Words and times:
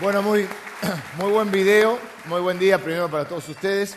Bueno, 0.00 0.22
muy, 0.22 0.44
muy 1.18 1.30
buen 1.30 1.52
video, 1.52 2.00
muy 2.26 2.40
buen 2.40 2.58
día 2.58 2.82
primero 2.82 3.08
para 3.08 3.28
todos 3.28 3.48
ustedes. 3.48 3.96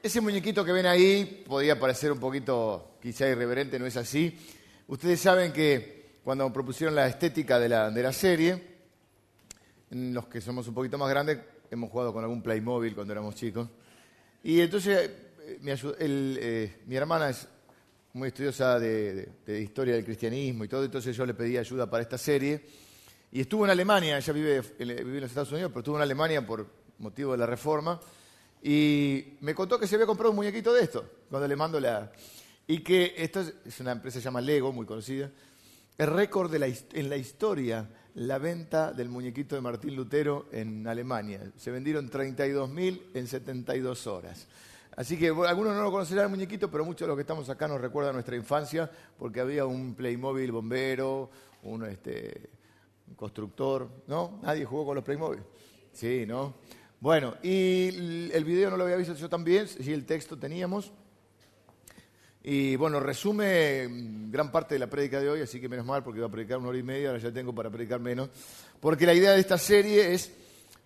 Ese 0.00 0.20
muñequito 0.20 0.64
que 0.64 0.70
ven 0.70 0.86
ahí 0.86 1.42
podía 1.48 1.80
parecer 1.80 2.12
un 2.12 2.20
poquito 2.20 2.96
quizá 3.02 3.28
irreverente, 3.28 3.76
no 3.76 3.86
es 3.86 3.96
así. 3.96 4.38
Ustedes 4.86 5.18
saben 5.18 5.52
que 5.52 6.20
cuando 6.22 6.52
propusieron 6.52 6.94
la 6.94 7.08
estética 7.08 7.58
de 7.58 7.68
la, 7.68 7.90
de 7.90 8.02
la 8.04 8.12
serie, 8.12 8.76
los 9.90 10.28
que 10.28 10.40
somos 10.40 10.68
un 10.68 10.74
poquito 10.74 10.96
más 10.96 11.10
grandes 11.10 11.38
hemos 11.72 11.90
jugado 11.90 12.12
con 12.12 12.22
algún 12.22 12.40
Playmobil 12.40 12.94
cuando 12.94 13.12
éramos 13.12 13.34
chicos. 13.34 13.68
Y 14.44 14.60
entonces 14.60 15.10
eh, 15.40 15.60
eh, 15.98 16.76
mi 16.86 16.94
hermana 16.94 17.30
es 17.30 17.48
muy 18.12 18.28
estudiosa 18.28 18.78
de, 18.78 19.28
de, 19.44 19.60
historia 19.60 19.94
del 19.94 20.04
cristianismo 20.04 20.62
y 20.62 20.68
todo, 20.68 20.84
entonces 20.84 21.16
yo 21.16 21.26
le 21.26 21.34
pedí 21.34 21.56
ayuda 21.56 21.90
para 21.90 22.04
esta 22.04 22.16
serie. 22.16 22.85
Y 23.36 23.40
estuvo 23.42 23.66
en 23.66 23.70
Alemania, 23.70 24.16
ella 24.16 24.32
vive, 24.32 24.62
vive 24.78 24.94
en 24.98 25.20
los 25.20 25.28
Estados 25.28 25.52
Unidos, 25.52 25.70
pero 25.70 25.80
estuvo 25.80 25.96
en 25.96 26.02
Alemania 26.02 26.46
por 26.46 26.66
motivo 27.00 27.32
de 27.32 27.36
la 27.36 27.44
reforma. 27.44 28.00
Y 28.62 29.36
me 29.42 29.54
contó 29.54 29.78
que 29.78 29.86
se 29.86 29.96
había 29.96 30.06
comprado 30.06 30.30
un 30.30 30.36
muñequito 30.36 30.72
de 30.72 30.82
esto, 30.82 31.04
cuando 31.28 31.46
le 31.46 31.54
mando 31.54 31.78
la... 31.78 32.10
Y 32.66 32.78
que 32.78 33.12
esto 33.14 33.42
es, 33.42 33.78
una 33.78 33.92
empresa 33.92 34.16
que 34.16 34.22
se 34.22 34.24
llama 34.24 34.40
Lego, 34.40 34.72
muy 34.72 34.86
conocida. 34.86 35.30
El 35.98 36.06
récord 36.06 36.50
en 36.54 37.10
la 37.10 37.16
historia, 37.18 37.86
la 38.14 38.38
venta 38.38 38.94
del 38.94 39.10
muñequito 39.10 39.54
de 39.54 39.60
Martín 39.60 39.94
Lutero 39.94 40.46
en 40.50 40.88
Alemania. 40.88 41.52
Se 41.58 41.70
vendieron 41.70 42.10
32.000 42.10 43.02
en 43.12 43.26
72 43.26 44.06
horas. 44.06 44.46
Así 44.96 45.18
que 45.18 45.28
algunos 45.28 45.74
no 45.74 45.82
lo 45.82 45.90
conocerán 45.90 46.24
el 46.24 46.30
muñequito, 46.30 46.70
pero 46.70 46.86
muchos 46.86 47.00
de 47.00 47.08
los 47.08 47.16
que 47.16 47.20
estamos 47.20 47.50
acá 47.50 47.68
nos 47.68 47.82
recuerdan 47.82 48.14
nuestra 48.14 48.34
infancia, 48.34 48.90
porque 49.18 49.40
había 49.40 49.66
un 49.66 49.94
Playmobil 49.94 50.50
bombero, 50.52 51.28
un, 51.64 51.84
este, 51.84 52.55
constructor, 53.14 53.88
¿no? 54.06 54.40
Nadie 54.42 54.64
jugó 54.64 54.86
con 54.86 54.96
los 54.96 55.04
Playmobil. 55.04 55.42
Sí, 55.92 56.24
¿no? 56.26 56.54
Bueno, 57.00 57.36
y 57.42 58.30
el 58.32 58.44
video 58.44 58.70
no 58.70 58.76
lo 58.76 58.84
había 58.84 58.96
visto 58.96 59.14
yo 59.14 59.28
también, 59.28 59.68
sí, 59.68 59.92
el 59.92 60.06
texto 60.06 60.38
teníamos. 60.38 60.92
Y 62.42 62.76
bueno, 62.76 63.00
resume 63.00 63.88
mm, 63.88 64.30
gran 64.30 64.50
parte 64.50 64.76
de 64.76 64.78
la 64.78 64.88
prédica 64.88 65.20
de 65.20 65.28
hoy, 65.28 65.40
así 65.40 65.60
que 65.60 65.68
menos 65.68 65.84
mal 65.84 66.02
porque 66.02 66.18
iba 66.18 66.28
a 66.28 66.30
predicar 66.30 66.58
una 66.58 66.68
hora 66.68 66.78
y 66.78 66.82
media, 66.82 67.08
ahora 67.08 67.20
ya 67.20 67.32
tengo 67.32 67.54
para 67.54 67.70
predicar 67.70 68.00
menos. 68.00 68.30
Porque 68.80 69.04
la 69.04 69.14
idea 69.14 69.32
de 69.32 69.40
esta 69.40 69.58
serie 69.58 70.14
es, 70.14 70.32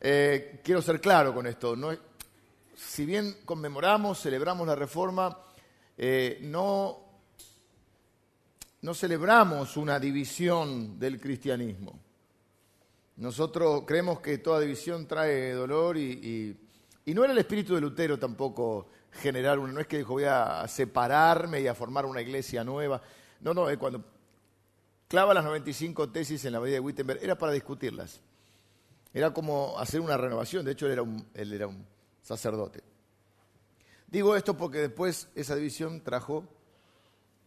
eh, 0.00 0.60
quiero 0.64 0.82
ser 0.82 1.00
claro 1.00 1.34
con 1.34 1.46
esto, 1.46 1.76
no, 1.76 1.90
si 2.74 3.04
bien 3.04 3.36
conmemoramos, 3.44 4.20
celebramos 4.20 4.66
la 4.66 4.74
reforma, 4.74 5.38
eh, 5.98 6.38
no, 6.42 6.98
no 8.82 8.94
celebramos 8.94 9.76
una 9.76 10.00
división 10.00 10.98
del 10.98 11.20
cristianismo. 11.20 12.09
Nosotros 13.20 13.82
creemos 13.86 14.20
que 14.20 14.38
toda 14.38 14.60
división 14.60 15.06
trae 15.06 15.52
dolor 15.52 15.98
y, 15.98 16.56
no 17.04 17.22
era 17.22 17.34
el 17.34 17.38
espíritu 17.38 17.74
de 17.74 17.82
Lutero 17.82 18.18
tampoco 18.18 18.88
generar 19.12 19.58
una, 19.58 19.74
no 19.74 19.80
es 19.80 19.86
que 19.86 19.98
dijo 19.98 20.14
voy 20.14 20.24
a 20.24 20.66
separarme 20.66 21.60
y 21.60 21.66
a 21.66 21.74
formar 21.74 22.06
una 22.06 22.22
iglesia 22.22 22.64
nueva. 22.64 23.02
No, 23.40 23.52
no, 23.52 23.68
es 23.68 23.76
cuando 23.76 24.02
clava 25.06 25.34
las 25.34 25.44
95 25.44 26.08
tesis 26.08 26.42
en 26.46 26.54
la 26.54 26.60
medida 26.60 26.76
de 26.76 26.80
Wittenberg, 26.80 27.22
era 27.22 27.36
para 27.36 27.52
discutirlas. 27.52 28.22
Era 29.12 29.34
como 29.34 29.78
hacer 29.78 30.00
una 30.00 30.16
renovación, 30.16 30.64
de 30.64 30.72
hecho 30.72 30.86
él 30.86 30.92
era 30.92 31.02
un, 31.02 31.26
él 31.34 31.52
era 31.52 31.66
un 31.66 31.84
sacerdote. 32.22 32.82
Digo 34.06 34.34
esto 34.34 34.56
porque 34.56 34.78
después 34.78 35.28
esa 35.34 35.56
división 35.56 36.00
trajo 36.00 36.48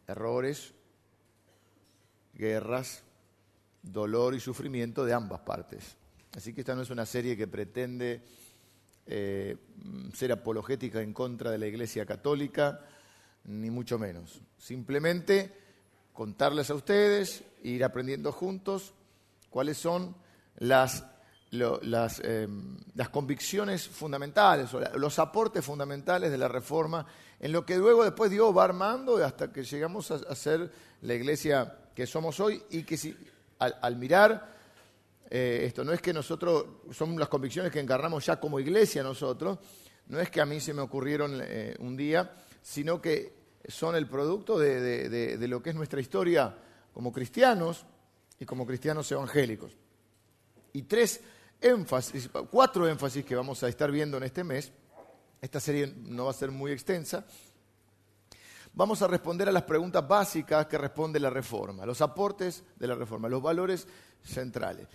errores, 0.08 0.76
guerras, 2.36 3.04
dolor 3.84 4.34
y 4.34 4.40
sufrimiento 4.40 5.06
de 5.06 5.14
ambas 5.14 5.42
partes. 5.42 5.98
Así 6.36 6.54
que 6.54 6.62
esta 6.62 6.74
no 6.74 6.82
es 6.82 6.90
una 6.90 7.06
serie 7.06 7.38
que 7.38 7.48
pretende 7.48 8.24
eh, 9.06 9.58
ser 10.14 10.32
apologética 10.32 11.02
en 11.02 11.14
contra 11.14 11.52
de 11.52 11.58
la 11.58 11.68
Iglesia 11.68 12.06
Católica, 12.06 12.80
ni 13.46 13.70
mucho 13.70 14.00
menos. 14.00 14.40
Simplemente 14.58 15.54
contarles 16.14 16.70
a 16.70 16.76
ustedes, 16.76 17.44
ir 17.64 17.84
aprendiendo 17.84 18.32
juntos 18.32 18.94
cuáles 19.50 19.78
son 19.78 20.16
las, 20.58 21.04
eh, 21.52 22.48
las 22.96 23.10
convicciones 23.10 23.88
fundamentales, 23.88 24.74
o 24.74 24.80
los 24.98 25.20
aportes 25.20 25.66
fundamentales 25.66 26.32
de 26.32 26.38
la 26.38 26.48
reforma, 26.48 27.06
en 27.40 27.52
lo 27.52 27.66
que 27.66 27.78
luego 27.78 28.04
después 28.04 28.32
Dios 28.32 28.56
va 28.56 28.64
armando 28.64 29.18
hasta 29.24 29.52
que 29.52 29.64
llegamos 29.64 30.10
a 30.12 30.36
ser 30.36 30.72
la 31.02 31.14
iglesia 31.14 31.78
que 31.94 32.08
somos 32.08 32.40
hoy 32.40 32.64
y 32.70 32.84
que 32.84 32.98
si, 32.98 33.16
al, 33.60 33.96
mirar 33.96 34.52
eh, 35.30 35.64
esto, 35.66 35.84
no 35.84 35.94
es 35.94 36.02
que 36.02 36.14
nosotros, 36.14 36.66
son 36.92 37.18
las 37.18 37.30
convicciones 37.30 37.72
que 37.72 37.80
encarnamos 37.80 38.26
ya 38.26 38.40
como 38.40 38.60
iglesia 38.60 39.04
nosotros, 39.04 39.60
no 40.08 40.20
es 40.20 40.30
que 40.30 40.42
a 40.42 40.46
mí 40.46 40.60
se 40.60 40.74
me 40.74 40.82
ocurrieron 40.82 41.40
eh, 41.42 41.76
un 41.80 41.96
día, 41.96 42.34
sino 42.62 43.02
que 43.02 43.34
son 43.68 43.96
el 43.96 44.08
producto 44.08 44.60
de, 44.60 45.38
lo 45.48 45.64
que 45.64 45.70
es 45.70 45.76
nuestra 45.76 46.02
historia 46.02 46.56
como 46.94 47.12
cristianos 47.12 47.86
y 48.40 48.46
como 48.46 48.66
cristianos 48.66 49.12
evangélicos. 49.12 49.78
Y 50.74 50.84
tres 50.84 51.22
énfasis, 51.62 52.30
cuatro 52.52 52.88
énfasis 52.88 53.24
que 53.24 53.36
vamos 53.36 53.64
a 53.64 53.70
estar 53.70 53.90
viendo 53.92 54.18
en 54.18 54.24
este 54.24 54.44
mes. 54.44 54.72
Esta 55.42 55.60
serie 55.60 55.94
no 55.98 56.26
va 56.26 56.32
a 56.32 56.34
ser 56.34 56.52
muy 56.52 56.72
extensa, 56.72 57.26
vamos 58.74 59.02
a 59.02 59.08
responder 59.08 59.50
a 59.50 59.52
las 59.52 59.64
preguntas 59.64 60.08
básicas 60.08 60.66
que 60.68 60.78
responde 60.78 61.20
la 61.20 61.30
reforma, 61.30 61.86
los 61.86 62.02
aportes 62.02 62.64
de 62.76 62.88
la 62.88 62.96
reforma, 62.96 63.30
los 63.30 63.42
valores 63.42 63.88
centrales. 64.24 64.88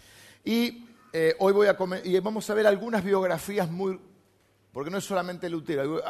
Y 0.44 0.86
eh, 1.12 1.34
hoy 1.38 1.52
voy 1.52 1.68
a 1.68 1.76
y 2.04 2.18
vamos 2.20 2.48
a 2.50 2.54
ver 2.54 2.66
algunas 2.66 3.04
biografías 3.04 3.70
muy, 3.70 3.98
porque 4.72 4.90
no 4.90 4.98
es 4.98 5.04
solamente 5.04 5.48
Lutero, 5.48 6.02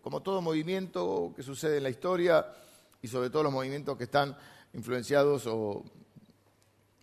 como 0.00 0.22
todo 0.22 0.40
movimiento 0.40 1.32
que 1.34 1.42
sucede 1.42 1.78
en 1.78 1.82
la 1.84 1.90
historia 1.90 2.46
y 3.00 3.08
sobre 3.08 3.30
todo 3.30 3.44
los 3.44 3.52
movimientos 3.52 3.96
que 3.96 4.04
están 4.04 4.36
influenciados 4.74 5.46
o 5.46 5.82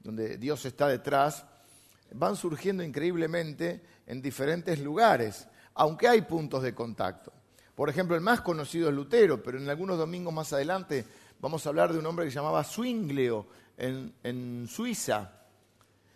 donde 0.03 0.37
Dios 0.37 0.63
está 0.65 0.87
detrás, 0.87 1.45
van 2.11 2.35
surgiendo 2.35 2.83
increíblemente 2.83 3.81
en 4.05 4.21
diferentes 4.21 4.79
lugares, 4.79 5.47
aunque 5.73 6.07
hay 6.07 6.21
puntos 6.21 6.61
de 6.61 6.75
contacto. 6.75 7.33
Por 7.75 7.89
ejemplo, 7.89 8.15
el 8.15 8.21
más 8.21 8.39
conocido 8.41 8.87
es 8.87 8.95
Lutero, 8.95 9.43
pero 9.43 9.57
en 9.57 9.69
algunos 9.69 9.97
domingos 9.97 10.33
más 10.33 10.53
adelante 10.53 11.05
vamos 11.41 11.65
a 11.65 11.69
hablar 11.69 11.91
de 11.91 11.99
un 11.99 12.05
hombre 12.05 12.25
que 12.25 12.31
se 12.31 12.35
llamaba 12.35 12.63
Zwinglio 12.63 13.47
en, 13.77 14.65
Suiza 14.69 15.31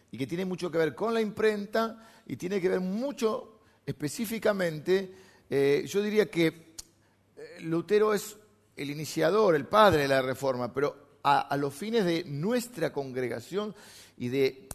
y 0.09 0.17
que 0.17 0.25
tiene 0.25 0.45
mucho 0.45 0.71
que 0.71 0.77
ver 0.77 0.95
con 0.95 1.13
la 1.13 1.19
imprenta 1.19 2.07
y 2.25 2.37
tiene 2.37 2.61
que 2.61 2.69
ver 2.69 2.79
mucho 2.79 3.59
específicamente, 3.85 5.13
eh, 5.49 5.83
yo 5.85 6.01
diría 6.01 6.29
que 6.29 6.47
eh, 7.35 7.57
Lutero 7.61 8.13
es 8.13 8.37
el 8.77 8.89
iniciador, 8.89 9.55
el 9.55 9.65
padre 9.65 10.03
de 10.03 10.07
la 10.07 10.21
reforma, 10.21 10.73
pero 10.73 11.19
a, 11.23 11.41
a, 11.41 11.57
los 11.57 11.73
fines 11.73 12.05
de 12.05 12.23
nuestra 12.23 12.93
congregación 12.93 13.75
y 14.17 14.29
de 14.29 14.69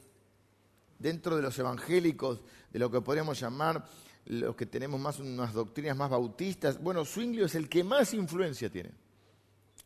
dentro 0.98 1.36
de 1.36 1.42
los 1.42 1.58
evangélicos, 1.58 2.40
de 2.70 2.78
lo 2.78 2.90
que 2.90 3.00
podríamos 3.00 3.40
llamar 3.40 3.84
los 4.26 4.56
que 4.56 4.66
tenemos 4.66 5.00
más 5.00 5.18
unas 5.18 5.52
doctrinas 5.52 5.96
más 5.96 6.10
bautistas. 6.10 6.80
Bueno, 6.80 7.04
Zwinglio 7.04 7.46
es 7.46 7.54
el 7.54 7.68
que 7.68 7.84
más 7.84 8.14
influencia 8.14 8.70
tiene, 8.70 8.90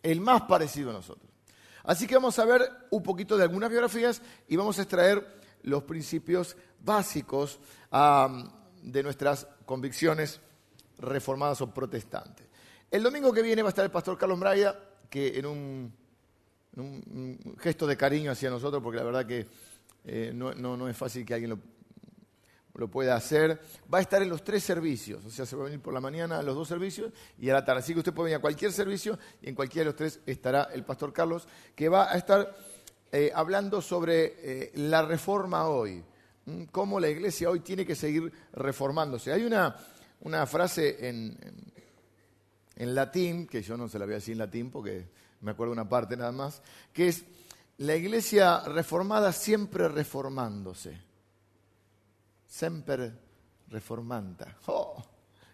el 0.02 0.20
más 0.20 0.42
parecido 0.42 0.90
a 0.90 0.94
nosotros. 0.94 1.30
Así 1.84 2.06
que 2.06 2.14
vamos 2.14 2.38
a 2.38 2.44
ver 2.44 2.70
un 2.90 3.02
poquito 3.02 3.36
de 3.36 3.44
algunas 3.44 3.70
biografías 3.70 4.20
y 4.46 4.56
vamos 4.56 4.78
a 4.78 4.82
extraer 4.82 5.38
los 5.62 5.84
principios 5.84 6.56
básicos 6.84 7.58
de 8.82 9.02
nuestras 9.02 9.46
convicciones 9.64 10.40
reformadas 10.98 11.60
o 11.62 11.72
protestantes. 11.72 12.46
El 12.90 13.02
domingo 13.02 13.32
que 13.32 13.42
viene 13.42 13.62
va 13.62 13.68
a 13.68 13.70
estar 13.70 13.84
el 13.84 13.90
pastor 13.90 14.18
Carlos 14.18 14.38
Braya, 14.38 14.78
que 15.10 15.38
en 15.38 15.46
un, 15.46 15.92
gesto 17.58 17.86
de 17.86 17.96
cariño 17.96 18.30
hacia 18.30 18.50
nosotros, 18.50 18.82
porque 18.82 18.98
la 18.98 19.04
verdad 19.04 19.26
que 19.26 19.46
eh, 20.04 20.32
no, 20.34 20.54
no 20.54 20.88
es 20.88 20.96
fácil 20.96 21.24
que 21.24 21.34
alguien 21.34 21.50
lo 21.50 21.58
lo 22.78 22.88
puede 22.88 23.10
hacer. 23.10 23.60
Va 23.92 23.98
a 23.98 24.00
estar 24.00 24.22
en 24.22 24.28
los 24.28 24.44
tres 24.44 24.62
servicios, 24.62 25.24
o 25.24 25.30
sea, 25.30 25.44
se 25.44 25.56
va 25.56 25.62
a 25.62 25.64
venir 25.66 25.80
por 25.80 25.92
la 25.92 26.00
mañana 26.00 26.38
a 26.38 26.42
los 26.42 26.54
dos 26.54 26.68
servicios 26.68 27.12
y 27.38 27.50
a 27.50 27.54
la 27.54 27.64
tarde. 27.64 27.80
Así 27.80 27.92
que 27.92 27.98
usted 27.98 28.14
puede 28.14 28.26
venir 28.26 28.38
a 28.38 28.40
cualquier 28.40 28.72
servicio 28.72 29.18
y 29.42 29.48
en 29.48 29.54
cualquiera 29.54 29.82
de 29.82 29.86
los 29.86 29.96
tres 29.96 30.20
estará 30.24 30.68
el 30.72 30.84
pastor 30.84 31.12
Carlos, 31.12 31.46
que 31.74 31.88
va 31.88 32.10
a 32.10 32.16
estar 32.16 32.56
eh, 33.10 33.32
hablando 33.34 33.82
sobre 33.82 34.36
eh, 34.38 34.72
la 34.76 35.02
reforma 35.02 35.68
hoy, 35.68 36.04
cómo 36.70 37.00
la 37.00 37.08
iglesia 37.08 37.50
hoy 37.50 37.60
tiene 37.60 37.84
que 37.84 37.96
seguir 37.96 38.32
reformándose. 38.52 39.32
Hay 39.32 39.44
una, 39.44 39.76
una 40.20 40.46
frase 40.46 41.08
en, 41.08 41.36
en, 42.76 42.94
latín, 42.94 43.48
que 43.48 43.60
yo 43.60 43.76
no 43.76 43.88
se 43.88 43.98
la 43.98 44.04
voy 44.04 44.14
a 44.14 44.18
decir 44.18 44.32
en 44.32 44.38
latín 44.38 44.70
porque 44.70 45.08
me 45.40 45.50
acuerdo 45.50 45.72
una 45.72 45.88
parte 45.88 46.16
nada 46.16 46.32
más, 46.32 46.62
que 46.92 47.08
es 47.08 47.24
la 47.78 47.96
iglesia 47.96 48.60
reformada 48.60 49.32
siempre 49.32 49.88
reformándose 49.88 51.07
semper 52.48 53.12
reformanta. 53.68 54.56
Oh, 54.66 55.04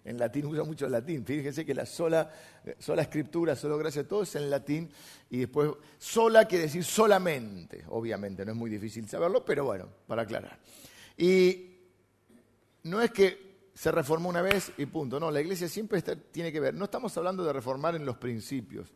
en 0.05 0.19
latín 0.19 0.45
usa 0.47 0.65
mucho 0.65 0.87
latín. 0.87 1.25
Fíjense 1.25 1.65
que 1.65 1.75
la 1.75 1.87
sola, 1.87 2.31
sola 2.79 3.03
escritura, 3.03 3.57
solo 3.57 3.79
gracia, 3.79 4.07
todo 4.07 4.23
es 4.23 4.35
en 4.37 4.51
latín. 4.51 4.91
Y 5.31 5.39
después, 5.39 5.71
sola 5.99 6.47
quiere 6.47 6.65
decir 6.65 6.85
solamente, 6.85 7.85
obviamente, 7.89 8.45
no 8.45 8.53
es 8.53 8.57
muy 8.57 8.69
difícil 8.69 9.09
saberlo, 9.09 9.45
pero 9.45 9.65
bueno, 9.65 9.89
para 10.07 10.23
aclarar. 10.23 10.59
Y 11.17 11.71
no 12.83 13.01
es 13.01 13.11
que 13.13 13.71
se 13.75 13.91
reformó 13.91 14.29
una 14.29 14.43
vez 14.43 14.73
y 14.77 14.85
punto. 14.87 15.19
No, 15.19 15.31
la 15.31 15.41
iglesia 15.41 15.69
siempre 15.69 16.03
tiene 16.03 16.53
que 16.53 16.61
ver. 16.61 16.75
No 16.75 16.85
estamos 16.85 17.17
hablando 17.17 17.43
de 17.43 17.55
reformar 17.55 17.97
en 17.97 18.05
los 18.05 18.19
principios, 18.19 18.93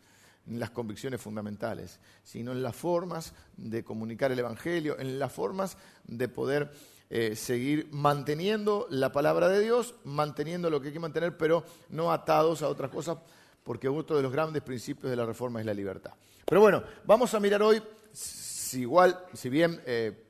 en 0.47 0.61
las 0.61 0.71
convicciones 0.71 1.23
fundamentales, 1.23 2.01
sino 2.23 2.53
en 2.53 2.63
las 2.63 2.77
formas 2.77 3.33
de 3.57 3.83
comunicar 3.83 4.31
el 4.31 4.39
Evangelio, 4.39 4.99
en 4.99 5.19
las 5.19 5.33
formas 5.33 5.79
de 6.05 6.29
poder 6.29 6.71
eh, 7.11 7.35
seguir 7.37 7.89
manteniendo 7.91 8.87
la 8.91 9.11
palabra 9.13 9.49
de 9.49 9.61
Dios, 9.61 9.95
manteniendo 10.05 10.69
lo 10.69 10.81
que 10.81 10.89
hay 10.89 10.93
que 10.93 11.01
mantener, 11.01 11.39
pero 11.39 11.65
no 11.89 12.13
atados 12.13 12.61
a 12.61 12.69
otras 12.69 12.91
cosas, 12.91 13.17
porque 13.65 13.89
uno 13.89 14.03
de 14.03 14.23
los 14.23 14.31
grandes 14.33 14.63
principios 14.63 15.11
de 15.11 15.17
la 15.17 15.25
reforma 15.25 15.61
es 15.61 15.67
la 15.67 15.73
libertad. 15.73 16.13
Pero 16.45 16.61
bueno, 16.61 16.83
vamos 17.05 17.33
a 17.33 17.41
mirar 17.41 17.63
hoy, 17.63 17.83
si 18.13 18.81
igual, 18.81 19.25
si 19.33 19.49
bien 19.49 19.81
eh, 19.87 20.25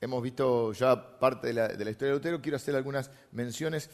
hemos 0.00 0.22
visto 0.22 0.72
ya 0.72 1.18
parte 1.18 1.48
de 1.48 1.52
la, 1.54 1.90
historia 1.90 2.12
de 2.12 2.18
Lutero, 2.18 2.40
quiero 2.40 2.56
hacer 2.56 2.74
algunas 2.74 3.10
menciones 3.32 3.90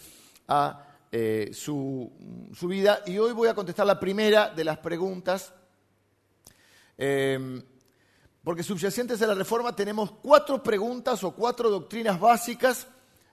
a 0.46 0.86
eh, 1.10 1.50
su, 1.52 2.12
vida 2.62 3.02
y 3.06 3.18
hoy 3.18 3.32
voy 3.32 3.48
a 3.48 3.54
contestar 3.54 3.86
la 3.86 3.98
primera 3.98 4.50
de 4.50 4.64
las 4.64 4.78
preguntas. 4.78 5.52
Porque 8.42 8.62
subyacentes 8.62 9.20
a 9.20 9.26
la 9.26 9.34
reforma 9.34 9.76
tenemos 9.76 10.12
cuatro 10.22 10.62
preguntas 10.62 11.22
o 11.24 11.32
cuatro 11.32 11.68
doctrinas 11.68 12.18
básicas 12.18 12.86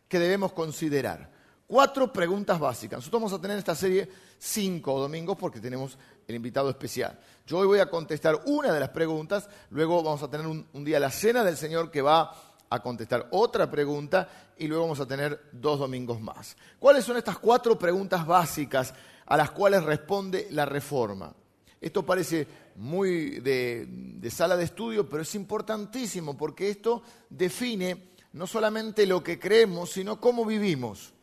que 0.07 0.19
debemos 0.19 0.51
considerar. 0.51 1.31
Cuatro 1.65 2.11
preguntas 2.11 2.59
básicas. 2.59 2.99
Nosotros 2.99 3.21
vamos 3.21 3.33
a 3.33 3.41
tener 3.41 3.55
en 3.55 3.59
esta 3.59 3.75
serie 3.75 4.09
cinco 4.37 4.99
domingos 4.99 5.37
porque 5.37 5.59
tenemos 5.59 5.97
el 6.27 6.35
invitado 6.35 6.69
especial. 6.69 7.19
Yo 7.45 7.57
hoy 7.59 7.67
voy 7.67 7.79
a 7.79 7.89
contestar 7.89 8.41
una 8.45 8.71
de 8.71 8.79
las 8.79 8.89
preguntas, 8.89 9.49
luego 9.69 10.03
vamos 10.03 10.23
a 10.23 10.29
tener 10.29 10.45
un, 10.45 10.65
día 10.85 10.99
la 10.99 11.11
cena 11.11 11.43
del 11.43 11.57
Señor 11.57 11.89
que 11.89 12.01
va 12.01 12.33
a 12.69 12.81
contestar 12.81 13.27
otra 13.31 13.71
pregunta 13.71 14.29
y 14.57 14.67
luego 14.67 14.83
vamos 14.83 14.99
a 14.99 15.05
tener 15.05 15.49
dos 15.53 15.79
domingos 15.79 16.19
más. 16.19 16.57
¿Cuáles 16.79 17.05
son 17.05 17.17
estas 17.17 17.37
cuatro 17.37 17.77
preguntas 17.77 18.25
básicas 18.25 18.93
a 19.25 19.37
las 19.37 19.51
cuales 19.51 19.83
responde 19.83 20.47
la 20.51 20.65
reforma? 20.65 21.33
Esto 21.79 22.05
parece 22.05 22.47
muy 22.77 23.39
de, 23.39 24.29
sala 24.29 24.55
de 24.55 24.63
estudio, 24.63 25.09
pero 25.09 25.23
es 25.23 25.35
importantísimo 25.35 26.37
porque 26.37 26.69
esto 26.69 27.01
define 27.29 28.11
no 28.33 28.45
solamente 28.45 29.05
lo 29.07 29.23
que 29.23 29.39
creemos, 29.39 29.91
sino 29.91 30.21
cómo 30.21 30.45
vivimos. 30.45 31.13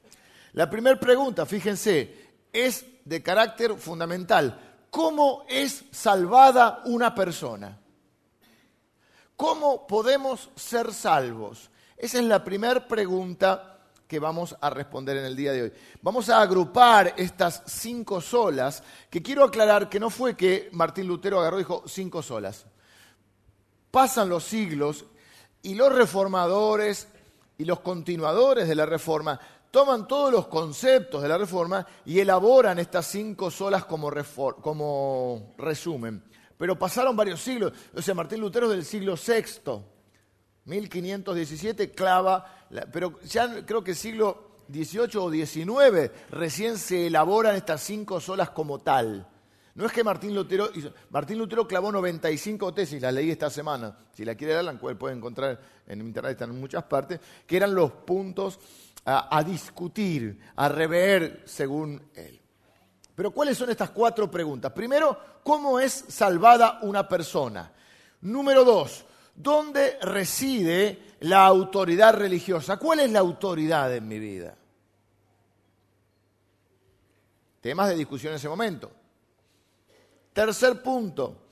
La 0.53 0.69
primera 0.69 0.99
pregunta, 0.99 1.47
fíjense, 1.47 2.33
es 2.53 2.85
de 3.05 3.23
carácter 3.23 3.75
fundamental. 3.77 4.87
¿Cómo 4.91 5.45
es 5.49 5.85
salvada 5.93 6.83
una 6.87 7.15
persona? 7.15 7.81
¿Cómo 9.37 9.87
podemos 9.87 10.51
ser 10.57 10.93
salvos? 10.93 11.71
Esa 11.97 12.19
es 12.19 12.25
la 12.25 12.43
primera 12.43 12.87
pregunta 12.87 13.74
que 14.15 14.21
vamos 14.21 14.57
a 14.61 14.71
responder 14.71 15.17
en 15.17 15.25
el 15.25 15.35
día 15.35 15.51
de 15.51 15.63
hoy. 15.63 15.73
Vamos 16.01 16.29
a 16.29 16.41
agrupar 16.41 17.15
estas 17.17 17.65
cinco 17.67 18.21
solas, 18.21 18.81
que 19.11 19.21
quiero 19.21 19.43
aclarar 19.43 19.89
que 19.89 19.99
no 19.99 20.09
fue 20.09 20.37
que 20.37 20.69
Martín 20.71 21.09
Lutero 21.09 21.41
agarró 21.41 21.57
y 21.57 21.65
dijo 21.65 21.83
cinco 21.89 22.23
solas. 22.23 22.65
Pasan 23.91 24.29
los 24.29 24.45
siglos 24.45 25.05
y 25.63 25.75
los 25.75 25.93
reformadores 25.93 27.09
y 27.59 27.65
los 27.65 27.81
continuadores 27.81 28.69
de 28.69 28.77
la 28.77 28.87
reforma 28.87 29.41
toman 29.73 30.07
todos 30.07 30.31
los 30.31 30.47
conceptos 30.47 31.21
de 31.21 31.29
la 31.29 31.37
reforma 31.37 31.85
y 32.05 32.21
elaboran 32.21 32.79
estas 32.79 33.07
cinco 33.07 33.51
solas 33.51 33.85
como, 33.85 34.13
como 34.61 35.55
resumen. 35.59 36.23
Pero 36.57 36.79
pasaron 36.79 37.17
varios 37.17 37.41
siglos, 37.41 37.73
o 37.93 38.01
sea, 38.01 38.15
Martín 38.15 38.41
Lutero 38.41 38.67
es 38.67 38.77
del 38.77 38.85
siglo 38.85 39.17
VI, 39.17 39.83
1517 40.67 41.91
clava, 41.91 42.64
pero 42.93 43.21
ya 43.23 43.65
creo 43.65 43.83
que 43.83 43.95
siglo 43.95 44.55
XVIII 44.69 45.17
o 45.19 45.31
XIX 45.31 46.11
recién 46.31 46.79
se 46.79 47.07
elaboran 47.07 47.57
estas 47.57 47.83
cinco 47.83 48.21
solas 48.21 48.51
como 48.51 48.79
tal. 48.79 49.29
No 49.75 49.87
es 49.87 49.93
que 49.93 50.05
Martín 50.05 50.35
Lutero 50.35 50.71
Martín 51.11 51.39
Lutero 51.39 51.67
clavó 51.67 51.91
95 51.91 52.73
tesis, 52.73 53.03
la 53.03 53.11
leí 53.11 53.31
esta 53.31 53.51
semana. 53.51 53.97
Si 54.13 54.25
la 54.25 54.35
quiere 54.37 54.53
leer, 54.55 54.65
la 54.65 54.79
puede 54.79 55.17
encontrar 55.17 55.61
en 55.87 56.01
internet, 56.01 56.33
están 56.33 56.51
en 56.51 56.61
muchas 56.61 56.85
partes, 56.85 57.21
que 57.47 57.57
eran 57.57 57.75
los 57.75 57.91
puntos 57.91 58.61
a, 59.05 59.37
a 59.37 59.43
discutir, 59.43 60.39
a 60.57 60.69
rever 60.69 61.43
según 61.45 62.01
él. 62.15 62.41
Pero 63.15 63.33
¿cuáles 63.33 63.57
son 63.59 63.71
estas 63.71 63.91
cuatro 63.91 64.31
preguntas? 64.31 64.73
Primero, 64.73 65.19
¿cómo 65.43 65.79
es 65.79 66.05
salvada 66.09 66.79
una 66.83 67.09
persona? 67.09 67.73
Número 68.23 68.65
dos, 68.65 69.05
¿Dónde 69.35 69.99
reside 70.01 71.17
la 71.21 71.45
autoridad 71.45 72.15
religiosa? 72.15 72.77
¿Cuál 72.77 73.01
es 73.01 73.11
la 73.11 73.19
autoridad 73.19 73.95
en 73.95 74.07
mi 74.07 74.19
vida? 74.19 74.57
Temas 77.61 77.89
de 77.89 77.97
discusión 77.97 78.33
en 78.33 78.37
ese 78.37 78.49
momento. 78.49 78.91
Tercer 80.33 80.83
punto, 80.83 81.47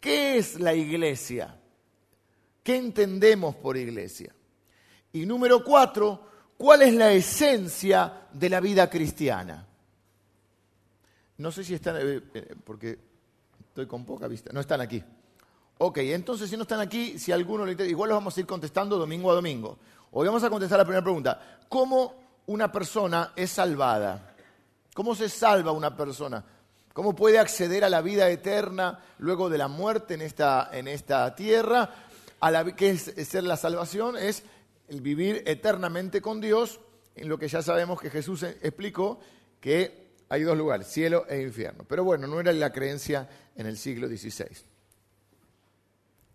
¿qué 0.00 0.38
es 0.38 0.58
la 0.58 0.74
iglesia? 0.74 1.58
¿Qué 2.62 2.76
entendemos 2.76 3.56
por 3.56 3.76
iglesia? 3.76 4.34
Y 5.12 5.26
número 5.26 5.62
cuatro, 5.62 6.52
¿cuál 6.56 6.82
es 6.82 6.94
la 6.94 7.12
esencia 7.12 8.28
de 8.32 8.48
la 8.48 8.60
vida 8.60 8.88
cristiana? 8.88 9.66
No 11.38 11.52
sé 11.52 11.64
si 11.64 11.74
están, 11.74 11.96
eh, 11.98 12.22
eh, 12.34 12.54
porque 12.64 12.98
estoy 13.68 13.86
con 13.86 14.04
poca 14.04 14.26
vista, 14.26 14.50
no 14.52 14.60
están 14.60 14.80
aquí. 14.80 15.02
Ok, 15.80 15.98
entonces 15.98 16.50
si 16.50 16.56
no 16.56 16.62
están 16.62 16.80
aquí, 16.80 17.20
si 17.20 17.30
alguno 17.30 17.64
le 17.64 17.72
interesa, 17.72 17.92
igual 17.92 18.08
los 18.08 18.16
vamos 18.16 18.36
a 18.36 18.40
ir 18.40 18.46
contestando 18.46 18.98
domingo 18.98 19.30
a 19.30 19.34
domingo. 19.36 19.78
Hoy 20.10 20.26
vamos 20.26 20.42
a 20.42 20.50
contestar 20.50 20.76
la 20.76 20.84
primera 20.84 21.04
pregunta. 21.04 21.60
¿Cómo 21.68 22.14
una 22.46 22.72
persona 22.72 23.32
es 23.36 23.52
salvada? 23.52 24.34
¿Cómo 24.92 25.14
se 25.14 25.28
salva 25.28 25.70
una 25.70 25.96
persona? 25.96 26.44
¿Cómo 26.92 27.14
puede 27.14 27.38
acceder 27.38 27.84
a 27.84 27.90
la 27.90 28.00
vida 28.00 28.28
eterna 28.28 28.98
luego 29.18 29.48
de 29.48 29.58
la 29.58 29.68
muerte 29.68 30.14
en 30.14 30.22
esta, 30.22 30.68
en 30.72 30.88
esta 30.88 31.32
tierra? 31.36 31.88
A 32.40 32.50
la, 32.50 32.64
¿Qué 32.74 32.90
es, 32.90 33.14
ser 33.28 33.44
la 33.44 33.56
salvación? 33.56 34.16
Es 34.16 34.42
el 34.88 35.00
vivir 35.00 35.44
eternamente 35.46 36.20
con 36.20 36.40
Dios, 36.40 36.80
en 37.14 37.28
lo 37.28 37.38
que 37.38 37.46
ya 37.46 37.62
sabemos 37.62 38.00
que 38.00 38.10
Jesús 38.10 38.42
explicó 38.42 39.20
que 39.60 40.08
hay 40.28 40.42
dos 40.42 40.58
lugares, 40.58 40.88
cielo 40.88 41.24
e 41.28 41.40
infierno. 41.40 41.84
Pero 41.86 42.02
bueno, 42.02 42.26
no 42.26 42.40
era 42.40 42.52
la 42.52 42.72
creencia 42.72 43.28
en 43.54 43.66
el 43.66 43.78
siglo 43.78 44.08
XVI 44.08 44.77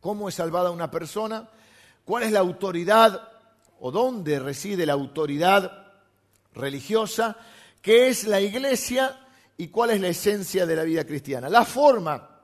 cómo 0.04 0.28
es 0.28 0.36
salvada 0.36 0.70
una 0.70 0.92
persona, 0.92 1.50
cuál 2.04 2.24
es 2.24 2.34
la 2.34 2.42
autoridad 2.42 3.30
o 3.80 3.90
dónde 3.90 4.38
reside 4.38 4.86
la 4.86 4.92
autoridad 4.92 5.94
religiosa, 6.54 7.38
qué 7.82 8.10
es 8.10 8.26
la 8.26 8.42
iglesia 8.42 9.26
y 9.56 9.70
cuál 9.70 9.92
es 9.92 10.02
la 10.02 10.10
esencia 10.10 10.66
de 10.66 10.76
la 10.76 10.84
vida 10.84 11.06
cristiana. 11.06 11.48
La 11.48 11.64
forma 11.64 12.42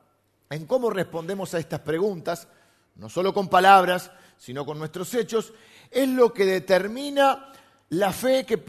en 0.50 0.66
cómo 0.66 0.90
respondemos 0.90 1.54
a 1.54 1.60
estas 1.60 1.82
preguntas, 1.82 2.48
no 2.96 3.10
solo 3.10 3.34
con 3.34 3.50
palabras, 3.50 4.10
sino 4.38 4.66
con 4.66 4.80
nuestros 4.80 5.14
hechos, 5.14 5.52
es 5.92 6.08
lo 6.08 6.34
que 6.34 6.46
determina 6.46 7.52
la 7.90 8.14
fe 8.14 8.46
que, 8.46 8.64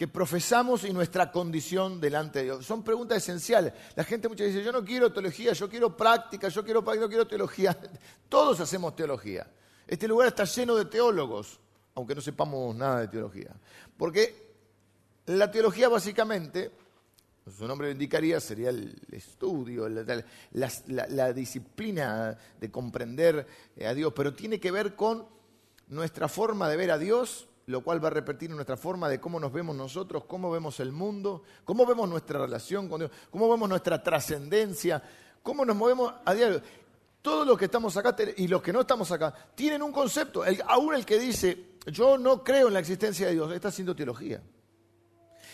que 0.00 0.08
profesamos 0.08 0.84
y 0.84 0.94
nuestra 0.94 1.30
condición 1.30 2.00
delante 2.00 2.38
de 2.38 2.44
Dios. 2.46 2.64
Son 2.64 2.82
preguntas 2.82 3.18
esenciales. 3.18 3.74
La 3.94 4.02
gente 4.02 4.30
muchas 4.30 4.46
veces 4.46 4.54
dice, 4.54 4.64
yo 4.64 4.72
no 4.72 4.82
quiero 4.82 5.12
teología, 5.12 5.52
yo 5.52 5.68
quiero 5.68 5.94
práctica, 5.94 6.48
yo 6.48 6.64
quiero 6.64 6.82
práctica, 6.82 7.06
quiero 7.06 7.26
teología. 7.26 7.78
Todos 8.30 8.60
hacemos 8.60 8.96
teología. 8.96 9.46
Este 9.86 10.08
lugar 10.08 10.28
está 10.28 10.44
lleno 10.44 10.74
de 10.74 10.86
teólogos, 10.86 11.60
aunque 11.94 12.14
no 12.14 12.22
sepamos 12.22 12.74
nada 12.74 13.00
de 13.00 13.08
teología. 13.08 13.54
Porque 13.98 14.54
la 15.26 15.50
teología 15.50 15.90
básicamente, 15.90 16.70
su 17.54 17.68
nombre 17.68 17.88
lo 17.88 17.92
indicaría, 17.92 18.40
sería 18.40 18.70
el 18.70 18.96
estudio, 19.12 19.86
la 19.86 21.32
disciplina 21.34 22.38
de 22.58 22.70
comprender 22.70 23.46
a 23.86 23.92
Dios, 23.92 24.14
pero 24.16 24.32
tiene 24.32 24.58
que 24.58 24.70
ver 24.70 24.96
con 24.96 25.26
nuestra 25.88 26.26
forma 26.26 26.70
de 26.70 26.78
ver 26.78 26.90
a 26.90 26.96
Dios 26.96 27.49
lo 27.70 27.82
cual 27.82 28.02
va 28.02 28.08
a 28.08 28.12
repetir 28.12 28.50
nuestra 28.50 28.76
forma 28.76 29.08
de 29.08 29.20
cómo 29.20 29.38
nos 29.38 29.52
vemos 29.52 29.74
nosotros, 29.76 30.24
cómo 30.24 30.50
vemos 30.50 30.80
el 30.80 30.92
mundo, 30.92 31.42
cómo 31.64 31.86
vemos 31.86 32.08
nuestra 32.08 32.40
relación 32.40 32.88
con 32.88 33.00
Dios, 33.00 33.10
cómo 33.30 33.48
vemos 33.48 33.68
nuestra 33.68 34.02
trascendencia, 34.02 35.02
cómo 35.42 35.64
nos 35.64 35.76
movemos 35.76 36.12
a 36.24 36.34
diario. 36.34 36.60
Todos 37.22 37.46
los 37.46 37.58
que 37.58 37.66
estamos 37.66 37.96
acá 37.96 38.16
y 38.36 38.48
los 38.48 38.62
que 38.62 38.72
no 38.72 38.80
estamos 38.80 39.10
acá 39.12 39.32
tienen 39.54 39.82
un 39.82 39.92
concepto. 39.92 40.42
aún 40.66 40.94
el 40.94 41.04
que 41.06 41.18
dice, 41.18 41.76
yo 41.86 42.18
no 42.18 42.42
creo 42.42 42.68
en 42.68 42.74
la 42.74 42.80
existencia 42.80 43.26
de 43.26 43.34
Dios, 43.34 43.52
está 43.52 43.68
haciendo 43.68 43.94
teología. 43.94 44.42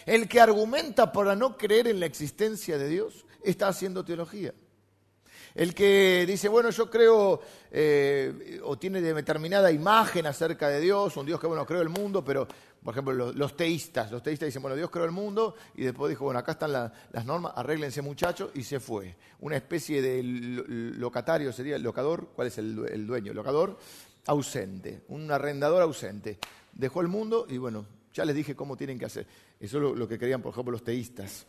El 0.04 0.28
que 0.28 0.40
argumenta 0.40 1.12
para 1.12 1.34
no 1.34 1.56
creer 1.56 1.88
en 1.88 2.00
la 2.00 2.06
existencia 2.06 2.78
de 2.78 2.88
Dios, 2.88 3.26
está 3.42 3.68
haciendo 3.68 4.04
teología. 4.04 4.54
El 5.56 5.74
que 5.74 6.24
dice, 6.26 6.48
bueno, 6.48 6.68
yo 6.68 6.90
creo 6.90 7.40
eh, 7.70 8.60
o 8.62 8.76
tiene 8.76 9.00
determinada 9.00 9.72
imagen 9.72 10.26
acerca 10.26 10.68
de 10.68 10.80
Dios, 10.80 11.16
un 11.16 11.24
Dios 11.24 11.40
que, 11.40 11.46
bueno, 11.46 11.64
creó 11.64 11.80
el 11.80 11.88
mundo, 11.88 12.22
pero, 12.22 12.46
por 12.84 12.92
ejemplo, 12.92 13.32
los, 13.32 13.56
teístas, 13.56 14.12
los 14.12 14.22
teístas 14.22 14.48
dicen, 14.48 14.60
bueno, 14.60 14.76
Dios 14.76 14.90
creó 14.90 15.06
el 15.06 15.12
mundo 15.12 15.54
y 15.74 15.84
después 15.84 16.10
dijo, 16.10 16.26
bueno, 16.26 16.40
acá 16.40 16.52
están 16.52 16.72
las 16.72 17.24
normas, 17.24 17.54
arréglense 17.56 18.02
muchachos 18.02 18.50
y 18.54 18.62
se 18.64 18.80
fue. 18.80 19.16
Una 19.40 19.56
especie 19.56 20.02
de 20.02 20.22
locatario 20.22 21.50
sería 21.54 21.76
el 21.76 21.82
locador, 21.82 22.28
¿cuál 22.36 22.48
es 22.48 22.58
el, 22.58 22.86
el 22.92 23.06
dueño? 23.06 23.32
Locador 23.32 23.78
ausente, 24.26 25.04
un 25.08 25.30
arrendador 25.30 25.80
ausente. 25.80 26.38
Dejó 26.74 27.00
el 27.00 27.08
mundo 27.08 27.46
y, 27.48 27.56
bueno, 27.56 27.86
Ya 28.12 28.24
les 28.24 28.36
dije 28.36 28.54
cómo 28.54 28.76
tienen 28.76 28.98
que 28.98 29.04
hacer. 29.04 29.26
Eso 29.60 29.76
es 29.78 29.98
lo, 29.98 30.08
que 30.08 30.18
querían, 30.18 30.40
por 30.40 30.52
ejemplo, 30.52 30.72
los 30.72 30.84
teístas. 30.84 31.44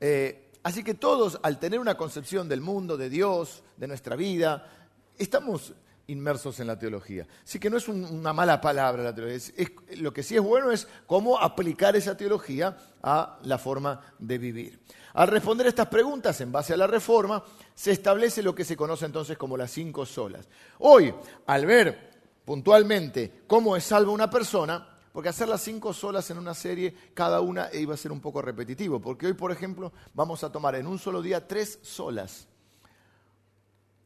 Eh, 0.00 0.43
así 0.64 0.82
que 0.82 0.94
todos, 0.94 1.38
al 1.44 1.60
tener 1.60 1.78
una 1.78 1.96
concepción 1.96 2.48
del 2.48 2.60
mundo, 2.60 2.96
de 2.96 3.08
Dios, 3.08 3.62
de 3.76 3.86
nuestra 3.86 4.16
vida, 4.16 4.68
estamos 5.16 5.72
inmersos 6.06 6.60
en 6.60 6.66
la 6.66 6.78
teología. 6.78 7.26
Así 7.42 7.58
que 7.58 7.70
no 7.70 7.76
es 7.76 7.88
una 7.88 8.32
mala 8.32 8.60
palabra 8.60 9.02
la 9.02 9.14
teología. 9.14 9.66
lo 9.96 10.12
que 10.12 10.22
sí 10.22 10.36
es 10.36 10.42
bueno 10.42 10.70
es 10.70 10.86
cómo 11.06 11.38
aplicar 11.38 11.96
esa 11.96 12.16
teología 12.16 12.76
a 13.02 13.38
la 13.44 13.58
forma 13.58 14.00
de 14.18 14.38
vivir. 14.38 14.80
Al 15.14 15.28
responder 15.28 15.68
estas 15.68 15.86
preguntas 15.86 16.40
en 16.40 16.50
base 16.50 16.74
a 16.74 16.76
la 16.76 16.86
reforma, 16.86 17.42
se 17.74 17.92
establece 17.92 18.42
lo 18.42 18.54
que 18.54 18.64
se 18.64 18.76
conoce 18.76 19.06
entonces 19.06 19.38
como 19.38 19.56
las 19.56 19.70
cinco 19.70 20.04
solas. 20.04 20.48
Hoy, 20.80 21.14
al 21.46 21.66
ver 21.66 22.14
puntualmente 22.44 23.42
cómo 23.46 23.76
es 23.76 23.84
salva 23.84 24.12
una 24.12 24.28
persona, 24.28 24.93
porque 25.14 25.28
hacer 25.28 25.46
las 25.46 25.62
cinco 25.62 25.92
solas 25.92 26.28
en 26.30 26.38
una 26.38 26.54
serie, 26.54 26.92
cada 27.14 27.40
una 27.40 27.72
iba 27.72 27.94
a 27.94 27.96
ser 27.96 28.10
un 28.10 28.20
poco 28.20 28.42
repetitivo, 28.42 29.00
porque 29.00 29.28
hoy, 29.28 29.34
por 29.34 29.52
ejemplo, 29.52 29.92
vamos 30.12 30.42
a 30.42 30.50
tomar 30.50 30.74
en 30.74 30.88
un 30.88 30.98
solo 30.98 31.22
día 31.22 31.46
tres 31.46 31.78
solas 31.82 32.48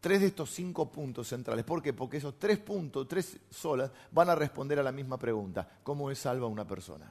tres 0.01 0.21
de 0.21 0.27
estos 0.27 0.51
cinco 0.51 0.93
puntos 0.93 1.29
centrales. 1.29 1.65
¿Por 1.65 1.83
qué? 1.83 1.93
Porque 1.93 2.19
esos 2.19 2.39
tres 2.39 2.59
puntos, 2.59 3.09
tres 3.09 3.39
solas, 3.51 3.91
van 4.13 4.29
a 4.29 4.35
responder 4.35 4.79
a 4.79 4.83
la 4.83 4.93
misma 4.93 5.19
pregunta. 5.19 5.81
¿Cómo 5.83 6.11
es 6.11 6.19
salva 6.19 6.47
una 6.47 6.67
persona? 6.67 7.11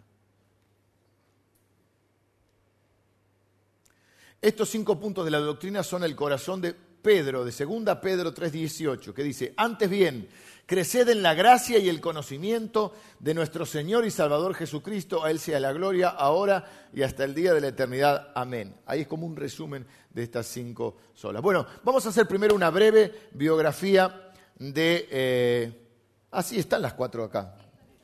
Estos 4.39 4.69
cinco 4.69 4.99
puntos 4.99 5.25
de 5.25 5.31
la 5.31 5.39
doctrina 5.39 5.81
son 5.81 6.03
el 6.03 6.15
corazón 6.15 6.61
de 6.61 6.73
Pedro, 6.73 7.43
de 7.43 7.51
2 7.51 7.97
Pedro 8.01 8.33
3:18, 8.33 9.13
que 9.13 9.23
dice, 9.23 9.53
antes 9.57 9.89
bien, 9.89 10.29
creced 10.67 11.07
en 11.07 11.23
la 11.23 11.33
gracia 11.33 11.79
y 11.79 11.87
el 11.87 12.01
conocimiento 12.01 12.93
de 13.19 13.33
nuestro 13.33 13.65
Señor 13.65 14.05
y 14.05 14.11
Salvador 14.11 14.53
Jesucristo, 14.53 15.23
a 15.23 15.31
Él 15.31 15.39
sea 15.39 15.61
la 15.61 15.71
gloria 15.71 16.09
ahora 16.09 16.65
y 16.93 17.01
hasta 17.01 17.23
el 17.23 17.33
día 17.33 17.53
de 17.53 17.61
la 17.61 17.69
eternidad. 17.69 18.31
Amén. 18.35 18.75
Ahí 18.85 19.01
es 19.01 19.07
como 19.07 19.25
un 19.25 19.37
resumen 19.37 19.87
de 20.11 20.23
estas 20.23 20.45
cinco 20.45 20.97
solas. 21.13 21.41
Bueno, 21.41 21.65
vamos 21.83 22.05
a 22.05 22.09
hacer 22.09 22.27
primero 22.27 22.53
una 22.53 22.69
breve 22.69 23.29
biografía 23.31 24.33
de... 24.59 25.07
Eh, 25.09 25.87
ah, 26.31 26.43
están 26.51 26.81
las 26.81 26.93
cuatro 26.93 27.23
acá. 27.23 27.55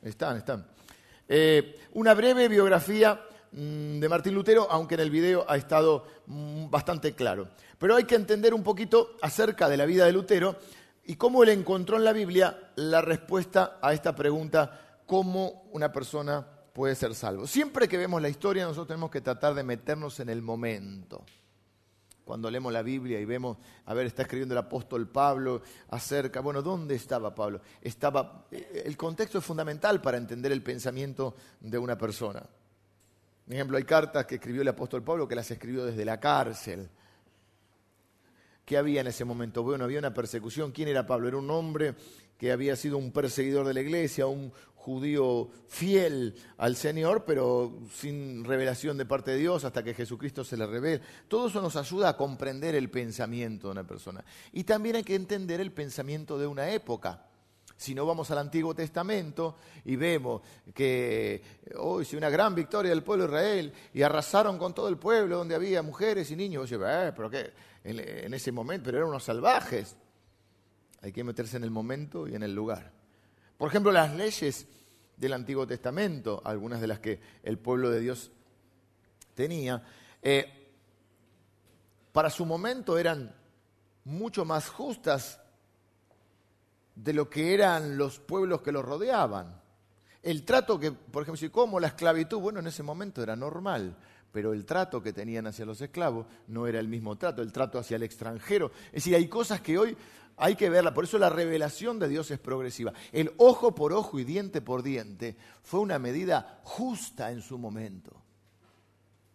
Están, 0.02 0.38
están. 0.38 0.66
Eh, 1.28 1.80
una 1.92 2.14
breve 2.14 2.48
biografía 2.48 3.20
mm, 3.52 4.00
de 4.00 4.08
Martín 4.08 4.34
Lutero, 4.34 4.66
aunque 4.70 4.94
en 4.94 5.00
el 5.00 5.10
video 5.10 5.44
ha 5.46 5.58
estado 5.58 6.06
mm, 6.26 6.70
bastante 6.70 7.14
claro. 7.14 7.48
Pero 7.78 7.94
hay 7.94 8.04
que 8.04 8.14
entender 8.14 8.54
un 8.54 8.62
poquito 8.62 9.16
acerca 9.20 9.68
de 9.68 9.76
la 9.76 9.84
vida 9.84 10.06
de 10.06 10.12
Lutero 10.12 10.56
y 11.04 11.16
cómo 11.16 11.42
él 11.42 11.50
encontró 11.50 11.96
en 11.96 12.04
la 12.04 12.12
Biblia 12.12 12.72
la 12.76 13.00
respuesta 13.00 13.78
a 13.82 13.92
esta 13.92 14.14
pregunta, 14.14 15.02
¿cómo 15.06 15.68
una 15.72 15.92
persona 15.92 16.46
puede 16.72 16.94
ser 16.94 17.14
salvo? 17.14 17.46
Siempre 17.46 17.88
que 17.88 17.98
vemos 17.98 18.20
la 18.22 18.28
historia 18.28 18.64
nosotros 18.64 18.88
tenemos 18.88 19.10
que 19.10 19.20
tratar 19.20 19.54
de 19.54 19.62
meternos 19.62 20.20
en 20.20 20.28
el 20.28 20.42
momento 20.42 21.24
cuando 22.24 22.50
leemos 22.50 22.72
la 22.72 22.82
Biblia 22.82 23.20
y 23.20 23.24
vemos, 23.24 23.58
a 23.84 23.94
ver, 23.94 24.06
está 24.06 24.22
escribiendo 24.22 24.54
el 24.54 24.58
apóstol 24.58 25.08
Pablo 25.08 25.62
acerca, 25.90 26.40
bueno, 26.40 26.62
¿dónde 26.62 26.94
estaba 26.94 27.34
Pablo? 27.34 27.60
Estaba, 27.82 28.46
eh, 28.50 28.82
el 28.86 28.96
contexto 28.96 29.38
es 29.38 29.44
fundamental 29.44 30.00
para 30.00 30.16
entender 30.16 30.50
el 30.50 30.62
pensamiento 30.62 31.36
de 31.60 31.78
una 31.78 31.98
persona. 31.98 32.40
Por 33.44 33.54
ejemplo, 33.54 33.76
hay 33.76 33.84
cartas 33.84 34.24
que 34.24 34.36
escribió 34.36 34.62
el 34.62 34.68
apóstol 34.68 35.02
Pablo 35.02 35.28
que 35.28 35.34
las 35.34 35.50
escribió 35.50 35.84
desde 35.84 36.04
la 36.04 36.18
cárcel. 36.18 36.88
¿Qué 38.64 38.78
había 38.78 39.02
en 39.02 39.08
ese 39.08 39.24
momento? 39.24 39.62
Bueno, 39.62 39.84
había 39.84 39.98
una 39.98 40.14
persecución. 40.14 40.72
¿Quién 40.72 40.88
era 40.88 41.06
Pablo? 41.06 41.28
Era 41.28 41.36
un 41.36 41.50
hombre 41.50 41.94
que 42.38 42.50
había 42.50 42.76
sido 42.76 42.98
un 42.98 43.12
perseguidor 43.12 43.66
de 43.66 43.74
la 43.74 43.80
iglesia, 43.80 44.26
un 44.26 44.52
judío 44.74 45.48
fiel 45.66 46.34
al 46.58 46.76
Señor, 46.76 47.24
pero 47.26 47.78
sin 47.94 48.44
revelación 48.44 48.98
de 48.98 49.06
parte 49.06 49.30
de 49.30 49.38
Dios 49.38 49.64
hasta 49.64 49.82
que 49.82 49.94
Jesucristo 49.94 50.44
se 50.44 50.56
le 50.56 50.66
revele. 50.66 51.02
Todo 51.28 51.48
eso 51.48 51.62
nos 51.62 51.76
ayuda 51.76 52.10
a 52.10 52.16
comprender 52.16 52.74
el 52.74 52.90
pensamiento 52.90 53.68
de 53.68 53.72
una 53.72 53.86
persona. 53.86 54.24
Y 54.52 54.64
también 54.64 54.96
hay 54.96 55.04
que 55.04 55.14
entender 55.14 55.60
el 55.60 55.72
pensamiento 55.72 56.38
de 56.38 56.46
una 56.46 56.70
época. 56.70 57.26
Si 57.76 57.94
no 57.94 58.06
vamos 58.06 58.30
al 58.30 58.38
Antiguo 58.38 58.74
Testamento 58.74 59.56
y 59.84 59.96
vemos 59.96 60.42
que 60.72 61.42
hoy 61.76 62.06
oh, 62.12 62.16
una 62.16 62.30
gran 62.30 62.54
victoria 62.54 62.90
del 62.90 63.02
pueblo 63.02 63.26
de 63.26 63.30
Israel 63.30 63.72
y 63.92 64.02
arrasaron 64.02 64.58
con 64.58 64.74
todo 64.74 64.88
el 64.88 64.96
pueblo 64.96 65.38
donde 65.38 65.54
había 65.54 65.82
mujeres 65.82 66.30
y 66.30 66.36
niños, 66.36 66.70
oye, 66.70 66.78
eh, 66.86 67.12
pero 67.16 67.28
qué, 67.28 67.52
en 67.84 68.32
ese 68.32 68.50
momento, 68.50 68.86
pero 68.86 68.98
eran 68.98 69.10
unos 69.10 69.24
salvajes. 69.24 69.96
Hay 71.02 71.12
que 71.12 71.22
meterse 71.22 71.58
en 71.58 71.64
el 71.64 71.70
momento 71.70 72.26
y 72.26 72.34
en 72.34 72.42
el 72.42 72.54
lugar. 72.54 72.90
Por 73.58 73.68
ejemplo, 73.68 73.92
las 73.92 74.14
leyes 74.14 74.66
del 75.16 75.34
Antiguo 75.34 75.66
Testamento, 75.66 76.40
algunas 76.44 76.80
de 76.80 76.86
las 76.86 76.98
que 76.98 77.20
el 77.42 77.58
pueblo 77.58 77.90
de 77.90 78.00
Dios 78.00 78.30
tenía, 79.34 79.82
eh, 80.22 80.72
para 82.12 82.30
su 82.30 82.46
momento 82.46 82.96
eran 82.96 83.34
mucho 84.04 84.44
más 84.44 84.68
justas 84.68 85.40
de 86.94 87.12
lo 87.12 87.28
que 87.28 87.54
eran 87.54 87.98
los 87.98 88.20
pueblos 88.20 88.62
que 88.62 88.72
los 88.72 88.84
rodeaban. 88.84 89.60
El 90.22 90.44
trato 90.44 90.78
que, 90.80 90.92
por 90.92 91.22
ejemplo, 91.22 91.38
si 91.38 91.50
como 91.50 91.78
la 91.80 91.88
esclavitud, 91.88 92.38
bueno, 92.40 92.60
en 92.60 92.66
ese 92.66 92.82
momento 92.82 93.22
era 93.22 93.36
normal, 93.36 93.96
pero 94.34 94.52
el 94.52 94.64
trato 94.64 95.00
que 95.00 95.12
tenían 95.12 95.46
hacia 95.46 95.64
los 95.64 95.80
esclavos 95.80 96.26
no 96.48 96.66
era 96.66 96.80
el 96.80 96.88
mismo 96.88 97.14
trato, 97.14 97.40
el 97.40 97.52
trato 97.52 97.78
hacia 97.78 97.94
el 97.94 98.02
extranjero. 98.02 98.72
Es 98.86 98.94
decir, 98.94 99.14
hay 99.14 99.28
cosas 99.28 99.60
que 99.60 99.78
hoy 99.78 99.96
hay 100.36 100.56
que 100.56 100.68
verla, 100.68 100.92
por 100.92 101.04
eso 101.04 101.18
la 101.18 101.30
revelación 101.30 102.00
de 102.00 102.08
Dios 102.08 102.32
es 102.32 102.40
progresiva. 102.40 102.92
El 103.12 103.32
ojo 103.36 103.76
por 103.76 103.92
ojo 103.92 104.18
y 104.18 104.24
diente 104.24 104.60
por 104.60 104.82
diente 104.82 105.36
fue 105.62 105.78
una 105.78 106.00
medida 106.00 106.58
justa 106.64 107.30
en 107.30 107.42
su 107.42 107.58
momento. 107.58 108.23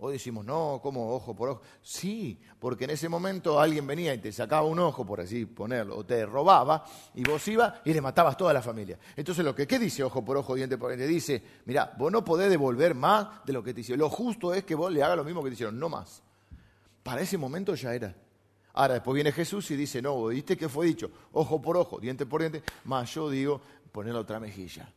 Hoy 0.02 0.14
decimos, 0.14 0.46
no, 0.46 0.80
¿cómo 0.82 1.14
ojo 1.14 1.36
por 1.36 1.50
ojo? 1.50 1.62
Sí, 1.82 2.40
porque 2.58 2.86
en 2.86 2.92
ese 2.92 3.10
momento 3.10 3.60
alguien 3.60 3.86
venía 3.86 4.14
y 4.14 4.20
te 4.20 4.32
sacaba 4.32 4.66
un 4.66 4.80
ojo, 4.80 5.06
por 5.06 5.20
así 5.20 5.46
ponerlo, 5.46 5.98
o 5.98 6.06
te 6.06 6.26
robaba, 6.26 6.86
y 7.16 7.24
vos 7.24 7.46
ibas 7.50 7.82
y 7.84 7.94
le 7.94 8.00
matabas 8.00 8.38
toda 8.38 8.54
la 8.54 8.62
familia. 8.62 8.98
Entonces, 9.18 9.44
lo 9.44 9.54
que, 9.54 9.68
¿qué 9.68 9.78
dice 9.78 10.02
ojo 10.02 10.24
por 10.24 10.38
ojo, 10.38 10.56
diente 10.56 10.78
por 10.78 10.96
diente? 10.96 11.06
Dice, 11.06 11.44
mira, 11.66 11.94
vos 11.98 12.10
no 12.14 12.24
podés 12.24 12.50
devolver 12.50 12.96
más 12.96 13.44
de 13.46 13.52
lo 13.52 13.62
que 13.62 13.74
te 13.74 13.82
hicieron. 13.82 14.00
Lo 14.00 14.10
justo 14.10 14.54
es 14.54 14.64
que 14.64 14.74
vos 14.74 14.90
le 14.90 15.04
hagas 15.04 15.18
lo 15.18 15.26
mismo 15.26 15.44
que 15.44 15.50
te 15.50 15.56
hicieron, 15.56 15.78
no 15.78 15.90
más. 15.90 16.24
Para 17.04 17.20
ese 17.20 17.38
momento 17.38 17.76
ya 17.76 17.94
era. 17.94 18.16
Ahora, 18.76 18.94
después 18.94 19.16
viene 19.16 19.34
Jesús 19.34 19.70
y 19.72 19.76
dice, 19.76 20.02
no, 20.02 20.28
¿viste 20.28 20.56
qué 20.56 20.70
fue 20.70 20.86
dicho? 20.86 21.12
Ojo 21.34 21.62
por 21.62 21.76
ojo, 21.76 22.00
diente 22.00 22.26
por 22.26 22.40
diente, 22.40 22.64
más 22.86 23.14
yo 23.14 23.30
digo, 23.30 23.60
poner 23.92 24.14
la 24.14 24.22
otra 24.22 24.40
mejilla. 24.40 24.94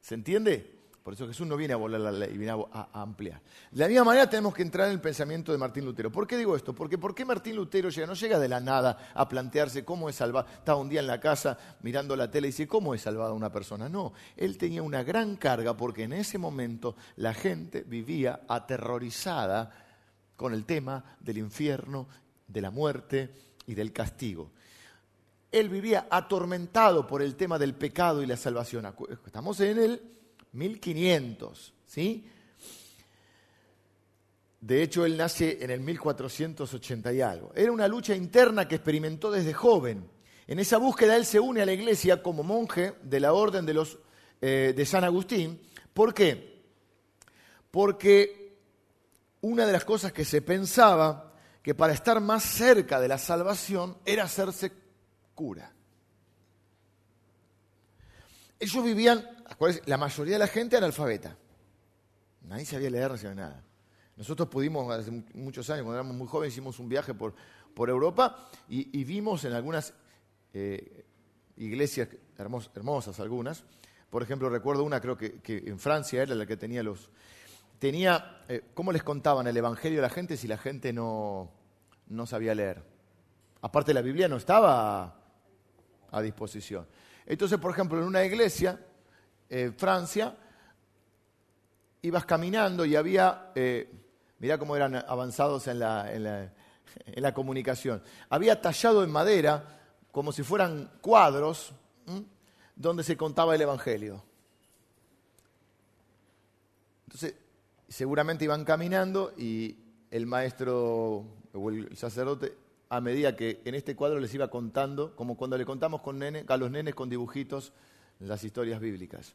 ¿Se 0.00 0.14
entiende? 0.14 0.77
Por 1.02 1.14
eso 1.14 1.26
Jesús 1.26 1.46
no 1.46 1.56
viene 1.56 1.72
a 1.72 1.76
volar 1.76 2.00
la 2.00 2.12
ley, 2.12 2.36
viene 2.36 2.52
a, 2.72 2.88
ampliar. 2.92 3.40
De 3.70 3.80
la 3.80 3.88
misma 3.88 4.04
manera 4.04 4.28
tenemos 4.28 4.54
que 4.54 4.62
entrar 4.62 4.88
en 4.88 4.92
el 4.92 5.00
pensamiento 5.00 5.52
de 5.52 5.58
Martín 5.58 5.84
Lutero. 5.84 6.12
¿Por 6.12 6.26
qué 6.26 6.36
digo 6.36 6.54
esto? 6.54 6.74
Porque 6.74 6.98
¿por 6.98 7.14
qué 7.14 7.24
Martín 7.24 7.56
Lutero 7.56 7.88
llega? 7.88 8.06
No 8.06 8.14
llega 8.14 8.38
de 8.38 8.48
la 8.48 8.60
nada 8.60 9.10
a 9.14 9.26
plantearse 9.26 9.84
cómo 9.84 10.08
es 10.10 10.16
salvada. 10.16 10.50
Estaba 10.52 10.78
un 10.78 10.88
día 10.88 11.00
en 11.00 11.06
la 11.06 11.18
casa 11.18 11.56
mirando 11.82 12.14
la 12.14 12.30
tele 12.30 12.48
y 12.48 12.50
dice, 12.50 12.68
¿cómo 12.68 12.94
es 12.94 13.00
salvada 13.00 13.32
una 13.32 13.50
persona? 13.50 13.88
No, 13.88 14.12
él 14.36 14.58
tenía 14.58 14.82
una 14.82 15.02
gran 15.02 15.36
carga 15.36 15.74
porque 15.76 16.02
en 16.02 16.12
ese 16.12 16.36
momento 16.36 16.94
la 17.16 17.32
gente 17.32 17.82
vivía 17.82 18.42
aterrorizada 18.46 19.72
con 20.36 20.52
el 20.52 20.66
tema 20.66 21.16
del 21.20 21.38
infierno, 21.38 22.06
de 22.46 22.60
la 22.60 22.70
muerte 22.70 23.34
y 23.66 23.74
del 23.74 23.92
castigo. 23.92 24.50
Él 25.50 25.70
vivía 25.70 26.06
atormentado 26.10 27.06
por 27.06 27.22
el 27.22 27.34
tema 27.34 27.58
del 27.58 27.74
pecado 27.74 28.22
y 28.22 28.26
la 28.26 28.36
salvación. 28.36 28.86
Estamos 29.24 29.58
en 29.60 29.78
el 29.78 30.17
1500, 30.58 31.74
¿sí? 31.86 32.26
De 34.60 34.82
hecho, 34.82 35.04
él 35.06 35.16
nace 35.16 35.62
en 35.62 35.70
el 35.70 35.80
1480 35.80 37.12
y 37.12 37.20
algo. 37.20 37.52
Era 37.54 37.70
una 37.70 37.86
lucha 37.86 38.14
interna 38.14 38.66
que 38.66 38.74
experimentó 38.74 39.30
desde 39.30 39.54
joven. 39.54 40.10
En 40.48 40.58
esa 40.58 40.78
búsqueda 40.78 41.16
él 41.16 41.24
se 41.24 41.38
une 41.38 41.62
a 41.62 41.66
la 41.66 41.72
iglesia 41.72 42.22
como 42.22 42.42
monje 42.42 42.94
de 43.02 43.20
la 43.20 43.32
orden 43.32 43.64
de, 43.64 43.74
los, 43.74 43.98
eh, 44.40 44.74
de 44.76 44.86
San 44.86 45.04
Agustín. 45.04 45.60
¿Por 45.94 46.12
qué? 46.12 46.62
Porque 47.70 48.58
una 49.42 49.64
de 49.64 49.72
las 49.72 49.84
cosas 49.84 50.12
que 50.12 50.24
se 50.24 50.42
pensaba 50.42 51.34
que 51.62 51.74
para 51.74 51.92
estar 51.92 52.20
más 52.20 52.42
cerca 52.42 52.98
de 52.98 53.08
la 53.08 53.18
salvación 53.18 53.98
era 54.04 54.24
hacerse 54.24 54.72
cura. 55.34 55.72
Ellos 58.58 58.84
vivían, 58.84 59.37
la 59.86 59.96
mayoría 59.96 60.34
de 60.34 60.38
la 60.38 60.46
gente 60.46 60.76
analfabeta. 60.76 61.36
Nadie 62.42 62.64
sabía 62.64 62.90
leer, 62.90 63.10
no 63.10 63.16
sabía 63.16 63.34
nada. 63.34 63.64
Nosotros 64.16 64.48
pudimos, 64.48 64.90
hace 64.92 65.10
muchos 65.34 65.68
años, 65.70 65.84
cuando 65.84 66.00
éramos 66.00 66.16
muy 66.16 66.26
jóvenes, 66.26 66.54
hicimos 66.54 66.78
un 66.78 66.88
viaje 66.88 67.14
por, 67.14 67.34
por 67.74 67.88
Europa 67.88 68.48
y, 68.68 69.04
vimos 69.04 69.44
en 69.44 69.52
algunas 69.52 69.94
eh, 70.52 71.04
iglesias 71.56 72.08
hermosas, 72.74 73.20
algunas. 73.20 73.64
Por 74.10 74.22
ejemplo, 74.22 74.48
recuerdo 74.48 74.84
una, 74.84 75.00
creo 75.00 75.16
que, 75.16 75.40
que 75.40 75.58
en 75.66 75.78
Francia 75.78 76.22
era 76.22 76.34
la 76.34 76.46
que 76.46 76.56
tenía 76.56 76.82
los, 76.82 77.10
tenía, 77.78 78.42
eh, 78.48 78.62
¿cómo 78.74 78.92
les 78.92 79.02
contaban 79.02 79.46
el 79.46 79.56
Evangelio 79.56 80.00
a 80.00 80.02
la 80.02 80.10
gente 80.10 80.36
si 80.36 80.48
la 80.48 80.58
gente 80.58 80.92
no, 80.92 81.50
no 82.08 82.26
sabía 82.26 82.54
leer? 82.54 82.82
Aparte 83.60 83.94
la 83.94 84.02
Biblia 84.02 84.28
no 84.28 84.36
estaba 84.36 85.20
a 86.10 86.22
disposición. 86.22 86.86
Entonces, 87.26 87.58
por 87.58 87.70
ejemplo, 87.70 87.98
en 87.98 88.04
una 88.04 88.24
iglesia 88.24 88.80
eh, 89.50 89.72
Francia, 89.76 90.36
ibas 92.02 92.24
caminando 92.24 92.84
y 92.84 92.96
había, 92.96 93.50
eh, 93.54 93.90
mirá 94.38 94.58
cómo 94.58 94.76
eran 94.76 94.94
avanzados 94.96 95.66
en 95.68 95.78
la, 95.78 96.52
comunicación, 97.34 98.02
había 98.28 98.60
tallado 98.60 99.02
en 99.02 99.10
madera, 99.10 99.80
como 100.12 100.32
si 100.32 100.42
fueran 100.42 100.90
cuadros, 101.00 101.72
donde 102.76 103.02
se 103.02 103.16
contaba 103.16 103.54
el 103.54 103.62
Evangelio. 103.62 104.22
Entonces, 107.06 107.34
seguramente 107.88 108.44
iban 108.44 108.64
caminando 108.64 109.32
y 109.36 109.76
el 110.10 110.26
maestro 110.26 111.24
o 111.52 111.70
el 111.70 111.96
sacerdote, 111.96 112.54
a 112.90 113.00
medida 113.00 113.36
que 113.36 113.60
en 113.64 113.74
este 113.74 113.96
cuadro 113.96 114.20
les 114.20 114.32
iba 114.34 114.48
contando, 114.48 115.16
como 115.16 115.36
cuando 115.36 115.58
le 115.58 115.64
contamos 115.64 116.02
con 116.02 116.22
a 116.22 116.56
los 116.56 116.70
nenes 116.70 116.94
con 116.94 117.08
dibujitos 117.08 117.72
las 118.20 118.42
historias 118.44 118.80
bíblicas. 118.80 119.34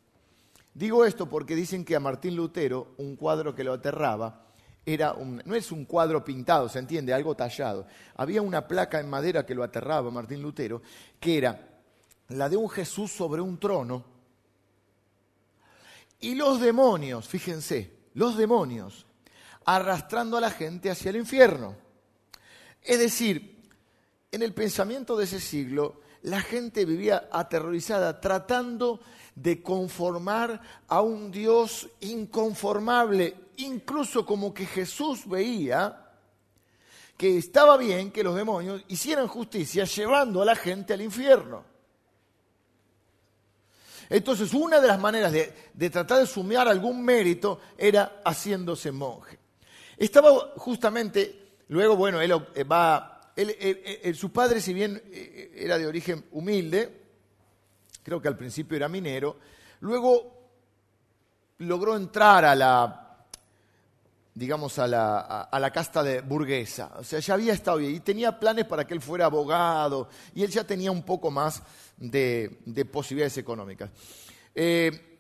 Digo 0.74 1.06
esto 1.06 1.30
porque 1.30 1.56
dicen 1.56 1.86
que 1.86 1.96
a 1.96 2.00
Martín 2.00 2.36
Lutero 2.36 2.96
un 2.98 3.16
cuadro 3.16 3.54
que 3.54 3.64
lo 3.64 3.74
aterraba 3.74 4.48
era 4.86 5.14
no 5.14 5.56
es 5.56 5.72
un 5.72 5.86
cuadro 5.86 6.24
pintado, 6.26 6.68
se 6.68 6.80
entiende, 6.80 7.14
algo 7.14 7.36
tallado. 7.36 7.88
Había 8.16 8.42
una 8.42 8.68
placa 8.68 9.00
en 9.00 9.10
madera 9.10 9.46
que 9.46 9.56
lo 9.56 9.64
aterraba 9.64 10.12
Martín 10.12 10.42
Lutero, 10.42 10.82
que 11.20 11.38
era 11.38 11.70
la 12.30 12.50
de 12.50 12.58
un 12.58 12.70
Jesús 12.70 13.12
sobre 13.12 13.42
un 13.42 13.58
trono. 13.60 14.04
Y 16.20 16.36
los 16.36 16.60
demonios, 16.60 17.28
fíjense, 17.28 17.92
los 18.16 18.38
demonios, 18.38 19.06
arrastrando 19.66 20.38
a 20.38 20.42
la 20.42 20.52
gente 20.52 20.90
hacia 20.90 21.10
el 21.10 21.18
infierno. 21.18 21.76
Es 22.82 23.00
decir, 23.00 23.70
en 24.32 24.42
el 24.42 24.54
pensamiento 24.54 25.16
de 25.16 25.26
ese 25.26 25.40
siglo, 25.40 26.02
la 26.24 26.42
gente 26.42 26.86
vivía 26.86 27.30
aterrorizada, 27.32 28.20
tratando 28.20 29.00
de 29.36 29.62
conformar 29.62 30.62
a 30.88 31.02
un 31.02 31.32
Dios 31.32 31.90
inconformable, 32.02 33.36
incluso 33.58 34.26
como 34.26 34.54
que 34.54 34.66
Jesús 34.66 35.28
veía 35.28 36.00
que 37.18 37.38
estaba 37.38 37.78
bien 37.78 38.12
que 38.12 38.24
los 38.24 38.36
demonios 38.36 38.84
hicieran 38.88 39.28
justicia 39.28 39.86
llevando 39.86 40.42
a 40.42 40.46
la 40.46 40.56
gente 40.56 40.94
al 40.94 41.02
infierno. 41.02 41.64
Entonces, 44.10 44.54
una 44.54 44.80
de 44.80 44.88
las 44.88 45.00
maneras 45.00 45.32
de, 45.32 45.90
tratar 45.90 46.20
de 46.20 46.28
sumear 46.28 46.68
algún 46.68 47.04
mérito 47.04 47.60
era 47.78 48.22
haciéndose 48.26 48.92
monje. 48.92 49.40
Estaba 49.98 50.54
justamente, 50.58 51.56
luego, 51.70 51.96
bueno, 51.96 52.22
él 52.22 52.32
va, 52.72 53.13
él, 53.36 54.16
su 54.16 54.32
padre, 54.32 54.62
si 54.62 54.74
bien 54.74 55.02
eh, 55.12 55.52
era 55.56 55.78
de 55.78 55.88
origen 55.88 56.26
humilde, 56.32 57.02
creo 58.04 58.22
que 58.22 58.28
al 58.28 58.38
principio 58.38 58.78
era 58.78 58.88
minero, 58.88 59.38
luego 59.82 60.42
logró 61.60 61.96
entrar 61.96 62.46
a 62.46 62.56
la 62.56 63.04
digamos, 64.36 64.80
a 64.80 64.88
la, 64.88 65.72
casta 65.72 66.02
de 66.02 66.22
burguesa. 66.22 66.92
O 66.98 67.04
sea, 67.04 67.20
ya 67.20 67.36
había 67.36 67.54
estado 67.54 67.78
bien 67.78 67.96
y 67.96 68.00
tenía 68.00 68.40
planes 68.40 68.66
para 68.66 68.86
que 68.86 68.94
él 68.94 69.02
fuera 69.02 69.26
abogado 69.26 70.10
y 70.34 70.44
él 70.44 70.50
ya 70.50 70.64
tenía 70.64 70.92
un 70.92 71.04
poco 71.04 71.30
más 71.30 71.62
de, 71.98 72.58
posibilidades 72.92 73.38
económicas. 73.38 73.92
Eh, 74.56 75.20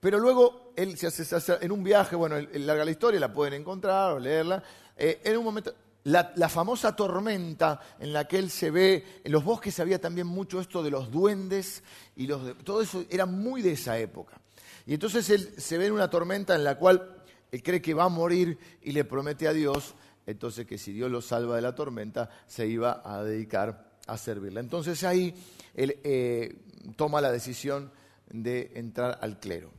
pero 0.00 0.18
luego 0.18 0.72
él 0.76 0.96
se 0.96 1.06
hace, 1.06 1.58
en 1.60 1.72
un 1.72 1.84
viaje, 1.84 2.16
bueno, 2.16 2.36
larga 2.54 2.84
la 2.84 2.90
historia, 2.90 3.20
la 3.20 3.32
pueden 3.32 3.54
encontrar 3.54 4.12
o 4.12 4.18
leerla. 4.18 4.62
Eh, 4.96 5.20
en 5.24 5.36
un 5.36 5.44
momento, 5.44 5.72
la, 6.04 6.48
famosa 6.48 6.96
tormenta 6.96 7.80
en 7.98 8.12
la 8.12 8.26
que 8.26 8.38
él 8.38 8.50
se 8.50 8.70
ve, 8.70 9.20
en 9.22 9.32
los 9.32 9.44
bosques 9.44 9.78
había 9.80 10.00
también 10.00 10.26
mucho 10.26 10.60
esto 10.60 10.82
de 10.82 10.90
los 10.90 11.10
duendes 11.10 11.82
y 12.16 12.26
los 12.26 12.56
todo 12.64 12.80
eso 12.80 13.04
era 13.10 13.26
muy 13.26 13.62
de 13.62 13.72
esa 13.72 13.98
época. 13.98 14.40
Y 14.86 14.94
entonces 14.94 15.28
él 15.30 15.54
se 15.58 15.78
ve 15.78 15.86
en 15.86 15.92
una 15.92 16.08
tormenta 16.08 16.54
en 16.54 16.64
la 16.64 16.76
cual 16.76 17.16
él 17.52 17.62
cree 17.62 17.82
que 17.82 17.94
va 17.94 18.04
a 18.04 18.08
morir 18.08 18.58
y 18.82 18.92
le 18.92 19.04
promete 19.04 19.46
a 19.46 19.52
Dios, 19.52 19.94
entonces 20.26 20.66
que 20.66 20.78
si 20.78 20.92
Dios 20.92 21.10
lo 21.10 21.20
salva 21.20 21.56
de 21.56 21.62
la 21.62 21.74
tormenta, 21.74 22.30
se 22.46 22.66
iba 22.66 23.02
a 23.04 23.22
dedicar 23.22 23.90
a 24.06 24.16
servirla. 24.16 24.60
Entonces 24.60 25.04
ahí 25.04 25.34
él 25.74 25.98
eh, 26.02 26.56
toma 26.96 27.20
la 27.20 27.30
decisión 27.30 27.92
de 28.30 28.72
entrar 28.74 29.18
al 29.20 29.38
clero. 29.38 29.70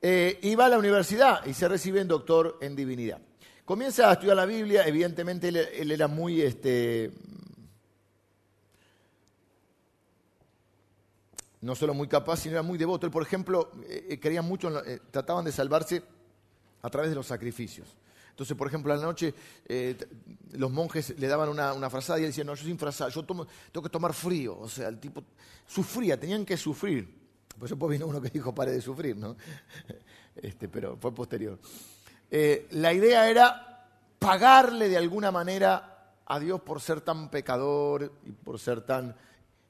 Eh, 0.00 0.40
y 0.42 0.56
va 0.56 0.66
a 0.66 0.68
la 0.68 0.78
universidad 0.78 1.46
y 1.46 1.54
se 1.54 1.68
recibe 1.68 2.00
en 2.00 2.08
doctor 2.08 2.58
en 2.60 2.74
divinidad. 2.74 3.20
Comienza 3.72 4.10
a 4.10 4.12
estudiar 4.12 4.36
la 4.36 4.44
Biblia, 4.44 4.86
evidentemente 4.86 5.48
él, 5.48 5.90
era 5.90 6.06
muy, 6.06 6.42
este, 6.42 7.10
no 11.62 11.74
solo 11.74 11.94
muy 11.94 12.06
capaz, 12.06 12.40
sino 12.40 12.52
era 12.52 12.62
muy 12.62 12.76
devoto. 12.76 13.06
Él, 13.06 13.10
por 13.10 13.22
ejemplo, 13.22 13.72
eh, 13.88 14.18
quería 14.20 14.42
mucho, 14.42 14.70
trataban 15.10 15.46
de 15.46 15.52
salvarse 15.52 16.02
a 16.82 16.90
través 16.90 17.08
de 17.08 17.16
los 17.16 17.26
sacrificios. 17.26 17.88
Entonces, 18.28 18.54
por 18.58 18.66
ejemplo, 18.66 18.92
a 18.92 18.96
la 18.96 19.02
noche 19.04 19.32
eh, 19.64 19.96
los 20.52 20.70
monjes 20.70 21.18
le 21.18 21.26
daban 21.26 21.48
una, 21.48 21.72
una, 21.72 21.88
frazada 21.88 22.18
y 22.18 22.24
él 22.24 22.28
decía, 22.28 22.44
no, 22.44 22.54
yo 22.54 22.66
sin 22.66 22.78
frazada, 22.78 23.08
yo 23.08 23.24
tengo 23.24 23.46
que 23.82 23.88
tomar 23.88 24.12
frío. 24.12 24.58
O 24.58 24.68
sea, 24.68 24.88
el 24.88 25.00
tipo 25.00 25.24
sufría, 25.66 26.20
tenían 26.20 26.44
que 26.44 26.58
sufrir. 26.58 27.08
Pues 27.58 27.70
después 27.70 27.90
vino 27.90 28.06
uno 28.06 28.20
que 28.20 28.28
dijo, 28.28 28.54
pare 28.54 28.72
de 28.72 28.82
sufrir, 28.82 29.16
¿no? 29.16 29.34
Este, 30.36 30.68
pero 30.68 30.98
fue 30.98 31.14
posterior. 31.14 31.58
Eh, 32.34 32.66
la 32.70 32.94
idea 32.94 33.28
era 33.28 33.86
pagarle 34.18 34.88
de 34.88 34.96
alguna 34.96 35.30
manera 35.30 36.14
a 36.24 36.40
Dios 36.40 36.62
por 36.62 36.80
ser 36.80 37.02
tan 37.02 37.28
pecador 37.28 38.10
y 38.24 38.32
por 38.32 38.58
ser 38.58 38.80
tan... 38.80 39.14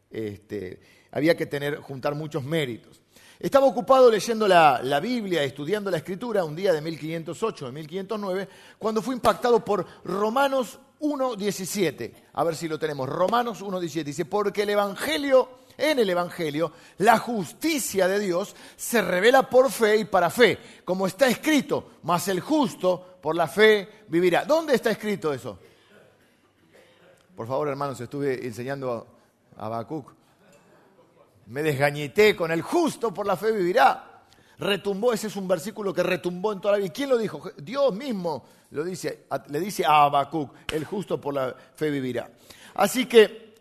Este, 0.09 0.81
había 1.11 1.37
que 1.37 1.47
tener, 1.47 1.79
juntar 1.79 2.15
muchos 2.15 2.45
méritos. 2.45 3.01
Estaba 3.41 3.67
ocupado 3.67 4.09
leyendo 4.09 4.47
la, 4.47 5.01
Biblia, 5.03 5.43
estudiando 5.43 5.91
la 5.91 5.97
Escritura, 5.97 6.45
un 6.45 6.55
día 6.55 6.73
de 6.73 6.81
1508, 6.81 7.67
de 7.67 7.73
1509, 7.73 8.49
cuando 8.79 9.03
fue 9.03 9.17
impactado 9.17 9.65
por 9.65 9.85
Romanos 10.05 10.79
1.17. 11.01 12.13
A 12.35 12.45
ver 12.45 12.55
si 12.55 12.69
lo 12.69 12.79
tenemos. 12.79 13.09
Romanos 13.09 13.61
1.17 13.61 14.05
dice, 14.05 14.25
porque 14.27 14.63
el 14.63 14.71
Evangelio, 14.71 15.49
en 15.77 15.99
el 15.99 16.11
Evangelio, 16.11 16.73
la 16.99 17.19
justicia 17.19 18.09
de 18.09 18.19
Dios 18.19 18.55
se 18.77 19.03
revela 19.03 19.49
por 19.49 19.71
fe 19.71 19.97
y 19.97 20.05
para 20.05 20.31
fe, 20.31 20.59
como 20.85 21.07
está 21.07 21.29
escrito, 21.29 21.93
mas 22.03 22.29
el 22.29 22.41
justo 22.41 23.19
por 23.21 23.37
la 23.37 23.49
fe 23.49 24.05
vivirá. 24.09 24.45
¿Dónde 24.45 24.75
está 24.75 24.91
escrito 24.91 25.33
eso? 25.33 25.59
Por 27.37 27.47
favor, 27.47 27.69
hermanos, 27.69 28.01
estuve 28.01 28.47
enseñando 28.47 29.07
a 29.57 29.67
Habacuc 29.67 30.23
me 31.47 31.63
desgañité 31.63 32.37
con 32.37 32.51
el 32.51 32.63
justo 32.63 33.13
por 33.13 33.27
la 33.27 33.37
fe 33.37 33.53
vivirá. 33.53 34.09
Retumbó, 34.59 35.13
ese 35.13 35.27
es 35.27 35.37
un 35.37 35.49
versículo 35.49 35.93
que 35.93 36.03
retumbó 36.03 36.53
en 36.53 36.61
toda 36.61 36.73
la 36.73 36.79
vida. 36.79 36.93
¿Quién 36.93 37.11
lo 37.11 37.19
dijo? 37.19 37.51
Dios 37.59 37.95
mismo 37.95 38.45
lo 38.71 38.85
dice, 38.85 39.27
le 39.49 39.61
dice 39.61 39.85
a 39.85 40.05
Habacuc, 40.05 40.51
el 40.73 40.85
justo 40.85 41.21
por 41.21 41.35
la 41.35 41.55
fe 41.75 41.91
vivirá. 41.91 42.31
Así 42.75 43.07
que 43.07 43.52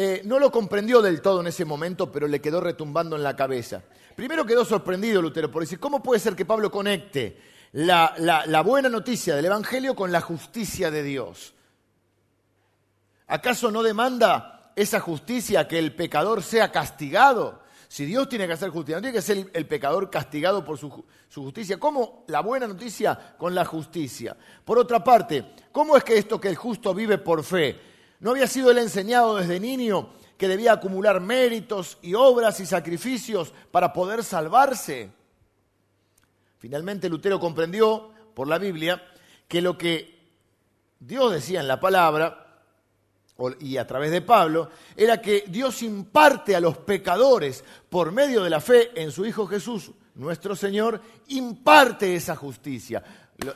eh, 0.00 0.22
no 0.24 0.38
lo 0.38 0.52
comprendió 0.52 1.02
del 1.02 1.20
todo 1.20 1.40
en 1.40 1.48
ese 1.48 1.64
momento, 1.64 2.12
pero 2.12 2.28
le 2.28 2.40
quedó 2.40 2.60
retumbando 2.60 3.16
en 3.16 3.22
la 3.22 3.34
cabeza. 3.34 3.82
Primero 4.14 4.46
quedó 4.46 4.64
sorprendido 4.64 5.20
Lutero 5.20 5.50
por 5.50 5.62
decir, 5.62 5.80
¿cómo 5.80 6.02
puede 6.02 6.20
ser 6.20 6.36
que 6.36 6.44
Pablo 6.44 6.70
conecte 6.70 7.40
la, 7.72 8.14
la 8.16 8.60
buena 8.62 8.88
noticia 8.88 9.34
del 9.34 9.46
Evangelio 9.46 9.94
con 9.96 10.12
la 10.12 10.20
justicia 10.20 10.90
de 10.90 11.02
Dios? 11.02 11.54
¿Acaso 13.26 13.70
no 13.70 13.82
demanda 13.82 14.58
esa 14.78 15.00
justicia, 15.00 15.66
que 15.66 15.76
el 15.78 15.92
pecador 15.92 16.40
sea 16.40 16.70
castigado. 16.70 17.62
Si 17.88 18.04
Dios 18.04 18.28
tiene 18.28 18.46
que 18.46 18.52
hacer 18.52 18.70
justicia, 18.70 18.96
no 18.96 19.02
tiene 19.02 19.16
que 19.16 19.22
ser 19.22 19.50
el 19.52 19.66
pecador 19.66 20.08
castigado 20.08 20.64
por 20.64 20.78
su, 20.78 21.04
justicia. 21.34 21.78
¿Cómo 21.78 22.24
la 22.28 22.40
buena 22.40 22.68
noticia 22.68 23.34
con 23.36 23.56
la 23.56 23.64
justicia? 23.64 24.36
Por 24.64 24.78
otra 24.78 25.02
parte, 25.02 25.52
¿cómo 25.72 25.96
es 25.96 26.04
que 26.04 26.16
esto 26.16 26.40
que 26.40 26.48
el 26.48 26.54
justo 26.54 26.94
vive 26.94 27.18
por 27.18 27.42
fe? 27.42 27.87
¿No 28.20 28.30
había 28.30 28.46
sido 28.46 28.70
él 28.70 28.78
enseñado 28.78 29.36
desde 29.36 29.60
niño 29.60 30.10
que 30.36 30.48
debía 30.48 30.72
acumular 30.72 31.20
méritos 31.20 31.98
y 32.02 32.14
obras 32.14 32.60
y 32.60 32.66
sacrificios 32.66 33.52
para 33.70 33.92
poder 33.92 34.24
salvarse? 34.24 35.10
Finalmente 36.58 37.08
Lutero 37.08 37.38
comprendió 37.38 38.10
por 38.34 38.48
la 38.48 38.58
Biblia 38.58 39.02
que 39.46 39.62
lo 39.62 39.78
que 39.78 40.18
Dios 40.98 41.32
decía 41.32 41.60
en 41.60 41.68
la 41.68 41.78
palabra 41.78 42.48
y 43.60 43.76
a 43.76 43.86
través 43.86 44.10
de 44.10 44.20
Pablo, 44.20 44.70
era 44.96 45.22
que 45.22 45.44
Dios 45.46 45.82
imparte 45.82 46.56
a 46.56 46.60
los 46.60 46.78
pecadores, 46.78 47.64
por 47.88 48.10
medio 48.10 48.42
de 48.42 48.50
la 48.50 48.60
fe 48.60 48.90
en 49.00 49.12
su 49.12 49.24
Hijo 49.24 49.46
Jesús, 49.46 49.92
nuestro 50.16 50.56
Señor, 50.56 51.00
imparte 51.28 52.16
esa 52.16 52.34
justicia. 52.34 53.02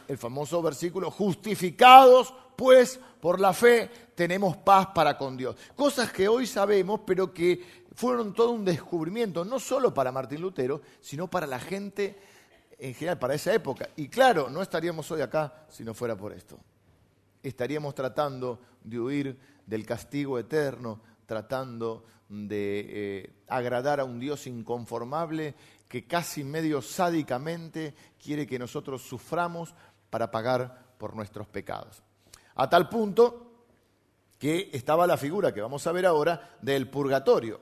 El 0.06 0.18
famoso 0.18 0.62
versículo, 0.62 1.10
justificados 1.10 2.32
pues 2.56 3.00
por 3.20 3.40
la 3.40 3.52
fe 3.52 3.90
tenemos 4.14 4.56
paz 4.56 4.88
para 4.94 5.16
con 5.16 5.36
Dios. 5.36 5.56
Cosas 5.76 6.12
que 6.12 6.28
hoy 6.28 6.46
sabemos, 6.46 7.00
pero 7.06 7.32
que 7.32 7.82
fueron 7.94 8.32
todo 8.32 8.50
un 8.50 8.64
descubrimiento, 8.64 9.44
no 9.44 9.58
solo 9.58 9.92
para 9.92 10.12
Martín 10.12 10.40
Lutero, 10.40 10.82
sino 11.00 11.28
para 11.28 11.46
la 11.46 11.60
gente 11.60 12.18
en 12.78 12.94
general, 12.94 13.18
para 13.18 13.34
esa 13.34 13.54
época. 13.54 13.88
Y 13.96 14.08
claro, 14.08 14.50
no 14.50 14.60
estaríamos 14.60 15.10
hoy 15.10 15.20
acá 15.20 15.66
si 15.68 15.84
no 15.84 15.94
fuera 15.94 16.16
por 16.16 16.32
esto. 16.32 16.58
Estaríamos 17.42 17.94
tratando 17.94 18.60
de 18.82 18.98
huir 18.98 19.38
del 19.66 19.86
castigo 19.86 20.38
eterno, 20.38 21.00
tratando 21.26 22.04
de 22.28 22.86
eh, 22.88 23.32
agradar 23.46 24.00
a 24.00 24.04
un 24.04 24.18
Dios 24.18 24.46
inconformable 24.46 25.54
que 25.86 26.06
casi 26.06 26.42
medio 26.42 26.80
sádicamente 26.80 27.94
quiere 28.18 28.46
que 28.46 28.58
nosotros 28.58 29.02
suframos 29.02 29.74
para 30.10 30.30
pagar 30.30 30.94
por 30.98 31.14
nuestros 31.14 31.46
pecados. 31.46 32.02
A 32.56 32.68
tal 32.68 32.88
punto 32.88 33.42
que 34.38 34.70
estaba 34.72 35.06
la 35.06 35.16
figura 35.16 35.54
que 35.54 35.60
vamos 35.60 35.86
a 35.86 35.92
ver 35.92 36.04
ahora 36.06 36.56
del 36.60 36.88
purgatorio. 36.88 37.60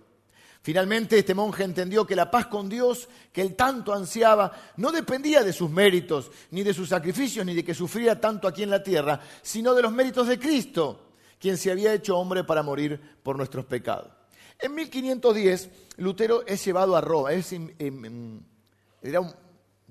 Finalmente 0.62 1.18
este 1.18 1.34
monje 1.34 1.64
entendió 1.64 2.06
que 2.06 2.16
la 2.16 2.30
paz 2.30 2.46
con 2.46 2.68
Dios 2.68 3.08
que 3.32 3.40
él 3.40 3.56
tanto 3.56 3.94
ansiaba 3.94 4.52
no 4.76 4.92
dependía 4.92 5.42
de 5.42 5.52
sus 5.54 5.70
méritos, 5.70 6.30
ni 6.50 6.62
de 6.62 6.74
sus 6.74 6.90
sacrificios, 6.90 7.46
ni 7.46 7.54
de 7.54 7.64
que 7.64 7.74
sufría 7.74 8.20
tanto 8.20 8.46
aquí 8.46 8.62
en 8.62 8.70
la 8.70 8.82
tierra, 8.82 9.20
sino 9.42 9.74
de 9.74 9.82
los 9.82 9.92
méritos 9.92 10.26
de 10.26 10.38
Cristo, 10.38 11.12
quien 11.38 11.56
se 11.56 11.70
había 11.70 11.94
hecho 11.94 12.18
hombre 12.18 12.44
para 12.44 12.62
morir 12.62 13.00
por 13.22 13.36
nuestros 13.36 13.64
pecados. 13.64 14.12
En 14.58 14.74
1510, 14.74 15.70
Lutero 15.96 16.46
es 16.46 16.62
llevado 16.62 16.94
a 16.94 17.00
Roma, 17.00 17.30
era 17.32 19.20
un 19.20 19.34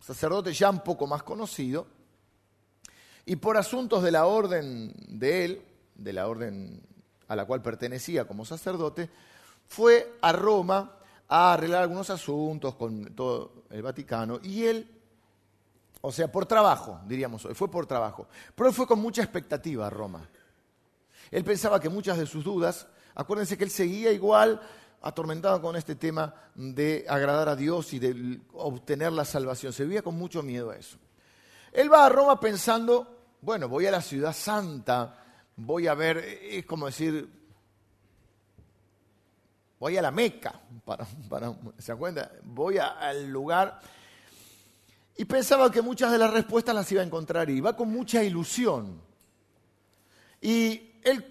sacerdote 0.02 0.54
ya 0.54 0.70
un 0.70 0.82
poco 0.82 1.08
más 1.08 1.24
conocido, 1.24 1.88
y 3.26 3.36
por 3.36 3.58
asuntos 3.58 4.04
de 4.04 4.12
la 4.12 4.26
orden 4.26 4.94
de 5.08 5.46
él, 5.46 5.62
de 5.96 6.14
la 6.14 6.28
orden 6.28 6.82
a 7.28 7.36
la 7.36 7.46
cual 7.46 7.62
pertenecía 7.62 8.28
como 8.28 8.46
sacerdote, 8.46 9.10
fue 9.68 10.18
a 10.22 10.32
Roma 10.32 10.96
a 11.28 11.54
arreglar 11.54 11.84
algunos 11.84 12.10
asuntos 12.10 12.76
con 12.76 13.14
todo 13.14 13.64
el 13.70 13.84
Vaticano 13.84 14.40
y 14.42 14.66
él, 14.66 14.90
o 16.02 16.12
sea, 16.12 16.32
por 16.32 16.46
trabajo, 16.46 17.00
diríamos 17.06 17.46
hoy, 17.46 17.54
fue 17.54 17.70
por 17.70 17.86
trabajo, 17.86 18.28
pero 18.56 18.70
él 18.70 18.76
fue 18.76 18.88
con 18.88 19.00
mucha 19.00 19.22
expectativa 19.22 19.86
a 19.86 19.90
Roma. 19.90 20.28
Él 21.30 21.44
pensaba 21.44 21.80
que 21.80 21.90
muchas 21.90 22.18
de 22.18 22.26
sus 22.26 22.44
dudas, 22.44 22.88
acuérdense 23.14 23.58
que 23.58 23.64
él 23.64 23.70
seguía 23.70 24.12
igual 24.12 24.60
atormentado 25.02 25.62
con 25.62 25.76
este 25.76 25.96
tema 25.96 26.34
de 26.56 27.06
agradar 27.08 27.50
a 27.50 27.56
Dios 27.56 27.94
y 27.94 28.00
de 28.00 28.42
obtener 28.54 29.12
la 29.12 29.26
salvación, 29.26 29.72
se 29.72 29.84
vivía 29.84 30.02
con 30.02 30.16
mucho 30.16 30.42
miedo 30.42 30.72
a 30.72 30.78
eso. 30.78 30.98
Él 31.72 31.92
va 31.92 32.06
a 32.06 32.10
Roma 32.10 32.40
pensando, 32.40 33.36
bueno, 33.42 33.68
voy 33.68 33.86
a 33.86 33.92
la 33.92 34.02
ciudad 34.02 34.34
santa, 34.34 35.16
voy 35.56 35.88
a 35.88 35.94
ver, 35.94 36.18
es 36.18 36.66
como 36.66 36.88
decir, 36.88 37.30
voy 39.80 39.98
a 39.98 40.02
la 40.02 40.12
Meca, 40.12 40.60
para, 40.86 41.06
¿se 41.78 41.96
cuenta? 41.96 42.32
Voy 42.44 42.78
al 42.78 43.30
lugar. 43.30 43.80
Y 45.18 45.26
pensaba 45.26 45.70
que 45.72 45.82
muchas 45.82 46.12
de 46.12 46.18
las 46.18 46.32
respuestas 46.32 46.74
las 46.74 46.92
iba 46.92 47.02
a 47.02 47.06
encontrar 47.06 47.50
y 47.50 47.60
va 47.60 47.76
con 47.76 47.90
mucha 47.90 48.24
ilusión. 48.24 49.02
Y 50.42 50.94
él 51.04 51.26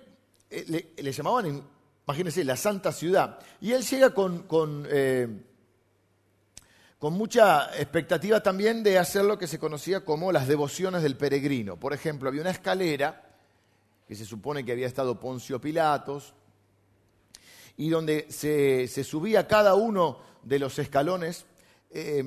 eh, 0.51 0.92
le, 0.96 1.12
llamaban, 1.12 1.62
imagínense, 2.07 2.44
la 2.44 2.57
Santa 2.57 2.92
Ciudad. 2.92 3.38
Y 3.61 3.72
él 3.72 3.83
llega 3.83 4.11
con, 4.11 4.42
con, 4.42 4.87
eh, 4.90 5.29
con 6.98 7.12
mucha 7.14 7.76
expectativa 7.76 8.42
también 8.42 8.82
de 8.82 8.98
hacer 8.98 9.24
lo 9.24 9.38
que 9.38 9.46
se 9.46 9.58
conocía 9.58 10.04
como 10.04 10.32
las 10.32 10.48
devociones 10.48 11.02
del 11.02 11.16
peregrino. 11.16 11.78
Por 11.78 11.92
ejemplo, 11.92 12.28
había 12.28 12.40
una 12.40 12.50
escalera 12.50 13.24
que 14.06 14.16
se 14.16 14.24
supone 14.24 14.64
que 14.64 14.72
había 14.72 14.87
estado 14.87 15.20
Poncio 15.20 15.61
Pilatos, 15.61 16.34
y 17.78 17.90
donde 17.90 18.26
se, 18.30 18.88
subía 19.04 19.46
cada 19.46 19.74
uno 19.74 20.18
de 20.42 20.58
los 20.58 20.78
escalones 20.78 21.46
eh, 21.90 22.24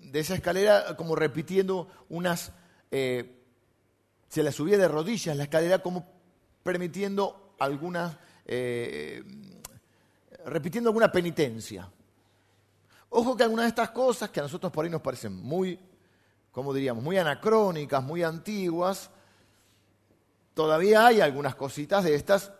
de 0.00 0.20
esa 0.20 0.34
escalera 0.34 0.96
como 0.96 1.14
repitiendo 1.14 1.88
unas... 2.08 2.52
Eh, 2.90 3.34
se 4.28 4.42
la 4.42 4.52
subía 4.52 4.76
de 4.76 4.88
rodillas 4.88 5.36
la 5.36 5.44
escalera 5.44 5.78
como 5.78 6.06
permitiendo 6.62 7.54
algunas... 7.60 8.16
Eh, 8.46 9.22
repitiendo 10.44 10.90
alguna 10.90 11.12
penitencia. 11.12 11.88
Ojo 13.10 13.36
que 13.36 13.42
algunas 13.42 13.64
de 13.64 13.70
estas 13.70 13.90
cosas 13.90 14.30
que 14.30 14.40
a 14.40 14.42
nosotros 14.42 14.70
por 14.70 14.84
ahí 14.84 14.90
nos 14.90 15.00
parecen 15.00 15.34
muy, 15.34 15.78
como 16.52 16.74
diríamos, 16.74 17.02
muy 17.02 17.16
anacrónicas, 17.16 18.02
muy 18.02 18.22
antiguas, 18.22 19.10
todavía 20.52 21.06
hay 21.06 21.20
algunas 21.20 21.54
cositas 21.54 22.04
de 22.04 22.14
estas. 22.14 22.52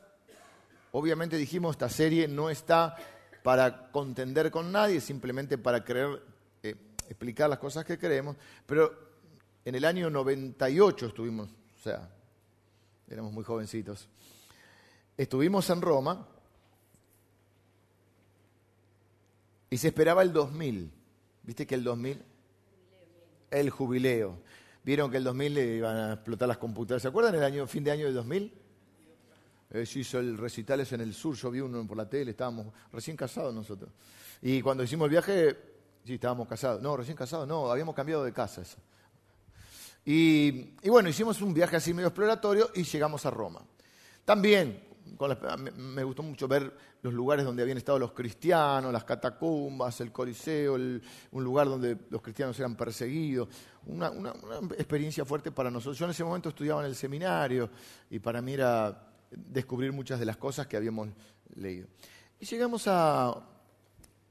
Obviamente 0.92 1.36
dijimos, 1.36 1.72
esta 1.72 1.90
serie 1.90 2.28
no 2.28 2.48
está 2.48 2.96
para 3.42 3.90
contender 3.90 4.50
con 4.50 4.72
nadie, 4.72 5.00
simplemente 5.00 5.58
para 5.58 5.84
creer, 5.84 6.22
eh, 6.62 6.76
explicar 7.08 7.50
las 7.50 7.58
cosas 7.58 7.84
que 7.84 7.98
creemos, 7.98 8.36
pero 8.66 9.08
en 9.64 9.74
el 9.74 9.84
año 9.84 10.08
98 10.08 11.06
estuvimos, 11.06 11.50
o 11.50 11.82
sea, 11.82 12.08
éramos 13.06 13.32
muy 13.32 13.44
jovencitos, 13.44 14.08
estuvimos 15.16 15.68
en 15.68 15.82
Roma 15.82 16.26
y 19.70 19.78
se 19.78 19.88
esperaba 19.88 20.22
el 20.22 20.32
2000. 20.32 20.92
¿Viste 21.42 21.66
que 21.66 21.74
el 21.74 21.84
2000? 21.84 22.22
El 23.50 23.70
jubileo. 23.70 24.38
Vieron 24.84 25.10
que 25.10 25.18
el 25.18 25.24
2000 25.24 25.54
le 25.54 25.76
iban 25.76 25.96
a 25.96 26.12
explotar 26.14 26.48
las 26.48 26.58
computadoras. 26.58 27.02
¿Se 27.02 27.08
acuerdan 27.08 27.34
el 27.34 27.42
año, 27.42 27.66
fin 27.66 27.84
de 27.84 27.90
año 27.90 28.06
de 28.06 28.12
2000? 28.12 28.52
Eh, 29.70 29.84
hizo 29.94 30.18
el 30.18 30.38
recitales 30.38 30.92
en 30.92 31.02
el 31.02 31.12
sur, 31.12 31.36
yo 31.36 31.50
vi 31.50 31.60
uno 31.60 31.86
por 31.86 31.96
la 31.96 32.08
tele, 32.08 32.30
estábamos 32.30 32.72
recién 32.90 33.16
casados 33.16 33.54
nosotros. 33.54 33.90
Y 34.40 34.62
cuando 34.62 34.82
hicimos 34.82 35.06
el 35.06 35.10
viaje, 35.10 35.56
sí, 36.04 36.14
estábamos 36.14 36.48
casados. 36.48 36.80
No, 36.80 36.96
recién 36.96 37.16
casados, 37.16 37.46
no, 37.46 37.70
habíamos 37.70 37.94
cambiado 37.94 38.24
de 38.24 38.32
casa. 38.32 38.62
Y, 40.04 40.70
bueno, 40.88 41.10
hicimos 41.10 41.42
un 41.42 41.52
viaje 41.52 41.76
así 41.76 41.92
medio 41.92 42.08
exploratorio 42.08 42.70
y 42.74 42.84
llegamos 42.84 43.26
a 43.26 43.30
Roma. 43.30 43.60
También 44.24 44.87
me 45.76 46.04
gustó 46.04 46.22
mucho 46.22 46.48
ver 46.48 46.72
los 47.02 47.14
lugares 47.14 47.44
donde 47.44 47.62
habían 47.62 47.78
estado 47.78 47.98
los 47.98 48.12
cristianos, 48.12 48.92
las 48.92 49.04
catacumbas, 49.04 50.00
el 50.00 50.12
Coliseo, 50.12 50.74
un 50.74 51.44
lugar 51.44 51.68
donde 51.68 51.96
los 52.10 52.20
cristianos 52.22 52.58
eran 52.58 52.76
perseguidos. 52.76 53.48
Una, 53.86 54.10
experiencia 54.76 55.24
fuerte 55.24 55.50
para 55.50 55.70
nosotros. 55.70 55.98
Yo 55.98 56.04
en 56.04 56.10
ese 56.10 56.24
momento 56.24 56.50
estudiaba 56.50 56.82
en 56.82 56.88
el 56.88 56.94
seminario 56.94 57.70
y 58.10 58.18
para 58.18 58.42
mí 58.42 58.54
era 58.54 59.08
descubrir 59.30 59.92
muchas 59.92 60.18
de 60.18 60.26
las 60.26 60.36
cosas 60.36 60.66
que 60.66 60.76
habíamos 60.76 61.08
leído. 61.54 61.88
Y 62.40 62.46
llegamos 62.46 62.86
a, 62.86 63.34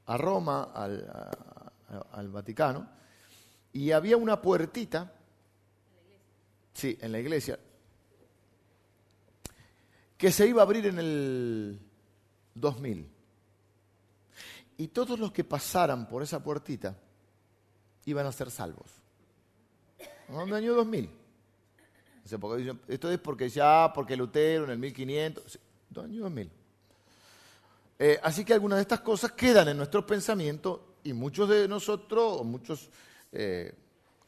a 0.08 0.18
Roma, 0.18 0.72
al, 0.74 2.30
Vaticano, 2.30 2.90
y 3.74 3.92
había 3.92 4.18
una 4.18 4.42
puertita, 4.42 5.12
sí, 6.74 6.98
en 7.02 7.12
la 7.12 7.20
iglesia, 7.20 7.60
que 10.18 10.32
se 10.32 10.48
iba 10.48 10.62
a 10.62 10.66
abrir 10.66 10.88
en 10.88 11.00
el 11.00 11.80
2000. 12.56 13.10
Y 14.78 14.88
todos 14.90 15.20
los 15.20 15.32
que 15.32 15.44
pasaran 15.44 16.08
por 16.08 16.24
esa 16.24 16.44
puertita 16.44 16.98
iban 18.06 18.26
a 18.26 18.32
ser 18.32 18.52
salvos. 18.52 18.92
En 20.30 20.40
el 20.40 20.54
año 20.54 20.76
2000 20.76 21.28
esto 22.88 23.12
es 23.12 23.20
porque 23.20 23.50
ya, 23.50 23.92
porque 23.94 24.18
Lutero 24.18 24.66
en 24.66 24.72
el 24.72 24.78
1500, 24.80 25.60
año 25.98 26.22
2000. 26.24 26.52
Eh, 28.00 28.20
así 28.22 28.44
que 28.44 28.54
algunas 28.54 28.78
de 28.78 28.82
estas 28.82 29.00
cosas 29.00 29.32
quedan 29.32 29.70
en 29.70 29.78
nuestro 29.78 30.06
pensamiento 30.06 30.96
y 31.04 31.14
muchos 31.14 31.50
de 31.50 31.68
nosotros, 31.68 32.42
o 32.42 32.44
muchos 32.44 32.90
eh, 33.32 33.74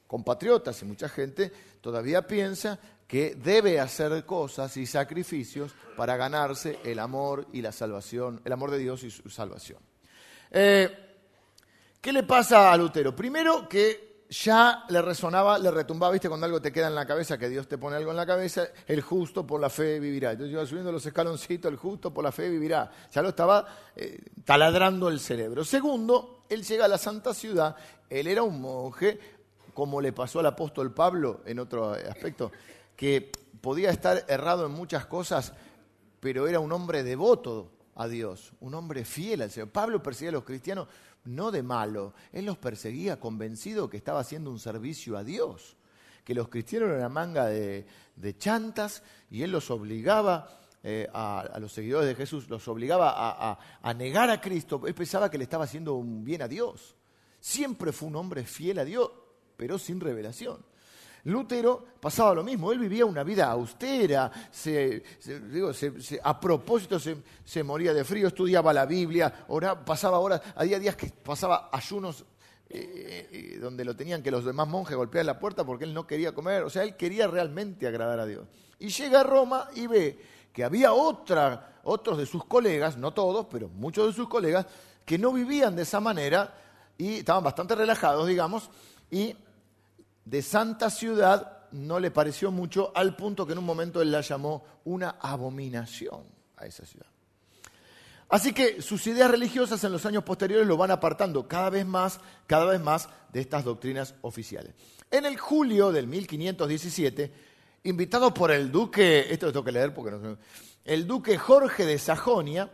compatriotas 0.08 0.82
y 0.82 0.86
mucha 0.86 1.10
gente 1.10 1.52
todavía 1.82 2.26
piensa 2.26 2.80
que 3.10 3.34
debe 3.34 3.80
hacer 3.80 4.24
cosas 4.24 4.78
y 4.78 4.86
sacrificios 4.86 5.74
para 5.98 6.16
ganarse 6.16 6.78
el 6.84 7.00
amor 7.00 7.48
y 7.52 7.60
la 7.60 7.72
salvación, 7.72 8.40
el 8.46 8.54
amor 8.54 8.70
de 8.70 8.78
Dios 8.78 9.02
y 9.04 9.10
su 9.10 9.28
salvación. 9.32 9.80
Eh, 10.52 11.18
¿Qué 12.00 12.14
le 12.14 12.22
pasa 12.22 12.72
a 12.72 12.78
Lutero? 12.78 13.16
Primero 13.16 13.68
que 13.68 14.26
ya 14.30 14.86
le 14.90 15.02
resonaba, 15.02 15.58
le 15.58 15.72
retumbaba, 15.72 16.14
viste, 16.14 16.30
cuando 16.30 16.46
algo 16.46 16.62
te 16.62 16.72
queda 16.72 16.88
en 16.88 16.94
la 16.94 17.08
cabeza, 17.08 17.40
que 17.40 17.50
Dios 17.50 17.68
te 17.68 17.80
pone 17.80 17.96
algo 17.96 18.12
en 18.12 18.18
la 18.18 18.28
cabeza, 18.28 18.68
el 18.86 19.02
justo 19.02 19.46
por 19.46 19.60
la 19.60 19.72
fe 19.72 20.00
vivirá. 20.00 20.34
Entonces 20.34 20.54
iba 20.54 20.64
subiendo 20.68 20.92
los 20.92 21.04
escaloncitos, 21.04 21.72
el 21.72 21.80
justo 21.80 22.14
por 22.14 22.24
la 22.24 22.32
fe 22.32 22.48
vivirá. 22.48 22.92
Ya 23.12 23.24
lo 23.24 23.30
estaba 23.30 23.66
eh, 23.96 24.20
taladrando 24.46 25.10
el 25.10 25.20
cerebro. 25.20 25.66
Segundo, 25.66 26.44
él 26.48 26.64
llega 26.64 26.86
a 26.86 26.88
la 26.88 27.00
santa 27.00 27.34
ciudad, 27.34 27.76
él 28.08 28.28
era 28.28 28.44
un 28.44 28.62
monje, 28.62 29.20
como 29.74 30.00
le 30.00 30.14
pasó 30.14 30.42
al 30.42 30.46
apóstol 30.46 30.94
Pablo 30.94 31.42
en 31.46 31.58
otro 31.58 31.94
aspecto, 31.94 32.52
que 33.00 33.32
podía 33.62 33.92
estar 33.92 34.26
errado 34.28 34.66
en 34.66 34.74
muchas 34.74 35.06
cosas, 35.06 35.54
pero 36.20 36.50
era 36.50 36.60
un 36.60 36.74
hombre 36.74 37.02
devoto 37.02 37.72
a 37.96 38.10
Dios, 38.10 38.52
un 38.60 38.74
hombre 38.74 39.06
fiel 39.06 39.42
al 39.42 39.52
Señor. 39.52 39.70
Pablo 39.70 40.04
perseguía 40.04 40.32
a 40.32 40.34
los 40.34 40.44
cristianos 40.44 40.90
no 41.24 41.50
de 41.50 41.64
malo, 41.64 42.14
él 42.34 42.44
los 42.44 42.58
perseguía 42.58 43.18
convencido 43.18 43.90
que 43.90 43.96
estaba 43.96 44.20
haciendo 44.20 44.52
un 44.52 44.60
servicio 44.60 45.16
a 45.16 45.24
Dios, 45.24 45.78
que 46.26 46.36
los 46.36 46.50
cristianos 46.50 46.90
eran 46.90 47.00
una 47.00 47.08
manga 47.08 47.46
de, 47.46 47.86
chantas 48.38 49.02
y 49.32 49.44
él 49.44 49.52
los 49.52 49.72
obligaba 49.72 50.60
eh, 50.84 51.08
a, 51.14 51.58
los 51.62 51.72
seguidores 51.72 52.10
de 52.10 52.16
Jesús, 52.16 52.50
los 52.50 52.68
obligaba 52.68 53.14
a, 53.16 53.60
a, 53.82 53.94
negar 53.94 54.30
a 54.30 54.42
Cristo, 54.42 54.82
él 54.86 54.94
pensaba 54.94 55.32
que 55.32 55.38
le 55.38 55.46
estaba 55.46 55.64
haciendo 55.64 55.94
un 55.94 56.26
bien 56.26 56.42
a 56.42 56.50
Dios. 56.50 56.98
Siempre 57.40 57.94
fue 57.94 58.10
un 58.10 58.18
hombre 58.18 58.44
fiel 58.44 58.78
a 58.78 58.84
Dios, 58.84 59.10
pero 59.56 59.80
sin 59.80 60.02
revelación. 60.02 60.69
Lutero 61.26 61.86
pasaba 62.00 62.36
lo 62.36 62.44
mismo, 62.44 62.72
él 62.72 62.80
vivía 62.80 63.06
una 63.06 63.24
vida 63.24 63.50
austera, 63.52 64.32
a 66.24 66.40
propósito 66.40 67.00
se, 67.00 67.64
moría 67.64 67.94
de 67.94 68.04
frío, 68.04 68.28
estudiaba 68.28 68.72
la 68.74 68.86
Biblia, 68.86 69.34
pasaba 69.86 70.20
horas, 70.20 70.42
había 70.56 70.80
días 70.80 70.96
que 70.96 71.08
pasaba 71.08 71.70
ayunos 71.72 72.26
eh, 72.72 73.58
donde 73.60 73.84
lo 73.84 73.96
tenían 73.96 74.22
que 74.22 74.30
los 74.30 74.46
demás 74.46 74.68
monjes 74.68 74.96
golpear 74.96 75.26
la 75.26 75.40
puerta 75.40 75.66
porque 75.66 75.86
él 75.86 75.94
no 75.94 76.06
quería 76.06 76.34
comer. 76.34 76.62
O 76.64 76.70
sea, 76.70 76.84
él 76.84 76.96
quería 76.96 77.28
realmente 77.28 77.88
agradar 77.88 78.20
a 78.20 78.28
Dios. 78.28 78.46
Y 78.78 78.90
llega 78.90 79.22
a 79.22 79.24
Roma 79.24 79.70
y 79.76 79.88
ve 79.88 80.20
que 80.54 80.64
había 80.64 80.94
otra, 80.94 81.80
otros 81.84 82.20
de 82.20 82.28
sus 82.28 82.46
colegas, 82.46 82.96
no 82.96 83.12
todos, 83.12 83.48
pero 83.50 83.70
muchos 83.70 84.08
de 84.08 84.14
sus 84.14 84.30
colegas, 84.30 84.68
que 85.04 85.18
no 85.18 85.34
vivían 85.34 85.76
de 85.76 85.82
esa 85.82 86.00
manera 86.00 86.54
y 86.98 87.16
estaban 87.16 87.44
bastante 87.44 87.74
relajados, 87.74 88.28
digamos, 88.28 88.70
y 89.10 89.36
de 90.30 90.42
santa 90.44 90.90
ciudad 90.90 91.68
no 91.72 92.00
le 92.00 92.12
pareció 92.12 92.52
mucho 92.52 92.92
al 92.96 93.16
punto 93.16 93.46
que 93.46 93.54
en 93.54 93.60
un 93.60 93.66
momento 93.66 94.02
él 94.02 94.12
la 94.12 94.22
llamó 94.22 94.64
una 94.86 95.16
abominación 95.20 96.24
a 96.58 96.66
esa 96.68 96.86
ciudad. 96.86 97.08
Así 98.30 98.54
que 98.54 98.82
sus 98.82 99.08
ideas 99.08 99.32
religiosas 99.32 99.84
en 99.84 99.92
los 99.92 100.06
años 100.06 100.24
posteriores 100.24 100.68
lo 100.68 100.78
van 100.78 100.92
apartando 100.92 101.48
cada 101.48 101.72
vez 101.72 101.86
más, 101.86 102.20
cada 102.46 102.66
vez 102.66 102.80
más 102.80 103.10
de 103.34 103.40
estas 103.40 103.64
doctrinas 103.64 104.14
oficiales. 104.22 104.76
En 105.10 105.26
el 105.26 105.36
julio 105.38 105.92
del 105.92 106.06
1517, 106.06 107.34
invitado 107.84 108.32
por 108.32 108.52
el 108.52 108.72
duque, 108.72 109.34
esto 109.34 109.48
lo 109.48 109.52
tengo 109.52 109.66
que 109.66 109.72
leer 109.72 109.94
porque 109.96 110.12
no 110.12 110.38
el 110.86 111.08
duque 111.08 111.38
Jorge 111.38 111.86
de 111.86 111.98
Sajonia 111.98 112.72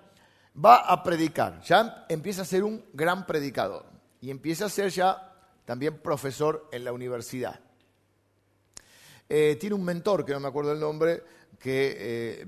va 0.63 0.75
a 0.75 1.03
predicar, 1.03 1.61
ya 1.61 2.05
empieza 2.09 2.41
a 2.41 2.45
ser 2.45 2.63
un 2.63 2.83
gran 2.93 3.25
predicador 3.25 3.85
y 4.21 4.29
empieza 4.29 4.65
a 4.65 4.69
ser 4.69 4.89
ya 4.89 5.34
también 5.65 5.97
profesor 5.97 6.69
en 6.71 6.85
la 6.85 6.93
universidad. 6.93 7.59
Eh, 9.27 9.57
tiene 9.59 9.75
un 9.75 9.83
mentor, 9.83 10.23
que 10.23 10.33
no 10.33 10.39
me 10.39 10.47
acuerdo 10.47 10.71
el 10.71 10.79
nombre, 10.79 11.23
que 11.59 11.95
eh, 11.97 12.45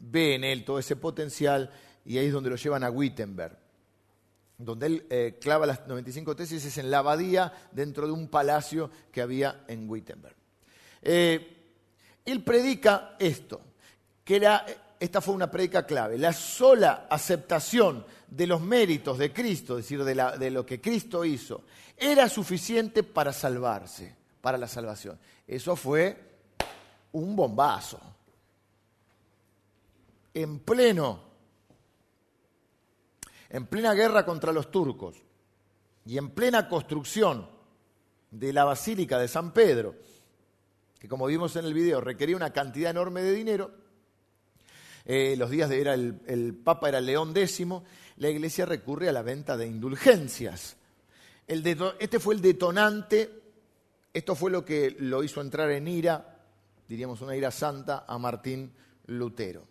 ve 0.00 0.34
en 0.34 0.44
él 0.44 0.64
todo 0.64 0.78
ese 0.78 0.96
potencial 0.96 1.70
y 2.04 2.18
ahí 2.18 2.26
es 2.26 2.32
donde 2.32 2.50
lo 2.50 2.56
llevan 2.56 2.82
a 2.82 2.90
Wittenberg, 2.90 3.56
donde 4.58 4.86
él 4.86 5.06
eh, 5.10 5.38
clava 5.40 5.66
las 5.66 5.86
95 5.86 6.34
tesis, 6.34 6.64
es 6.64 6.78
en 6.78 6.90
la 6.90 6.98
abadía 6.98 7.52
dentro 7.70 8.06
de 8.06 8.12
un 8.12 8.28
palacio 8.28 8.90
que 9.12 9.22
había 9.22 9.64
en 9.68 9.88
Wittenberg. 9.88 10.34
él 11.02 12.42
predica 12.44 13.16
esto, 13.20 13.60
que 14.24 14.36
era, 14.36 14.66
esta 15.02 15.20
fue 15.20 15.34
una 15.34 15.50
predica 15.50 15.84
clave, 15.84 16.16
la 16.16 16.32
sola 16.32 17.08
aceptación 17.10 18.06
de 18.28 18.46
los 18.46 18.60
méritos 18.60 19.18
de 19.18 19.32
Cristo, 19.32 19.76
es 19.76 19.84
decir, 19.84 20.04
de, 20.04 20.14
de 20.14 20.50
lo 20.52 20.64
que 20.64 20.80
Cristo 20.80 21.24
hizo, 21.24 21.64
era 21.96 22.28
suficiente 22.28 23.02
para 23.02 23.32
salvarse, 23.32 24.14
para 24.40 24.56
la 24.56 24.68
salvación. 24.68 25.18
Eso 25.44 25.74
fue 25.74 26.16
un 27.10 27.34
bombazo. 27.34 27.98
En 30.34 30.60
pleno, 30.60 31.20
en 33.50 33.66
plena 33.66 33.94
guerra 33.94 34.24
contra 34.24 34.52
los 34.52 34.70
turcos 34.70 35.16
y 36.06 36.16
en 36.16 36.30
plena 36.30 36.68
construcción 36.68 37.48
de 38.30 38.52
la 38.52 38.62
Basílica 38.62 39.18
de 39.18 39.26
San 39.26 39.52
Pedro, 39.52 39.96
que 41.00 41.08
como 41.08 41.26
vimos 41.26 41.56
en 41.56 41.64
el 41.64 41.74
video 41.74 42.00
requería 42.00 42.36
una 42.36 42.52
cantidad 42.52 42.92
enorme 42.92 43.22
de 43.22 43.32
dinero, 43.32 43.81
eh, 45.04 45.34
los 45.36 45.50
días 45.50 45.68
de 45.68 45.80
era 45.80 45.94
el, 45.94 46.60
Papa 46.62 46.88
era 46.88 47.00
León 47.00 47.32
X, 47.36 47.66
la 48.16 48.28
Iglesia 48.28 48.66
recurre 48.66 49.08
a 49.08 49.12
la 49.12 49.22
venta 49.22 49.56
de 49.56 49.66
indulgencias. 49.66 50.76
Este 51.46 52.20
fue 52.20 52.34
el 52.34 52.40
detonante, 52.40 53.42
esto 54.12 54.34
fue 54.34 54.50
lo 54.50 54.64
que 54.64 54.96
lo 54.98 55.22
hizo 55.22 55.40
entrar 55.40 55.70
en 55.70 55.88
ira, 55.88 56.38
diríamos 56.88 57.20
una 57.20 57.36
ira 57.36 57.50
santa, 57.50 58.04
a 58.06 58.18
Martín 58.18 58.72
Lutero. 59.06 59.64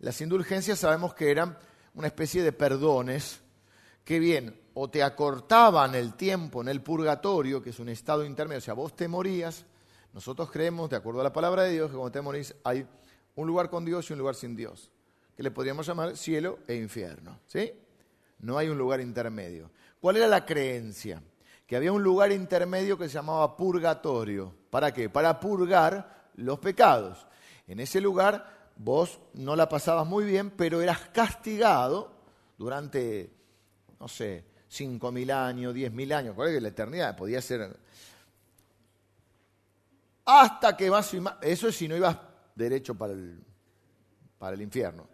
Las 0.00 0.20
indulgencias 0.20 0.78
sabemos 0.78 1.14
que 1.14 1.30
eran 1.30 1.58
una 1.94 2.06
especie 2.06 2.42
de 2.42 2.52
perdones 2.52 3.40
que 4.04 4.18
bien, 4.18 4.58
o 4.72 4.88
te 4.88 5.02
acortaban 5.02 5.94
el 5.94 6.14
tiempo 6.14 6.62
en 6.62 6.68
el 6.68 6.80
purgatorio, 6.80 7.60
que 7.60 7.70
es 7.70 7.78
un 7.78 7.90
estado 7.90 8.24
intermedio, 8.24 8.58
o 8.58 8.62
sea, 8.62 8.74
vos 8.74 8.96
te 8.96 9.06
morías, 9.06 9.66
nosotros 10.14 10.50
creemos, 10.50 10.88
de 10.88 10.96
acuerdo 10.96 11.20
a 11.20 11.24
la 11.24 11.32
palabra 11.32 11.64
de 11.64 11.72
Dios, 11.72 11.90
que 11.90 11.96
cuando 11.96 12.12
te 12.12 12.22
morís 12.22 12.54
hay 12.64 12.86
un 13.38 13.46
lugar 13.46 13.70
con 13.70 13.84
Dios 13.84 14.10
y 14.10 14.12
un 14.12 14.18
lugar 14.18 14.34
sin 14.34 14.56
Dios, 14.56 14.90
que 15.36 15.44
le 15.44 15.52
podríamos 15.52 15.86
llamar 15.86 16.16
cielo 16.16 16.58
e 16.66 16.74
infierno. 16.74 17.38
¿sí? 17.46 17.72
No 18.40 18.58
hay 18.58 18.68
un 18.68 18.76
lugar 18.76 19.00
intermedio. 19.00 19.70
¿Cuál 20.00 20.16
era 20.16 20.26
la 20.26 20.44
creencia? 20.44 21.22
Que 21.64 21.76
había 21.76 21.92
un 21.92 22.02
lugar 22.02 22.32
intermedio 22.32 22.98
que 22.98 23.08
se 23.08 23.14
llamaba 23.14 23.56
purgatorio. 23.56 24.52
¿Para 24.70 24.92
qué? 24.92 25.08
Para 25.08 25.38
purgar 25.38 26.30
los 26.34 26.58
pecados. 26.58 27.28
En 27.68 27.78
ese 27.78 28.00
lugar 28.00 28.72
vos 28.74 29.20
no 29.34 29.54
la 29.54 29.68
pasabas 29.68 30.06
muy 30.06 30.24
bien, 30.24 30.50
pero 30.50 30.80
eras 30.80 31.08
castigado 31.12 32.16
durante, 32.56 33.32
no 34.00 34.08
sé, 34.08 34.46
cinco 34.66 35.12
mil 35.12 35.30
años, 35.30 35.74
diez 35.74 35.92
mil 35.92 36.12
años, 36.12 36.34
¿cuál 36.34 36.48
es 36.48 36.60
la 36.60 36.68
eternidad? 36.68 37.16
Podía 37.16 37.40
ser... 37.40 37.78
Hasta 40.24 40.76
que 40.76 40.90
vas... 40.90 41.14
Eso 41.40 41.68
es 41.68 41.76
si 41.76 41.86
no 41.86 41.96
ibas 41.96 42.16
derecho 42.58 42.94
para 42.94 43.12
el, 43.12 43.40
para 44.38 44.54
el 44.54 44.62
infierno. 44.62 45.08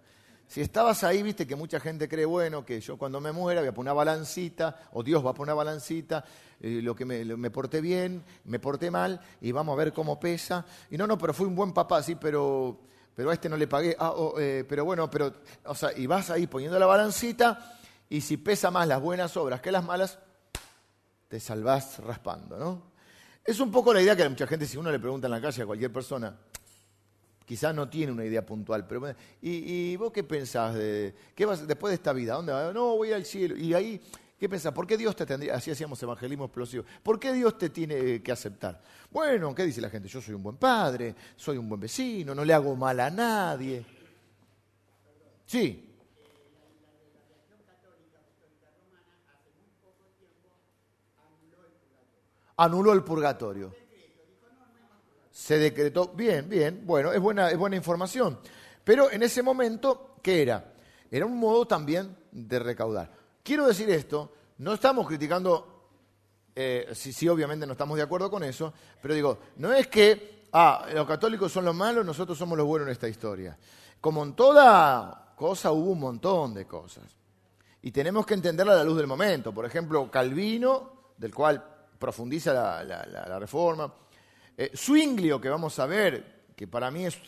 Si 0.47 0.61
estabas 0.61 1.03
ahí, 1.05 1.23
viste 1.23 1.47
que 1.47 1.57
mucha 1.57 1.81
gente 1.81 2.09
cree, 2.09 2.25
bueno, 2.25 2.65
que 2.65 2.81
yo 2.81 2.97
cuando 2.97 3.21
me 3.21 3.33
muera 3.33 3.61
voy 3.61 3.69
a 3.69 3.75
poner 3.75 3.93
una 3.93 4.05
balancita, 4.05 4.89
o 4.93 5.03
Dios 5.03 5.25
va 5.25 5.31
a 5.31 5.35
poner 5.35 5.55
una 5.55 5.65
balancita, 5.65 6.25
eh, 6.61 6.81
lo 6.83 6.95
que 6.95 7.05
me, 7.05 7.25
me, 7.25 7.51
porté 7.51 7.81
bien, 7.81 8.23
me 8.45 8.59
porté 8.59 8.91
mal, 8.91 9.21
y 9.41 9.53
vamos 9.53 9.73
a 9.73 9.77
ver 9.77 9.93
cómo 9.93 10.21
pesa. 10.21 10.65
Y 10.91 10.97
no, 10.97 11.07
no, 11.07 11.17
pero 11.19 11.33
fui 11.33 11.47
un 11.47 11.57
buen 11.57 11.73
papá, 11.73 12.03
sí, 12.03 12.15
pero, 12.17 12.79
pero 13.15 13.31
a 13.31 13.35
este 13.35 13.49
no 13.49 13.57
le 13.57 13.67
pagué. 13.67 13.97
Ah, 13.99 14.13
oh, 14.13 14.39
eh, 14.39 14.65
pero 14.69 14.85
bueno, 14.85 15.11
pero, 15.11 15.33
o 15.65 15.75
sea, 15.75 15.97
y 15.97 16.07
vas 16.07 16.31
ahí 16.31 16.47
poniendo 16.47 16.79
la 16.79 16.87
balancita, 16.87 17.79
y 18.09 18.21
si 18.21 18.37
pesa 18.37 18.71
más 18.71 18.87
las 18.87 19.01
buenas 19.01 19.37
obras 19.37 19.61
que 19.61 19.73
las 19.73 19.85
malas, 19.85 20.19
te 21.29 21.41
salvás 21.41 21.99
raspando, 22.01 22.59
¿no? 22.59 22.95
Es 23.45 23.61
un 23.61 23.71
poco 23.71 23.93
la 23.93 24.01
idea 24.01 24.15
que 24.15 24.29
mucha 24.29 24.47
gente, 24.47 24.67
si 24.67 24.77
uno 24.77 24.91
le 24.91 24.99
pregunta 24.99 25.27
en 25.27 25.33
la 25.33 25.41
calle 25.41 25.63
a 25.63 25.67
cualquier 25.67 25.93
persona, 25.93 26.35
Quizás 27.45 27.75
no 27.75 27.89
tiene 27.89 28.13
una 28.13 28.25
idea 28.25 28.45
puntual, 28.45 28.87
pero 28.87 29.15
¿y, 29.43 29.95
vos 29.97 30.11
qué 30.13 30.25
pensás 30.25 30.75
de, 30.75 31.15
qué 31.35 31.45
vas 31.45 31.67
después 31.67 31.91
de 31.91 31.97
esta 31.97 32.13
vida? 32.15 32.35
¿Dónde 32.35 32.53
vas? 32.53 32.73
No, 32.73 32.97
voy 32.97 33.13
al 33.13 33.27
cielo. 33.27 33.55
Y 33.57 33.75
ahí, 33.75 34.01
¿qué 34.39 34.49
pensás? 34.49 34.73
¿Por 34.73 34.87
qué 34.87 34.97
Dios 34.97 35.15
te 35.15 35.27
tendría, 35.27 35.55
así 35.55 35.71
hacíamos 35.71 36.03
evangelismo 36.03 36.47
explosivo, 36.47 36.85
¿por 37.03 37.21
qué 37.21 37.35
Dios 37.35 37.59
te 37.59 37.69
tiene 37.69 38.23
que 38.23 38.33
aceptar? 38.33 38.81
Bueno, 39.11 39.55
¿qué 39.55 39.65
dice 39.65 39.83
la 39.83 39.91
gente? 39.91 40.09
Yo 40.09 40.23
soy 40.23 40.35
un 40.35 40.43
buen 40.43 40.57
padre, 40.57 41.15
soy 41.37 41.59
un 41.59 41.69
buen 41.69 41.81
vecino, 41.81 42.35
no 42.35 42.45
le 42.45 42.55
hago 42.55 42.75
mal 42.77 42.99
a 43.01 43.11
nadie. 43.11 43.85
Sí. 45.45 45.91
Anuló 52.57 52.93
el 52.93 53.03
purgatorio 53.03 53.84
se 55.45 55.59
decretó, 55.59 56.09
bien, 56.09 56.49
bien, 56.49 56.85
bueno, 56.87 57.13
es 57.13 57.21
buena, 57.21 57.51
es 57.51 57.59
buena 57.59 57.77
información. 57.77 58.39
Pero 58.83 59.11
en 59.11 59.23
ese 59.23 59.43
momento, 59.43 60.17
¿qué 60.23 60.41
era? 60.41 60.73
Era 61.11 61.27
un 61.27 61.39
modo 61.39 61.67
también 61.67 62.17
de 62.33 62.59
recaudar. 62.59 63.13
Quiero 63.43 63.67
decir 63.67 63.91
esto, 63.91 64.33
no 64.57 64.73
estamos 64.73 65.07
criticando, 65.07 65.91
eh, 66.55 66.91
sí, 66.95 67.29
obviamente 67.29 67.67
no 67.67 67.73
estamos 67.73 67.99
de 67.99 68.05
acuerdo 68.05 68.31
con 68.31 68.43
eso, 68.43 68.73
pero 69.03 69.13
digo, 69.13 69.39
no 69.57 69.71
es 69.75 69.87
que, 69.89 70.45
ah, 70.55 70.87
los 70.95 71.07
católicos 71.07 71.53
son 71.53 71.67
los 71.67 71.75
malos, 71.75 72.07
nosotros 72.07 72.39
somos 72.39 72.57
los 72.57 72.67
buenos 72.67 72.89
en 72.89 72.93
esta 72.93 73.07
historia. 73.07 73.55
Como 74.01 74.23
en 74.23 74.33
toda 74.33 75.35
cosa 75.37 75.73
hubo 75.73 75.91
un 75.91 76.01
montón 76.01 76.55
de 76.55 76.67
cosas. 76.67 77.05
Y 77.83 77.91
tenemos 77.91 78.25
que 78.25 78.33
entenderla 78.33 78.73
a 78.73 78.77
la 78.77 78.85
luz 78.85 78.97
del 78.97 79.07
momento. 79.07 79.53
Por 79.53 79.67
ejemplo, 79.67 80.11
Calvino, 80.11 81.13
del 81.19 81.35
cual 81.35 81.63
profundiza 81.99 82.83
la 82.83 83.39
reforma, 83.39 83.93
eh, 84.57 85.41
que 85.41 85.49
vamos 85.49 85.79
a 85.79 85.87
ver, 85.87 86.45
que 86.57 86.67
para 86.67 86.91
mí 86.91 87.07
es 87.07 87.19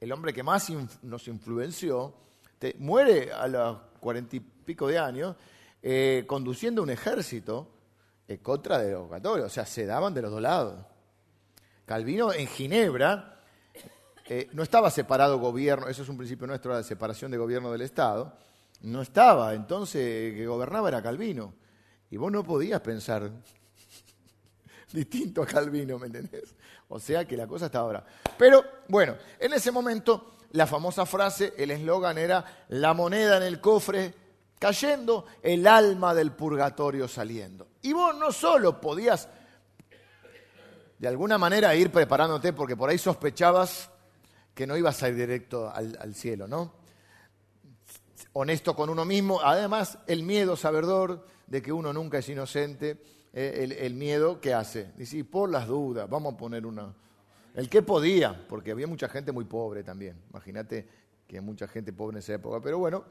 el 0.00 0.12
hombre 0.12 0.32
que 0.32 0.42
más 0.42 0.68
nos 1.02 1.28
influenció, 1.28 2.14
muere 2.78 3.32
a 3.32 3.48
los 3.48 3.78
cuarenta 4.00 4.36
y 4.36 4.40
pico 4.40 4.88
de 4.88 4.98
años 4.98 5.36
eh, 5.82 6.24
conduciendo 6.26 6.82
un 6.82 6.90
ejército 6.90 7.68
en 8.28 8.38
contra 8.38 8.78
de 8.78 8.92
los 8.92 9.10
católicos, 9.10 9.50
o 9.50 9.54
sea, 9.54 9.66
se 9.66 9.84
daban 9.84 10.14
de 10.14 10.22
los 10.22 10.30
dos 10.30 10.40
lados. 10.40 10.84
Calvino 11.84 12.32
en 12.32 12.46
Ginebra 12.46 13.40
eh, 14.28 14.48
no 14.52 14.62
estaba 14.62 14.90
separado 14.90 15.38
gobierno, 15.38 15.88
eso 15.88 16.02
es 16.02 16.08
un 16.08 16.16
principio 16.16 16.46
nuestro, 16.46 16.72
la 16.72 16.82
separación 16.82 17.30
de 17.30 17.38
gobierno 17.38 17.72
del 17.72 17.82
Estado, 17.82 18.32
no 18.82 19.02
estaba, 19.02 19.54
entonces 19.54 20.34
que 20.34 20.46
gobernaba 20.46 20.88
era 20.88 21.02
Calvino. 21.02 21.54
Y 22.10 22.16
vos 22.16 22.30
no 22.30 22.44
podías 22.44 22.80
pensar 22.80 23.30
distinto 24.94 25.42
a 25.42 25.46
Calvino, 25.46 25.98
¿me 25.98 26.06
entendés? 26.06 26.54
O 26.88 26.98
sea 26.98 27.24
que 27.24 27.36
la 27.36 27.46
cosa 27.46 27.66
está 27.66 27.80
ahora. 27.80 28.04
Pero 28.38 28.64
bueno, 28.88 29.16
en 29.38 29.52
ese 29.52 29.70
momento 29.70 30.36
la 30.52 30.66
famosa 30.66 31.06
frase, 31.06 31.54
el 31.56 31.70
eslogan 31.70 32.18
era 32.18 32.64
la 32.68 32.92
moneda 32.94 33.38
en 33.38 33.42
el 33.44 33.60
cofre 33.60 34.14
cayendo, 34.58 35.26
el 35.42 35.66
alma 35.66 36.14
del 36.14 36.32
purgatorio 36.32 37.08
saliendo. 37.08 37.68
Y 37.82 37.92
vos 37.92 38.14
no 38.14 38.30
solo 38.30 38.80
podías 38.80 39.28
de 40.98 41.08
alguna 41.08 41.36
manera 41.36 41.74
ir 41.74 41.90
preparándote 41.90 42.52
porque 42.52 42.76
por 42.76 42.88
ahí 42.88 42.98
sospechabas 42.98 43.90
que 44.54 44.66
no 44.66 44.76
ibas 44.76 45.02
a 45.02 45.08
ir 45.08 45.16
directo 45.16 45.68
al, 45.68 45.98
al 46.00 46.14
cielo, 46.14 46.46
¿no? 46.46 46.74
Honesto 48.34 48.76
con 48.76 48.88
uno 48.88 49.04
mismo, 49.04 49.40
además 49.42 49.98
el 50.06 50.22
miedo 50.22 50.56
sabedor 50.56 51.26
de 51.46 51.60
que 51.60 51.72
uno 51.72 51.92
nunca 51.92 52.18
es 52.18 52.28
inocente, 52.28 53.02
eh, 53.32 53.78
el, 53.80 53.94
miedo, 53.94 54.40
¿qué 54.40 54.52
hace? 54.52 54.92
Dice, 54.96 55.24
por 55.24 55.50
las 55.50 55.66
dudas, 55.66 56.08
vamos 56.08 56.34
a 56.34 56.36
poner 56.36 56.66
una... 56.66 56.94
El 57.54 57.68
que 57.68 57.82
podía, 57.82 58.46
porque 58.48 58.70
había 58.70 58.86
mucha 58.86 59.08
gente 59.08 59.32
muy 59.32 59.44
pobre 59.44 59.82
también. 59.82 60.16
Imagínate 60.30 60.86
que 61.26 61.40
mucha 61.40 61.66
gente 61.66 61.92
pobre 61.92 62.16
en 62.16 62.18
esa 62.18 62.34
época, 62.34 62.60
pero 62.60 62.78
bueno, 62.78 63.04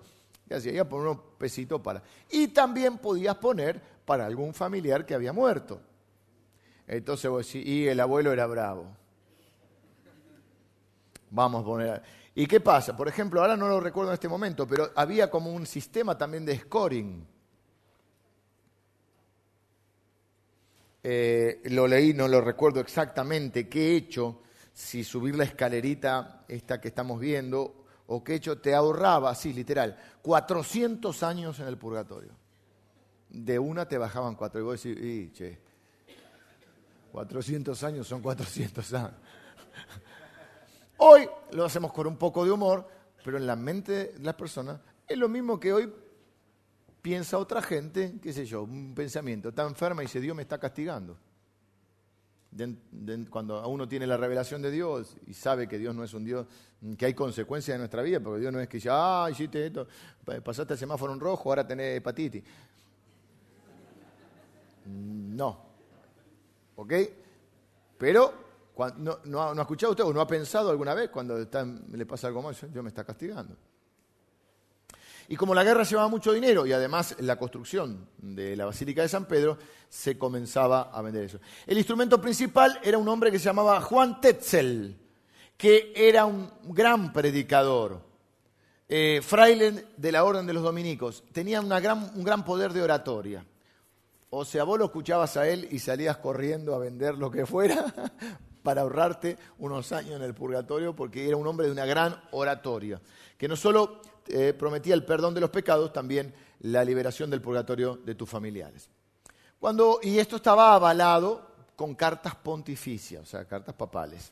¿qué 0.47 0.55
hacía? 0.55 0.87
Poner 0.87 1.07
unos 1.07 1.23
pesitos 1.37 1.81
para... 1.81 2.03
Y 2.29 2.49
también 2.49 2.97
podías 2.97 3.35
poner 3.37 3.81
para 4.05 4.25
algún 4.25 4.53
familiar 4.53 5.05
que 5.05 5.15
había 5.15 5.33
muerto. 5.33 5.81
Entonces 6.87 7.29
vos 7.29 7.45
decís, 7.45 7.65
y 7.65 7.87
el 7.87 7.99
abuelo 7.99 8.31
era 8.31 8.45
bravo. 8.45 8.85
Vamos 11.31 11.61
a 11.61 11.65
poner... 11.65 12.03
¿Y 12.33 12.45
qué 12.45 12.59
pasa? 12.59 12.95
Por 12.95 13.07
ejemplo, 13.07 13.41
ahora 13.41 13.57
no 13.57 13.67
lo 13.67 13.79
recuerdo 13.79 14.11
en 14.11 14.15
este 14.15 14.29
momento, 14.29 14.67
pero 14.67 14.91
había 14.95 15.29
como 15.29 15.51
un 15.51 15.65
sistema 15.65 16.17
también 16.17 16.45
de 16.45 16.57
scoring. 16.59 17.25
Eh, 21.03 21.61
lo 21.65 21.87
leí, 21.87 22.13
no 22.13 22.27
lo 22.27 22.41
recuerdo 22.41 22.79
exactamente 22.79 23.67
qué 23.67 23.95
hecho, 23.95 24.41
si 24.73 25.03
subir 25.03 25.35
la 25.35 25.43
escalerita 25.43 26.45
esta 26.47 26.79
que 26.79 26.89
estamos 26.89 27.19
viendo, 27.19 27.85
o 28.07 28.23
qué 28.23 28.35
hecho 28.35 28.59
te 28.59 28.75
ahorraba, 28.75 29.33
sí, 29.35 29.53
literal, 29.53 29.97
400 30.21 31.23
años 31.23 31.59
en 31.59 31.67
el 31.67 31.77
purgatorio. 31.77 32.31
De 33.29 33.57
una 33.57 33.87
te 33.87 33.97
bajaban 33.97 34.35
cuatro. 34.35 34.59
Y 34.59 34.63
vos 34.63 34.83
decís, 34.83 35.01
y, 35.01 35.31
che, 35.31 35.59
400 37.11 37.83
años 37.83 38.07
son 38.07 38.21
400 38.21 38.93
años. 38.93 39.13
Hoy 40.97 41.27
lo 41.53 41.65
hacemos 41.65 41.93
con 41.93 42.05
un 42.07 42.17
poco 42.17 42.45
de 42.45 42.51
humor, 42.51 42.87
pero 43.23 43.37
en 43.37 43.47
la 43.47 43.55
mente 43.55 44.13
de 44.13 44.19
las 44.19 44.35
personas 44.35 44.79
es 45.07 45.17
lo 45.17 45.29
mismo 45.29 45.59
que 45.59 45.73
hoy 45.73 45.91
piensa 47.01 47.37
otra 47.37 47.61
gente, 47.61 48.19
qué 48.21 48.31
sé 48.31 48.45
yo, 48.45 48.63
un 48.63 48.93
pensamiento, 48.93 49.49
está 49.49 49.63
enferma 49.63 50.03
y 50.03 50.05
dice, 50.05 50.21
Dios 50.21 50.35
me 50.35 50.43
está 50.43 50.59
castigando. 50.59 51.17
cuando 53.29 53.67
uno 53.67 53.87
tiene 53.87 54.05
la 54.05 54.17
revelación 54.17 54.61
de 54.61 54.71
Dios 54.71 55.15
y 55.25 55.33
sabe 55.33 55.67
que 55.67 55.77
Dios 55.77 55.95
no 55.95 56.03
es 56.03 56.13
un 56.13 56.23
Dios, 56.23 56.47
que 56.97 57.05
hay 57.05 57.13
consecuencias 57.13 57.75
en 57.75 57.81
nuestra 57.81 58.01
vida, 58.01 58.19
porque 58.19 58.41
Dios 58.41 58.53
no 58.53 58.59
es 58.59 58.67
que 58.67 58.77
dice, 58.77 58.89
ah, 58.91 59.27
hiciste 59.31 59.65
esto, 59.65 59.87
pasaste 60.43 60.73
el 60.73 60.79
semáforo 60.79 61.13
en 61.13 61.19
rojo, 61.19 61.49
ahora 61.49 61.65
tenés 61.65 61.97
hepatitis. 61.97 62.43
No. 64.85 65.65
¿Ok? 66.75 66.93
Pero 67.97 68.33
no, 68.97 69.19
no, 69.25 69.41
ha 69.41 69.61
escuchado 69.61 69.91
usted 69.91 70.03
o 70.03 70.13
no 70.13 70.21
ha 70.21 70.27
pensado 70.27 70.69
alguna 70.69 70.93
vez 70.93 71.09
cuando 71.09 71.37
le 71.37 72.05
pasa 72.05 72.27
algo 72.27 72.41
más, 72.41 72.59
Dios 72.71 72.83
me 72.83 72.89
está 72.89 73.03
castigando. 73.03 73.55
Y 75.31 75.37
como 75.37 75.55
la 75.55 75.63
guerra 75.63 75.83
llevaba 75.83 76.09
mucho 76.09 76.33
dinero 76.33 76.65
y 76.65 76.73
además 76.73 77.15
la 77.19 77.37
construcción 77.37 78.09
de 78.17 78.53
la 78.57 78.65
Basílica 78.65 79.01
de 79.01 79.07
San 79.07 79.29
Pedro, 79.29 79.57
se 79.87 80.17
comenzaba 80.17 80.91
a 80.91 81.01
vender 81.01 81.23
eso. 81.23 81.39
El 81.65 81.77
instrumento 81.77 82.19
principal 82.19 82.77
era 82.83 82.97
un 82.97 83.07
hombre 83.07 83.31
que 83.31 83.39
se 83.39 83.45
llamaba 83.45 83.79
Juan 83.79 84.19
Tetzel, 84.19 84.99
que 85.55 85.93
era 85.95 86.25
un 86.25 86.51
gran 86.63 87.13
predicador, 87.13 88.01
eh, 88.89 89.21
fraile 89.23 89.85
de 89.95 90.11
la 90.11 90.25
Orden 90.25 90.45
de 90.45 90.51
los 90.51 90.63
Dominicos. 90.63 91.23
Tenía 91.31 91.61
gran, 91.61 92.11
un 92.13 92.25
gran 92.25 92.43
poder 92.43 92.73
de 92.73 92.83
oratoria. 92.83 93.45
O 94.31 94.43
sea, 94.43 94.65
vos 94.65 94.77
lo 94.77 94.83
escuchabas 94.83 95.37
a 95.37 95.47
él 95.47 95.65
y 95.71 95.79
salías 95.79 96.17
corriendo 96.17 96.75
a 96.75 96.79
vender 96.79 97.17
lo 97.17 97.31
que 97.31 97.45
fuera 97.45 97.85
para 98.63 98.81
ahorrarte 98.81 99.37
unos 99.59 99.93
años 99.93 100.17
en 100.17 100.23
el 100.23 100.33
purgatorio, 100.33 100.93
porque 100.93 101.25
era 101.25 101.37
un 101.37 101.47
hombre 101.47 101.67
de 101.67 101.71
una 101.71 101.85
gran 101.85 102.21
oratoria, 102.31 102.99
que 103.37 103.47
no 103.47 103.55
solo 103.55 104.01
eh, 104.27 104.53
prometía 104.53 104.93
el 104.93 105.05
perdón 105.05 105.33
de 105.33 105.41
los 105.41 105.49
pecados, 105.49 105.91
también 105.91 106.33
la 106.61 106.83
liberación 106.83 107.29
del 107.29 107.41
purgatorio 107.41 107.99
de 108.05 108.15
tus 108.15 108.29
familiares. 108.29 108.89
Cuando, 109.59 109.99
y 110.01 110.17
esto 110.19 110.37
estaba 110.37 110.73
avalado 110.73 111.51
con 111.75 111.95
cartas 111.95 112.35
pontificias, 112.35 113.23
o 113.23 113.25
sea, 113.25 113.45
cartas 113.45 113.75
papales. 113.75 114.31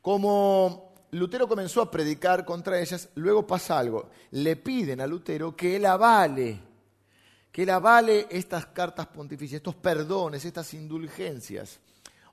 Como 0.00 0.94
Lutero 1.12 1.48
comenzó 1.48 1.82
a 1.82 1.90
predicar 1.90 2.44
contra 2.44 2.80
ellas, 2.80 3.08
luego 3.16 3.46
pasa 3.46 3.78
algo. 3.78 4.10
Le 4.32 4.56
piden 4.56 5.00
a 5.00 5.06
Lutero 5.06 5.56
que 5.56 5.76
él 5.76 5.86
avale, 5.86 6.60
que 7.50 7.64
él 7.64 7.70
avale 7.70 8.26
estas 8.30 8.66
cartas 8.66 9.08
pontificias, 9.08 9.58
estos 9.58 9.74
perdones, 9.74 10.44
estas 10.44 10.72
indulgencias. 10.74 11.80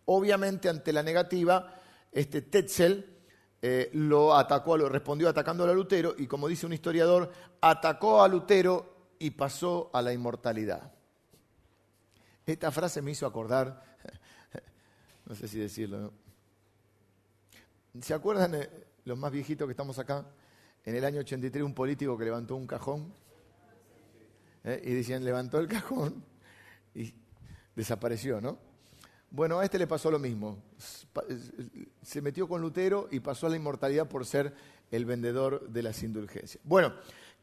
Obviamente, 0.05 0.69
ante 0.69 0.93
la 0.93 1.03
negativa, 1.03 1.73
este 2.11 2.43
Tetzel 2.43 3.16
eh, 3.61 3.89
lo 3.93 4.35
atacó, 4.35 4.77
lo 4.77 4.87
respondió 4.87 5.29
atacando 5.29 5.63
a 5.63 5.73
Lutero 5.73 6.13
y, 6.17 6.27
como 6.27 6.47
dice 6.47 6.65
un 6.65 6.73
historiador, 6.73 7.31
atacó 7.59 8.21
a 8.21 8.27
Lutero 8.27 9.13
y 9.19 9.31
pasó 9.31 9.89
a 9.93 10.01
la 10.01 10.13
inmortalidad. 10.13 10.91
Esta 12.45 12.71
frase 12.71 13.01
me 13.01 13.11
hizo 13.11 13.25
acordar, 13.25 13.97
no 15.25 15.35
sé 15.35 15.47
si 15.47 15.59
decirlo, 15.59 16.13
¿se 17.99 18.13
acuerdan 18.13 18.67
los 19.05 19.17
más 19.17 19.31
viejitos 19.31 19.67
que 19.67 19.71
estamos 19.71 19.97
acá? 19.99 20.25
En 20.85 20.95
el 20.95 21.03
año 21.03 21.19
83 21.19 21.63
un 21.63 21.73
político 21.73 22.17
que 22.17 22.25
levantó 22.25 22.55
un 22.55 22.67
cajón 22.67 23.11
eh, 24.63 24.81
y 24.85 24.93
decían 24.93 25.25
levantó 25.25 25.59
el 25.59 25.67
cajón 25.67 26.23
y 26.93 27.13
desapareció, 27.75 28.39
¿no? 28.39 28.66
Bueno, 29.29 29.59
a 29.59 29.65
este 29.65 29.77
le 29.77 29.87
pasó 29.87 30.09
lo 30.09 30.19
mismo. 30.19 30.63
Se 32.01 32.21
metió 32.21 32.47
con 32.47 32.61
Lutero 32.61 33.09
y 33.11 33.19
pasó 33.19 33.47
a 33.47 33.49
la 33.49 33.57
inmortalidad 33.57 34.07
por 34.07 34.25
ser 34.25 34.53
el 34.89 35.03
vendedor 35.05 35.67
de 35.69 35.83
las 35.83 36.01
indulgencias. 36.03 36.63
Bueno, 36.63 36.93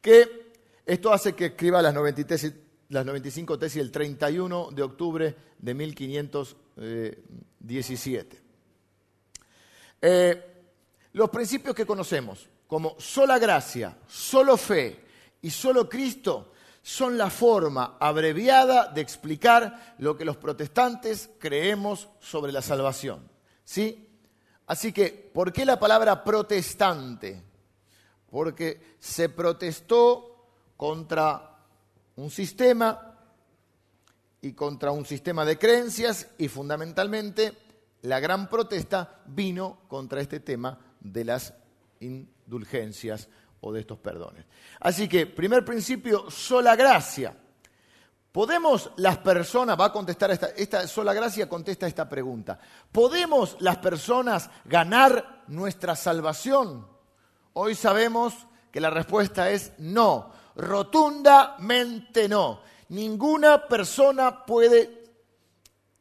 que 0.00 0.54
esto 0.86 1.12
hace 1.12 1.34
que 1.34 1.44
escriba 1.46 1.82
las, 1.82 1.94
95 1.94 3.58
tesis 3.58 3.80
el 3.80 3.90
31 3.90 4.68
de 4.72 4.82
octubre 4.82 5.34
de 5.58 5.74
1517. 5.74 8.42
Eh, 10.00 10.44
los 11.12 11.30
principios 11.30 11.74
que 11.74 11.86
conocemos 11.86 12.48
como 12.66 12.96
sola 12.98 13.38
gracia, 13.38 13.98
solo 14.06 14.56
fe 14.56 15.04
y 15.42 15.50
solo 15.50 15.86
Cristo 15.88 16.53
son 16.86 17.16
la 17.16 17.30
forma 17.30 17.96
abreviada 17.98 18.88
de 18.88 19.00
explicar 19.00 19.94
lo 19.96 20.18
que 20.18 20.26
los 20.26 20.36
protestantes 20.36 21.30
creemos 21.38 22.10
sobre 22.20 22.52
la 22.52 22.60
salvación. 22.60 23.26
¿Sí? 23.64 24.06
Así 24.66 24.92
que, 24.92 25.08
¿por 25.32 25.50
qué 25.50 25.64
la 25.64 25.78
palabra 25.80 26.22
protestante? 26.22 27.42
Porque 28.30 28.96
se 28.98 29.30
protestó 29.30 30.50
contra 30.76 31.56
un 32.16 32.30
sistema 32.30 33.16
y 34.42 34.52
contra 34.52 34.90
un 34.90 35.06
sistema 35.06 35.46
de 35.46 35.58
creencias 35.58 36.28
y 36.36 36.48
fundamentalmente 36.48 37.54
la 38.02 38.20
gran 38.20 38.50
protesta 38.50 39.22
vino 39.24 39.78
contra 39.88 40.20
este 40.20 40.38
tema 40.38 40.78
de 41.00 41.24
las 41.24 41.54
indulgencias 42.00 43.30
o 43.64 43.72
de 43.72 43.80
estos 43.80 43.98
perdones. 43.98 44.44
Así 44.80 45.08
que, 45.08 45.26
primer 45.26 45.64
principio, 45.64 46.30
sola 46.30 46.76
gracia. 46.76 47.34
¿Podemos 48.30 48.90
las 48.96 49.18
personas, 49.18 49.78
va 49.80 49.86
a 49.86 49.92
contestar 49.92 50.30
esta, 50.30 50.48
esta 50.48 50.86
sola 50.86 51.14
gracia 51.14 51.48
contesta 51.48 51.86
esta 51.86 52.08
pregunta, 52.08 52.58
¿podemos 52.92 53.56
las 53.60 53.78
personas 53.78 54.50
ganar 54.64 55.44
nuestra 55.46 55.96
salvación? 55.96 56.86
Hoy 57.54 57.74
sabemos 57.74 58.34
que 58.70 58.80
la 58.80 58.90
respuesta 58.90 59.50
es 59.50 59.72
no, 59.78 60.32
rotundamente 60.56 62.28
no. 62.28 62.60
Ninguna 62.88 63.66
persona 63.66 64.44
puede 64.44 65.04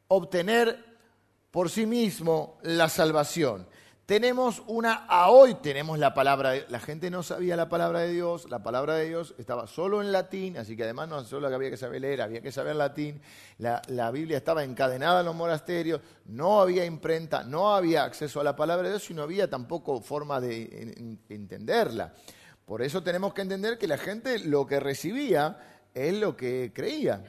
obtener 0.08 0.84
por 1.50 1.70
sí 1.70 1.86
mismo 1.86 2.58
la 2.62 2.88
salvación 2.88 3.66
tenemos 4.06 4.62
una, 4.66 5.06
a 5.06 5.30
hoy 5.30 5.54
tenemos 5.54 5.98
la 5.98 6.12
palabra, 6.12 6.50
de, 6.50 6.66
la 6.68 6.78
gente 6.78 7.10
no 7.10 7.22
sabía 7.22 7.56
la 7.56 7.70
palabra 7.70 8.00
de 8.00 8.12
Dios, 8.12 8.50
la 8.50 8.62
palabra 8.62 8.96
de 8.96 9.08
Dios 9.08 9.34
estaba 9.38 9.66
solo 9.66 10.02
en 10.02 10.12
latín, 10.12 10.58
así 10.58 10.76
que 10.76 10.84
además 10.84 11.08
no 11.08 11.24
solo 11.24 11.46
había 11.46 11.70
que 11.70 11.78
saber 11.78 12.02
leer, 12.02 12.20
había 12.20 12.42
que 12.42 12.52
saber 12.52 12.76
latín, 12.76 13.22
la, 13.58 13.80
la 13.88 14.10
Biblia 14.10 14.36
estaba 14.36 14.62
encadenada 14.62 15.20
en 15.20 15.26
los 15.26 15.34
monasterios, 15.34 16.02
no 16.26 16.60
había 16.60 16.84
imprenta, 16.84 17.44
no 17.44 17.74
había 17.74 18.04
acceso 18.04 18.40
a 18.40 18.44
la 18.44 18.54
palabra 18.54 18.88
de 18.88 18.94
Dios 18.94 19.10
y 19.10 19.14
no 19.14 19.22
había 19.22 19.48
tampoco 19.48 20.00
forma 20.02 20.38
de 20.38 21.16
entenderla. 21.30 22.12
Por 22.66 22.82
eso 22.82 23.02
tenemos 23.02 23.32
que 23.32 23.42
entender 23.42 23.78
que 23.78 23.86
la 23.86 23.98
gente 23.98 24.38
lo 24.38 24.66
que 24.66 24.80
recibía 24.80 25.58
es 25.94 26.14
lo 26.14 26.36
que 26.36 26.72
creía. 26.74 27.24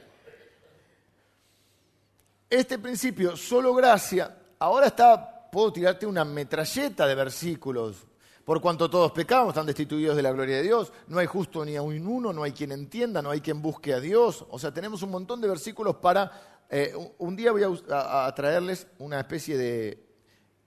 Este 2.50 2.78
principio, 2.78 3.36
solo 3.36 3.74
gracia, 3.74 4.36
ahora 4.58 4.88
está 4.88 5.35
puedo 5.56 5.72
tirarte 5.72 6.04
una 6.04 6.22
metralleta 6.22 7.06
de 7.06 7.14
versículos. 7.14 8.06
Por 8.44 8.60
cuanto 8.60 8.90
todos 8.90 9.10
pecamos, 9.12 9.52
están 9.54 9.64
destituidos 9.64 10.14
de 10.14 10.20
la 10.22 10.30
gloria 10.30 10.56
de 10.58 10.62
Dios. 10.62 10.92
No 11.08 11.18
hay 11.18 11.24
justo 11.24 11.64
ni 11.64 11.76
aún 11.76 12.06
uno, 12.06 12.30
no 12.30 12.42
hay 12.42 12.52
quien 12.52 12.72
entienda, 12.72 13.22
no 13.22 13.30
hay 13.30 13.40
quien 13.40 13.62
busque 13.62 13.94
a 13.94 13.98
Dios. 13.98 14.44
O 14.50 14.58
sea, 14.58 14.74
tenemos 14.74 15.00
un 15.00 15.12
montón 15.12 15.40
de 15.40 15.48
versículos 15.48 15.96
para... 15.96 16.66
Eh, 16.68 16.92
un 17.16 17.34
día 17.34 17.52
voy 17.52 17.62
a, 17.88 18.30
traerles 18.36 18.86
una 18.98 19.18
especie 19.18 19.56
de 19.56 20.06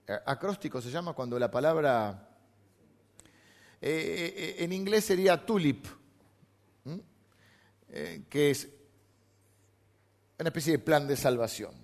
eh, 0.08 0.18
acróstico, 0.26 0.82
se 0.82 0.90
llama 0.90 1.12
cuando 1.12 1.38
la 1.38 1.52
palabra... 1.52 2.28
Eh, 3.80 4.56
en 4.58 4.72
inglés 4.72 5.04
sería 5.04 5.46
tulip, 5.46 5.86
que 8.28 8.50
es 8.50 8.68
una 10.36 10.48
especie 10.48 10.72
de 10.72 10.78
plan 10.80 11.06
de 11.06 11.16
salvación. 11.16 11.76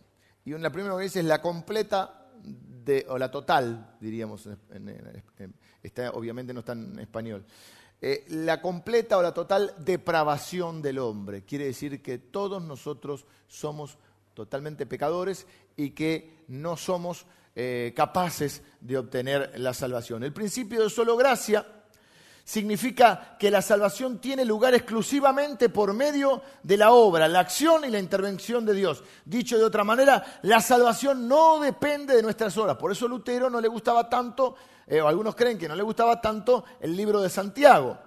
Y 0.44 0.59
la 0.59 0.72
primera 0.72 0.96
que 0.96 1.04
dice 1.04 1.20
es 1.20 1.26
la 1.26 1.40
completa 1.40 2.24
de, 2.87 3.05
o 3.09 3.18
la 3.18 3.30
total, 3.30 3.97
diríamos, 4.01 4.49
obviamente 6.12 6.55
no 6.55 6.61
está 6.61 6.72
en 6.72 6.99
español. 7.01 7.45
Eh, 8.01 8.24
la 8.28 8.62
completa 8.62 9.18
o 9.18 9.22
la 9.22 9.34
total 9.34 9.74
depravación 9.78 10.80
del 10.80 10.99
hombre. 10.99 11.43
Quiere 11.43 11.64
decir 11.66 12.01
que 12.01 12.18
todos 12.18 12.62
nosotros 12.62 13.26
somos 13.49 13.99
totalmente 14.34 14.87
pecadores 14.87 15.47
y 15.76 15.91
que 15.91 16.45
no 16.49 16.76
somos 16.76 17.26
eh, 17.57 17.93
capaces 17.97 18.62
de 18.80 18.99
obtener 18.99 19.59
la 19.59 19.74
salvación. 19.74 20.22
El 20.22 20.32
principio 20.32 20.84
de 20.84 20.91
solo 20.91 21.16
gracia 21.16 21.66
significa 22.47 23.36
que 23.40 23.51
la 23.51 23.61
salvación 23.61 24.20
tiene 24.20 24.44
lugar 24.44 24.72
exclusivamente 24.72 25.68
por 25.68 25.92
medio 25.92 26.42
de 26.62 26.76
la 26.76 26.92
obra, 26.92 27.26
la 27.26 27.40
acción 27.40 27.84
y 27.84 27.90
la 27.90 27.99
intervención 27.99 28.64
de 28.64 28.72
Dios. 28.72 29.03
Dicho 29.24 29.59
de 29.59 29.64
otra 29.64 29.82
manera, 29.82 30.24
la 30.42 30.61
salvación 30.61 31.26
no 31.26 31.59
depende 31.59 32.14
de 32.14 32.22
nuestras 32.22 32.57
obras. 32.57 32.76
Por 32.76 32.92
eso 32.92 33.09
Lutero 33.09 33.51
no 33.51 33.61
le 33.61 33.66
gustaba 33.66 34.09
tanto, 34.09 34.55
eh, 34.86 35.01
o 35.01 35.09
algunos 35.09 35.34
creen 35.34 35.59
que 35.59 35.66
no 35.66 35.74
le 35.74 35.82
gustaba 35.82 36.20
tanto 36.20 36.64
el 36.78 36.97
libro 36.97 37.20
de 37.20 37.28
Santiago 37.28 37.99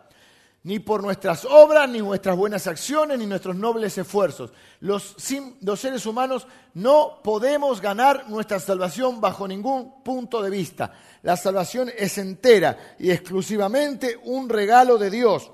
ni 0.64 0.80
por 0.80 1.02
nuestras 1.02 1.46
obras, 1.46 1.90
ni 1.90 2.00
nuestras 2.00 2.36
buenas 2.36 2.68
acciones, 2.68 3.18
ni 3.18 3.26
nuestros 3.26 3.56
nobles 3.56 3.98
esfuerzos. 3.98 4.52
Los, 4.82 5.16
seres 5.18 6.06
humanos 6.06 6.48
no 6.74 7.22
podemos 7.24 7.82
ganar 7.82 8.30
nuestra 8.30 8.60
salvación 8.60 9.22
bajo 9.22 9.48
ningún 9.48 10.04
punto 10.04 10.42
de 10.42 10.50
vista. 10.50 10.92
La 11.24 11.38
salvación 11.38 11.90
es 11.98 12.18
entera 12.18 12.96
y 13.00 13.12
exclusivamente 13.12 14.20
un 14.24 14.50
regalo 14.50 14.98
de 14.98 15.10
Dios. 15.10 15.50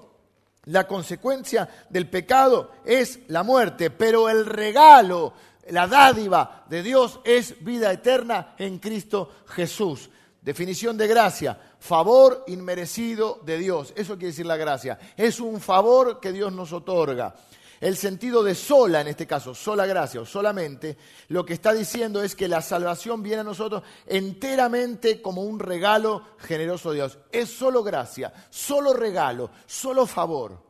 La 0.66 0.88
consecuencia 0.88 1.70
del 1.90 2.10
pecado 2.10 2.72
es 2.84 3.20
la 3.28 3.44
muerte, 3.44 3.92
pero 3.92 4.30
el 4.30 4.48
regalo, 4.48 5.34
la 5.70 5.86
dádiva 5.86 6.66
de 6.68 6.82
Dios 6.82 7.20
es 7.24 7.64
vida 7.64 7.92
eterna 7.92 8.56
en 8.58 8.80
Cristo 8.80 9.32
Jesús. 9.46 10.10
Definición 10.46 10.96
de 10.96 11.08
gracia, 11.08 11.58
favor 11.80 12.44
inmerecido 12.46 13.42
de 13.44 13.58
Dios. 13.58 13.92
Eso 13.96 14.14
quiere 14.14 14.28
decir 14.28 14.46
la 14.46 14.56
gracia. 14.56 15.00
Es 15.18 15.40
un 15.40 15.60
favor 15.60 16.20
que 16.20 16.32
Dios 16.32 16.54
nos 16.54 16.72
otorga. 16.72 17.34
El 17.82 17.98
sentido 17.98 18.44
de 18.44 18.54
sola, 18.54 19.02
en 19.02 19.08
este 19.08 19.26
caso, 19.26 19.56
sola 19.56 19.88
gracia 19.88 20.22
o 20.22 20.26
solamente, 20.26 20.98
lo 21.30 21.44
que 21.44 21.56
está 21.56 21.74
diciendo 21.74 22.22
es 22.22 22.36
que 22.36 22.48
la 22.48 22.62
salvación 22.62 23.24
viene 23.24 23.42
a 23.42 23.44
nosotros 23.44 23.82
enteramente 24.06 25.20
como 25.20 25.42
un 25.42 25.58
regalo 25.58 26.22
generoso 26.38 26.92
de 26.92 26.98
Dios. 26.98 27.18
Es 27.32 27.50
solo 27.50 27.82
gracia, 27.82 28.32
solo 28.52 28.94
regalo, 28.94 29.50
solo 29.66 30.06
favor. 30.06 30.62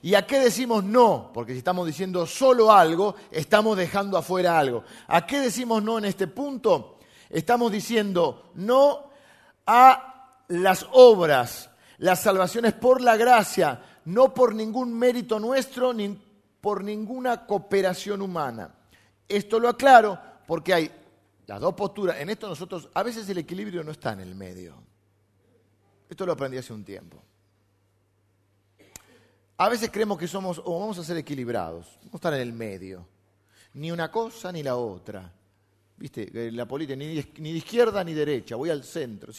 ¿Y 0.00 0.14
a 0.14 0.26
qué 0.26 0.40
decimos 0.40 0.84
no? 0.84 1.30
Porque 1.34 1.52
si 1.52 1.58
estamos 1.58 1.86
diciendo 1.86 2.24
solo 2.24 2.72
algo, 2.72 3.14
estamos 3.30 3.76
dejando 3.76 4.16
afuera 4.16 4.58
algo. 4.58 4.84
¿A 5.06 5.26
qué 5.26 5.38
decimos 5.38 5.82
no 5.82 5.98
en 5.98 6.06
este 6.06 6.28
punto? 6.28 6.93
Estamos 7.30 7.72
diciendo 7.72 8.50
no 8.54 9.10
a 9.66 10.40
las 10.48 10.86
obras. 10.92 11.70
La 11.98 12.16
salvación 12.16 12.66
es 12.66 12.74
por 12.74 13.00
la 13.00 13.16
gracia, 13.16 13.82
no 14.06 14.34
por 14.34 14.54
ningún 14.54 14.92
mérito 14.92 15.38
nuestro 15.38 15.92
ni 15.92 16.18
por 16.60 16.82
ninguna 16.82 17.46
cooperación 17.46 18.22
humana. 18.22 18.74
Esto 19.28 19.58
lo 19.58 19.68
aclaro 19.68 20.18
porque 20.46 20.74
hay 20.74 20.90
las 21.46 21.60
dos 21.60 21.74
posturas. 21.74 22.18
En 22.20 22.30
esto 22.30 22.48
nosotros, 22.48 22.88
a 22.94 23.02
veces 23.02 23.28
el 23.28 23.38
equilibrio 23.38 23.84
no 23.84 23.92
está 23.92 24.12
en 24.12 24.20
el 24.20 24.34
medio. 24.34 24.74
Esto 26.08 26.26
lo 26.26 26.32
aprendí 26.32 26.58
hace 26.58 26.72
un 26.72 26.84
tiempo. 26.84 27.22
A 29.56 29.68
veces 29.68 29.90
creemos 29.90 30.18
que 30.18 30.26
somos, 30.26 30.60
o 30.64 30.80
vamos 30.80 30.98
a 30.98 31.04
ser 31.04 31.16
equilibrados, 31.16 31.86
vamos 32.00 32.14
a 32.14 32.16
estar 32.16 32.34
en 32.34 32.40
el 32.40 32.52
medio. 32.52 33.06
Ni 33.74 33.90
una 33.92 34.10
cosa 34.10 34.50
ni 34.50 34.62
la 34.62 34.76
otra. 34.76 35.32
¿Viste? 35.96 36.50
La 36.52 36.66
política, 36.66 36.96
ni, 36.96 37.14
de 37.14 37.50
izquierda 37.50 38.02
ni 38.02 38.14
derecha, 38.14 38.56
voy 38.56 38.70
al 38.70 38.82
centro. 38.82 39.32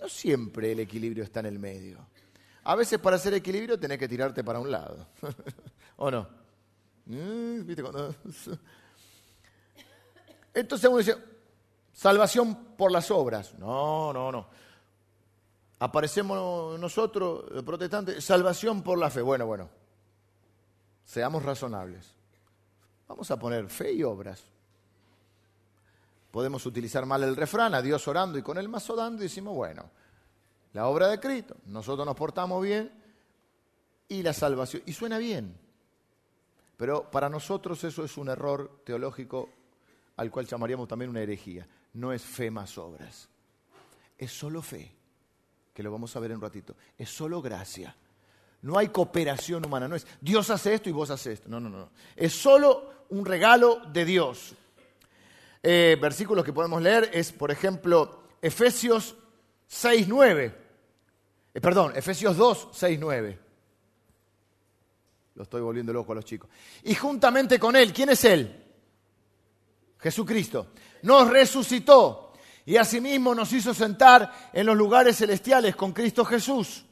no 0.00 0.08
siempre 0.08 0.72
el 0.72 0.80
equilibrio 0.80 1.24
está 1.24 1.40
en 1.40 1.46
el 1.46 1.58
medio. 1.58 2.06
A 2.64 2.74
veces 2.74 2.98
para 2.98 3.16
hacer 3.16 3.32
equilibrio 3.34 3.78
tenés 3.78 3.98
que 3.98 4.08
tirarte 4.08 4.42
para 4.44 4.58
un 4.58 4.70
lado. 4.70 5.08
¿O 5.96 6.10
no? 6.10 6.28
Mm, 7.06 7.60
Entonces 10.54 10.88
uno 10.88 10.98
dice, 10.98 11.16
salvación 11.92 12.74
por 12.76 12.90
las 12.90 13.10
obras. 13.10 13.54
No, 13.58 14.12
no, 14.12 14.32
no. 14.32 14.48
Aparecemos 15.78 16.78
nosotros, 16.80 17.44
protestantes, 17.64 18.24
salvación 18.24 18.82
por 18.82 18.98
la 18.98 19.10
fe. 19.10 19.20
Bueno, 19.20 19.46
bueno. 19.46 19.68
Seamos 21.04 21.42
razonables. 21.44 22.12
Vamos 23.06 23.30
a 23.30 23.38
poner 23.38 23.68
fe 23.68 23.92
y 23.92 24.02
obras. 24.02 24.42
Podemos 26.36 26.66
utilizar 26.66 27.06
mal 27.06 27.22
el 27.22 27.34
refrán, 27.34 27.74
a 27.74 27.80
Dios 27.80 28.06
orando 28.08 28.36
y 28.36 28.42
con 28.42 28.58
el 28.58 28.68
mazo 28.68 28.94
dando, 28.94 29.22
y 29.22 29.24
decimos, 29.24 29.54
bueno, 29.54 29.88
la 30.74 30.86
obra 30.86 31.08
de 31.08 31.18
Cristo, 31.18 31.56
nosotros 31.64 32.04
nos 32.04 32.14
portamos 32.14 32.62
bien 32.62 32.92
y 34.06 34.22
la 34.22 34.34
salvación. 34.34 34.82
Y 34.84 34.92
suena 34.92 35.16
bien, 35.16 35.56
pero 36.76 37.10
para 37.10 37.30
nosotros 37.30 37.82
eso 37.84 38.04
es 38.04 38.18
un 38.18 38.28
error 38.28 38.82
teológico 38.84 39.48
al 40.16 40.30
cual 40.30 40.44
llamaríamos 40.44 40.86
también 40.86 41.08
una 41.08 41.22
herejía. 41.22 41.66
No 41.94 42.12
es 42.12 42.20
fe 42.20 42.50
más 42.50 42.76
obras, 42.76 43.30
es 44.18 44.30
solo 44.30 44.60
fe, 44.60 44.94
que 45.72 45.82
lo 45.82 45.90
vamos 45.90 46.14
a 46.16 46.20
ver 46.20 46.32
en 46.32 46.36
un 46.36 46.42
ratito, 46.42 46.76
es 46.98 47.08
solo 47.08 47.40
gracia. 47.40 47.96
No 48.60 48.76
hay 48.76 48.88
cooperación 48.88 49.64
humana, 49.64 49.88
no 49.88 49.96
es 49.96 50.06
Dios 50.20 50.50
hace 50.50 50.74
esto 50.74 50.90
y 50.90 50.92
vos 50.92 51.08
haces 51.08 51.38
esto. 51.38 51.48
No, 51.48 51.60
no, 51.60 51.70
no. 51.70 51.88
Es 52.14 52.34
solo 52.34 53.06
un 53.08 53.24
regalo 53.24 53.80
de 53.90 54.04
Dios. 54.04 54.54
Eh, 55.68 55.96
versículos 56.00 56.44
que 56.44 56.52
podemos 56.52 56.80
leer 56.80 57.10
es, 57.12 57.32
por 57.32 57.50
ejemplo, 57.50 58.20
Efesios 58.40 59.16
6, 59.66 60.06
9. 60.06 60.54
Eh, 61.52 61.60
perdón, 61.60 61.92
Efesios 61.96 62.36
2, 62.36 62.68
6, 62.70 62.96
9. 63.00 63.38
Lo 65.34 65.42
estoy 65.42 65.60
volviendo 65.62 65.92
loco 65.92 66.12
a 66.12 66.14
los 66.14 66.24
chicos. 66.24 66.48
Y 66.84 66.94
juntamente 66.94 67.58
con 67.58 67.74
Él, 67.74 67.92
¿quién 67.92 68.10
es 68.10 68.24
Él? 68.24 68.64
Jesucristo. 69.98 70.68
Nos 71.02 71.28
resucitó 71.30 72.34
y 72.64 72.76
asimismo 72.76 73.34
nos 73.34 73.52
hizo 73.52 73.74
sentar 73.74 74.50
en 74.52 74.66
los 74.66 74.76
lugares 74.76 75.16
celestiales 75.16 75.74
con 75.74 75.92
Cristo 75.92 76.24
Jesús. 76.24 76.84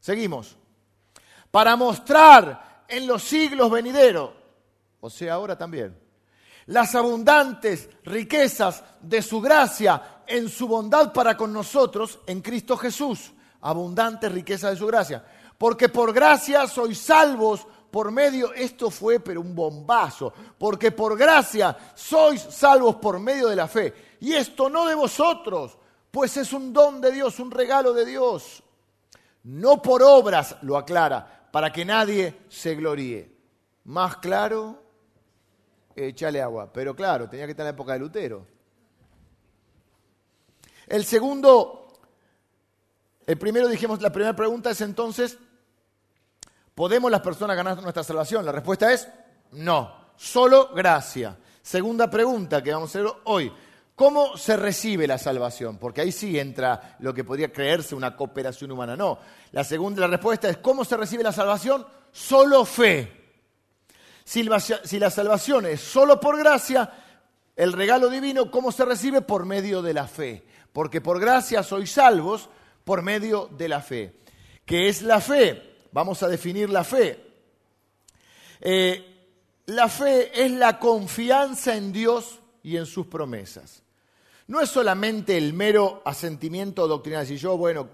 Seguimos. 0.00 0.56
Para 1.50 1.76
mostrar 1.76 2.86
en 2.88 3.06
los 3.06 3.22
siglos 3.22 3.70
venideros, 3.70 4.30
o 4.98 5.10
sea, 5.10 5.34
ahora 5.34 5.58
también, 5.58 6.03
las 6.66 6.94
abundantes 6.94 7.88
riquezas 8.04 8.82
de 9.00 9.22
su 9.22 9.40
gracia 9.40 10.22
en 10.26 10.48
su 10.48 10.66
bondad 10.66 11.12
para 11.12 11.36
con 11.36 11.52
nosotros 11.52 12.20
en 12.26 12.40
Cristo 12.40 12.76
Jesús. 12.76 13.32
Abundantes 13.60 14.30
riquezas 14.32 14.72
de 14.72 14.76
su 14.76 14.86
gracia. 14.86 15.24
Porque 15.58 15.88
por 15.88 16.12
gracia 16.12 16.66
sois 16.66 16.98
salvos 16.98 17.66
por 17.90 18.10
medio, 18.10 18.52
esto 18.52 18.90
fue 18.90 19.20
pero 19.20 19.40
un 19.40 19.54
bombazo, 19.54 20.32
porque 20.58 20.90
por 20.90 21.16
gracia 21.16 21.76
sois 21.94 22.40
salvos 22.40 22.96
por 22.96 23.20
medio 23.20 23.48
de 23.48 23.56
la 23.56 23.68
fe. 23.68 24.16
Y 24.20 24.32
esto 24.32 24.68
no 24.68 24.86
de 24.86 24.96
vosotros, 24.96 25.78
pues 26.10 26.36
es 26.36 26.52
un 26.52 26.72
don 26.72 27.00
de 27.00 27.12
Dios, 27.12 27.38
un 27.38 27.52
regalo 27.52 27.92
de 27.92 28.04
Dios. 28.04 28.64
No 29.44 29.80
por 29.80 30.02
obras, 30.02 30.56
lo 30.62 30.76
aclara, 30.76 31.48
para 31.52 31.72
que 31.72 31.84
nadie 31.84 32.40
se 32.48 32.74
gloríe. 32.74 33.30
Más 33.84 34.16
claro, 34.16 34.83
echale 35.96 36.40
agua. 36.40 36.72
Pero 36.72 36.94
claro, 36.94 37.28
tenía 37.28 37.46
que 37.46 37.52
estar 37.52 37.64
en 37.64 37.68
la 37.68 37.74
época 37.74 37.92
de 37.92 37.98
Lutero. 37.98 38.46
El 40.86 41.04
segundo, 41.04 41.88
el 43.26 43.38
primero 43.38 43.68
dijimos, 43.68 44.00
la 44.02 44.12
primera 44.12 44.36
pregunta 44.36 44.70
es 44.70 44.80
entonces, 44.80 45.38
¿podemos 46.74 47.10
las 47.10 47.20
personas 47.20 47.56
ganar 47.56 47.80
nuestra 47.80 48.04
salvación? 48.04 48.44
La 48.44 48.52
respuesta 48.52 48.92
es 48.92 49.08
no, 49.52 50.12
solo 50.16 50.74
gracia. 50.74 51.38
Segunda 51.62 52.10
pregunta 52.10 52.62
que 52.62 52.72
vamos 52.72 52.94
a 52.94 52.98
hacer 52.98 53.10
hoy, 53.24 53.50
¿cómo 53.94 54.36
se 54.36 54.56
recibe 54.56 55.06
la 55.06 55.16
salvación? 55.16 55.78
Porque 55.78 56.02
ahí 56.02 56.12
sí 56.12 56.38
entra 56.38 56.96
lo 56.98 57.14
que 57.14 57.24
podría 57.24 57.52
creerse 57.52 57.94
una 57.94 58.14
cooperación 58.14 58.70
humana. 58.70 58.96
No, 58.96 59.18
la 59.52 59.64
segunda 59.64 60.02
la 60.02 60.08
respuesta 60.08 60.50
es 60.50 60.58
¿cómo 60.58 60.84
se 60.84 60.96
recibe 60.96 61.22
la 61.22 61.32
salvación? 61.32 61.86
Solo 62.12 62.66
fe. 62.66 63.23
Si 64.24 64.42
la 64.42 65.10
salvación 65.10 65.66
es 65.66 65.80
solo 65.80 66.18
por 66.18 66.38
gracia, 66.38 66.90
el 67.56 67.72
regalo 67.72 68.08
divino, 68.08 68.50
¿cómo 68.50 68.72
se 68.72 68.84
recibe? 68.84 69.20
Por 69.20 69.44
medio 69.46 69.82
de 69.82 69.94
la 69.94 70.06
fe. 70.06 70.44
Porque 70.72 71.00
por 71.00 71.20
gracia 71.20 71.62
sois 71.62 71.92
salvos 71.92 72.48
por 72.84 73.02
medio 73.02 73.48
de 73.56 73.68
la 73.68 73.80
fe. 73.80 74.20
¿Qué 74.64 74.88
es 74.88 75.02
la 75.02 75.20
fe? 75.20 75.76
Vamos 75.92 76.22
a 76.22 76.28
definir 76.28 76.70
la 76.70 76.82
fe. 76.82 77.24
Eh, 78.60 79.14
la 79.66 79.88
fe 79.88 80.44
es 80.44 80.50
la 80.50 80.78
confianza 80.78 81.76
en 81.76 81.92
Dios 81.92 82.40
y 82.62 82.76
en 82.76 82.86
sus 82.86 83.06
promesas. 83.06 83.82
No 84.48 84.60
es 84.60 84.68
solamente 84.68 85.38
el 85.38 85.52
mero 85.52 86.02
asentimiento 86.04 86.88
doctrinal, 86.88 87.26
si 87.26 87.36
yo, 87.36 87.56
bueno, 87.56 87.88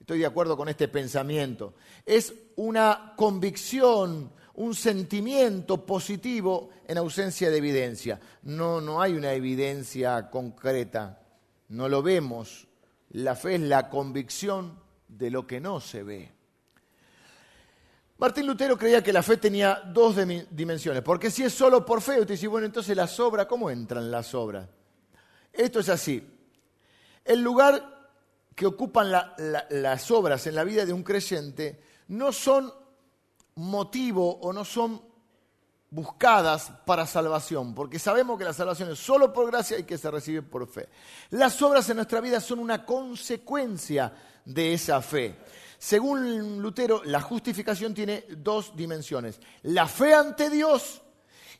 estoy 0.00 0.18
de 0.18 0.26
acuerdo 0.26 0.56
con 0.56 0.68
este 0.68 0.88
pensamiento. 0.88 1.74
Es 2.04 2.34
una 2.56 3.14
convicción, 3.16 4.32
un 4.54 4.74
sentimiento 4.74 5.84
positivo 5.84 6.70
en 6.86 6.98
ausencia 6.98 7.50
de 7.50 7.56
evidencia. 7.56 8.20
No, 8.42 8.80
no 8.80 9.00
hay 9.00 9.14
una 9.14 9.32
evidencia 9.32 10.30
concreta, 10.30 11.20
no 11.68 11.88
lo 11.88 12.02
vemos. 12.02 12.68
La 13.10 13.34
fe 13.34 13.56
es 13.56 13.60
la 13.62 13.88
convicción 13.88 14.78
de 15.08 15.30
lo 15.30 15.46
que 15.46 15.60
no 15.60 15.80
se 15.80 16.02
ve. 16.02 16.32
Martín 18.16 18.46
Lutero 18.46 18.78
creía 18.78 19.02
que 19.02 19.12
la 19.12 19.22
fe 19.22 19.36
tenía 19.38 19.82
dos 19.92 20.16
dimensiones, 20.50 21.02
porque 21.02 21.30
si 21.30 21.42
es 21.42 21.52
solo 21.52 21.84
por 21.84 22.00
fe, 22.00 22.20
usted 22.20 22.34
dice, 22.34 22.46
bueno, 22.46 22.66
entonces 22.66 22.96
las 22.96 23.18
obras, 23.18 23.46
¿cómo 23.46 23.70
entran 23.70 24.10
las 24.10 24.34
obras? 24.34 24.68
Esto 25.52 25.80
es 25.80 25.88
así. 25.88 26.24
El 27.24 27.42
lugar 27.42 28.08
que 28.54 28.66
ocupan 28.66 29.10
las 29.10 30.10
obras 30.12 30.46
en 30.46 30.54
la 30.54 30.62
vida 30.62 30.86
de 30.86 30.92
un 30.92 31.02
creyente 31.02 31.80
no 32.08 32.32
son 32.32 32.72
motivo 33.56 34.38
o 34.40 34.52
no 34.52 34.64
son 34.64 35.00
buscadas 35.90 36.72
para 36.84 37.06
salvación, 37.06 37.72
porque 37.72 38.00
sabemos 38.00 38.36
que 38.36 38.44
la 38.44 38.52
salvación 38.52 38.90
es 38.90 38.98
solo 38.98 39.32
por 39.32 39.46
gracia 39.46 39.78
y 39.78 39.84
que 39.84 39.96
se 39.96 40.10
recibe 40.10 40.42
por 40.42 40.66
fe. 40.66 40.88
Las 41.30 41.60
obras 41.62 41.88
en 41.88 41.96
nuestra 41.96 42.20
vida 42.20 42.40
son 42.40 42.58
una 42.58 42.84
consecuencia 42.84 44.12
de 44.44 44.74
esa 44.74 45.00
fe. 45.00 45.38
Según 45.78 46.60
Lutero, 46.60 47.02
la 47.04 47.20
justificación 47.20 47.94
tiene 47.94 48.24
dos 48.38 48.74
dimensiones, 48.74 49.38
la 49.62 49.86
fe 49.86 50.14
ante 50.14 50.50
Dios 50.50 51.00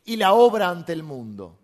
y 0.05 0.17
la 0.17 0.33
obra 0.33 0.69
ante 0.69 0.93
el 0.93 1.05
mundo. 1.05 1.59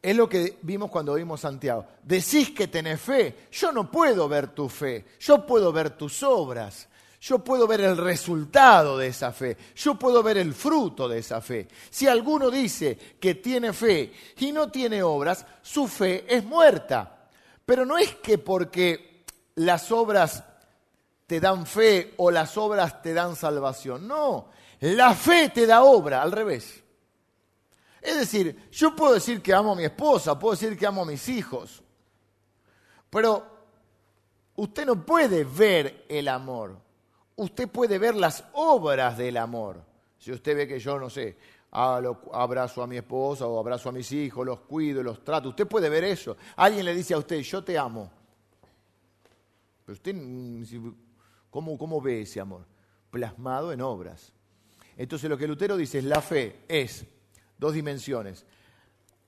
Es 0.00 0.16
lo 0.16 0.28
que 0.28 0.58
vimos 0.62 0.90
cuando 0.90 1.14
vimos 1.14 1.42
Santiago. 1.42 1.86
Decís 2.02 2.50
que 2.50 2.66
tenés 2.66 3.00
fe, 3.00 3.48
yo 3.52 3.70
no 3.70 3.88
puedo 3.88 4.28
ver 4.28 4.48
tu 4.48 4.68
fe, 4.68 5.04
yo 5.20 5.46
puedo 5.46 5.72
ver 5.72 5.90
tus 5.90 6.24
obras 6.24 6.88
yo 7.22 7.38
puedo 7.38 7.68
ver 7.68 7.82
el 7.82 7.96
resultado 7.96 8.98
de 8.98 9.06
esa 9.06 9.30
fe, 9.30 9.56
yo 9.76 9.94
puedo 9.94 10.24
ver 10.24 10.38
el 10.38 10.52
fruto 10.52 11.08
de 11.08 11.20
esa 11.20 11.40
fe. 11.40 11.68
Si 11.88 12.08
alguno 12.08 12.50
dice 12.50 12.98
que 13.20 13.36
tiene 13.36 13.72
fe 13.72 14.12
y 14.38 14.50
no 14.50 14.72
tiene 14.72 15.04
obras, 15.04 15.46
su 15.62 15.86
fe 15.86 16.24
es 16.28 16.44
muerta. 16.44 17.28
Pero 17.64 17.86
no 17.86 17.96
es 17.96 18.16
que 18.16 18.38
porque 18.38 19.24
las 19.54 19.92
obras 19.92 20.42
te 21.28 21.38
dan 21.38 21.64
fe 21.64 22.14
o 22.16 22.32
las 22.32 22.56
obras 22.56 23.00
te 23.00 23.14
dan 23.14 23.36
salvación, 23.36 24.08
no, 24.08 24.48
la 24.80 25.14
fe 25.14 25.50
te 25.50 25.64
da 25.64 25.84
obra, 25.84 26.22
al 26.22 26.32
revés. 26.32 26.82
Es 28.00 28.16
decir, 28.16 28.68
yo 28.72 28.96
puedo 28.96 29.14
decir 29.14 29.40
que 29.40 29.54
amo 29.54 29.72
a 29.72 29.76
mi 29.76 29.84
esposa, 29.84 30.36
puedo 30.36 30.56
decir 30.56 30.76
que 30.76 30.86
amo 30.88 31.02
a 31.02 31.06
mis 31.06 31.28
hijos, 31.28 31.84
pero 33.08 33.46
usted 34.56 34.84
no 34.84 35.06
puede 35.06 35.44
ver 35.44 36.04
el 36.08 36.26
amor 36.26 36.90
usted 37.36 37.68
puede 37.68 37.98
ver 37.98 38.14
las 38.14 38.44
obras 38.52 39.16
del 39.18 39.36
amor. 39.36 39.82
Si 40.18 40.32
usted 40.32 40.56
ve 40.56 40.68
que 40.68 40.78
yo, 40.78 40.98
no 40.98 41.10
sé, 41.10 41.36
abrazo 41.70 42.82
a 42.82 42.86
mi 42.86 42.96
esposa 42.96 43.46
o 43.46 43.58
abrazo 43.58 43.88
a 43.88 43.92
mis 43.92 44.10
hijos, 44.12 44.46
los 44.46 44.60
cuido, 44.60 45.02
los 45.02 45.24
trato, 45.24 45.48
usted 45.48 45.66
puede 45.66 45.88
ver 45.88 46.04
eso. 46.04 46.36
Alguien 46.56 46.84
le 46.84 46.94
dice 46.94 47.14
a 47.14 47.18
usted, 47.18 47.40
yo 47.40 47.64
te 47.64 47.76
amo. 47.78 48.10
Pero 49.84 49.94
usted, 49.94 50.14
¿cómo, 51.50 51.76
cómo 51.76 52.00
ve 52.00 52.22
ese 52.22 52.40
amor? 52.40 52.66
Plasmado 53.10 53.72
en 53.72 53.80
obras. 53.80 54.32
Entonces 54.96 55.28
lo 55.28 55.38
que 55.38 55.48
Lutero 55.48 55.76
dice 55.76 55.98
es 55.98 56.04
la 56.04 56.20
fe 56.20 56.60
es 56.68 57.04
dos 57.58 57.74
dimensiones. 57.74 58.44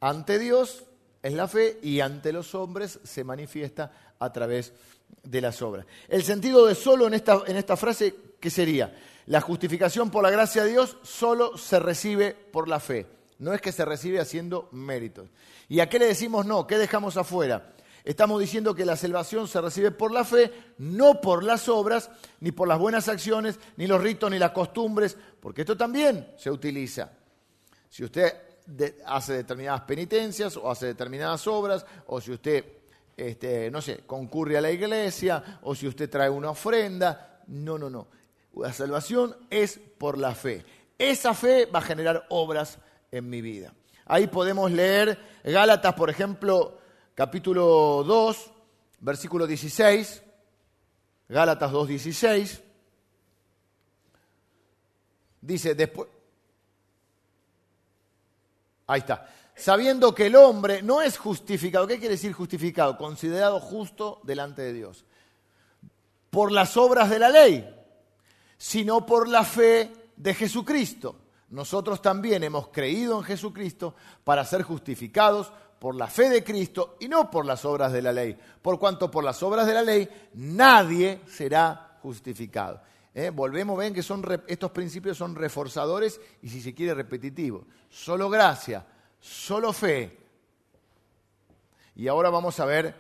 Ante 0.01 0.39
Dios 0.39 0.85
es 1.23 1.33
la 1.33 1.49
fe 1.49 1.79
y 1.83 2.01
ante 2.01 2.33
los 2.33 2.55
hombres 2.55 3.01
se 3.03 3.25
manifiesta 3.25 4.15
a 4.19 4.31
través 4.33 4.69
de 4.71 4.75
de 5.23 5.41
las 5.41 5.61
obras. 5.63 5.87
El 6.09 6.23
sentido 6.23 6.67
de 6.67 6.75
solo 6.75 7.07
en 7.07 7.15
esta, 7.15 7.43
en 7.47 7.57
esta 7.57 7.77
frase, 7.77 8.15
¿qué 8.41 8.51
sería? 8.51 8.95
La 9.27 9.41
justificación 9.41 10.11
por 10.11 10.23
la 10.23 10.31
gracia 10.31 10.65
de 10.65 10.71
Dios 10.71 10.99
solo 11.03 11.57
se 11.57 11.79
recibe 11.81 12.35
por 12.35 12.69
la 12.69 12.81
fe. 12.81 13.07
No 13.39 13.53
es 13.53 13.61
que 13.61 13.73
se 13.73 13.85
recibe 13.85 14.21
haciendo 14.21 14.69
méritos. 14.73 15.29
¿Y 15.69 15.81
a 15.81 15.89
qué 15.89 15.99
le 15.99 16.07
decimos 16.07 16.47
no? 16.47 16.67
¿Qué 16.67 16.79
dejamos 16.79 17.17
afuera? 17.17 17.75
Estamos 18.05 18.39
diciendo 18.39 18.75
que 18.75 18.85
la 18.85 18.97
salvación 18.97 19.49
se 19.49 19.61
recibe 19.63 19.91
por 19.91 20.13
la 20.13 20.25
fe, 20.25 20.53
no 20.77 21.23
por 21.23 21.43
las 21.43 21.71
obras, 21.71 22.11
ni 22.41 22.53
por 22.53 22.69
las 22.69 22.79
buenas 22.79 23.09
acciones, 23.09 23.59
ni 23.77 23.87
los 23.87 24.03
ritos, 24.03 24.31
ni 24.31 24.39
las 24.39 24.51
costumbres, 24.51 25.17
porque 25.41 25.63
esto 25.63 25.75
también 25.75 26.29
se 26.37 26.51
utiliza. 26.51 27.11
Si 27.89 28.05
usted 28.05 28.35
hace 29.07 29.33
determinadas 29.33 29.83
penitencias 29.83 30.57
o 30.59 30.71
hace 30.71 30.87
determinadas 30.87 31.47
obras, 31.47 31.87
o 32.07 32.21
si 32.21 32.33
usted 32.33 32.65
este, 33.17 33.71
no 33.71 33.81
sé, 33.81 34.01
concurre 34.07 34.59
a 34.59 34.61
la 34.61 34.71
iglesia 34.71 35.61
o 35.63 35.75
si 35.75 35.87
usted 35.87 36.11
trae 36.11 36.31
una 36.31 36.51
ofrenda. 36.51 37.43
No, 37.47 37.79
no, 37.79 37.91
no. 37.91 38.09
La 38.57 38.73
salvación 38.73 39.37
es 39.51 39.79
por 39.99 40.19
la 40.19 40.35
fe. 40.35 40.65
Esa 40.99 41.35
fe 41.35 41.67
va 41.67 41.81
a 41.81 41.83
generar 41.83 42.27
obras 42.29 42.79
en 43.11 43.29
mi 43.29 43.41
vida. 43.41 43.75
Ahí 44.07 44.27
podemos 44.27 44.71
leer 44.71 45.19
Gálatas, 45.43 45.95
por 45.95 46.11
ejemplo, 46.11 46.79
capítulo 47.15 48.05
2, 48.05 48.51
versículo 49.01 49.47
16. 49.47 50.23
Gálatas 51.29 51.73
2, 51.73 51.89
16. 51.89 52.63
Dice, 55.41 55.75
después... 55.75 56.09
Ahí 58.87 59.01
está 59.01 59.27
sabiendo 59.55 60.15
que 60.15 60.27
el 60.27 60.37
hombre 60.37 60.83
no 60.83 61.01
es 61.01 61.19
justificado. 61.19 61.87
¿Qué 61.87 61.99
quiere 61.99 62.15
decir 62.15 62.33
justificado? 62.33 62.97
Considerado 62.97 63.61
justo 63.61 64.21
delante 64.25 64.63
de 64.63 64.73
Dios. 64.73 65.05
Por 66.31 66.51
las 66.51 66.77
obras 66.77 67.11
de 67.11 67.19
la 67.19 67.29
ley, 67.29 67.69
sino 68.59 69.07
por 69.07 69.29
la 69.29 69.45
fe 69.45 69.93
de 70.17 70.35
Jesucristo. 70.35 71.17
Nosotros 71.51 72.03
también 72.03 72.43
hemos 72.43 72.69
creído 72.69 73.19
en 73.19 73.25
Jesucristo 73.25 73.95
para 74.25 74.45
ser 74.45 74.63
justificados 74.63 75.53
por 75.79 75.95
la 75.95 76.09
fe 76.09 76.31
de 76.31 76.43
Cristo 76.43 76.97
y 76.99 77.09
no 77.09 77.31
por 77.31 77.47
las 77.47 77.65
obras 77.65 77.93
de 77.93 78.03
la 78.03 78.13
ley. 78.13 78.37
Por 78.61 78.81
cuanto 78.81 79.11
por 79.11 79.23
las 79.23 79.43
obras 79.43 79.67
de 79.67 79.75
la 79.75 79.83
ley 79.83 80.09
nadie 80.35 81.21
será 81.29 81.99
justificado. 82.03 82.81
¿Eh? 83.15 83.31
Volvemos, 83.31 83.79
ven 83.79 83.95
que 83.95 84.01
estos 84.01 84.71
principios 84.73 85.17
son 85.17 85.37
reforzadores 85.37 86.21
y 86.43 86.49
si 86.49 86.61
se 86.61 86.75
quiere 86.75 86.95
repetitivos. 86.95 87.65
Solo 87.89 88.29
gracia, 88.29 88.85
solo 89.21 89.73
fe. 89.73 90.19
Y 91.95 92.09
ahora 92.09 92.29
vamos 92.29 92.59
a 92.59 92.65
ver 92.65 92.95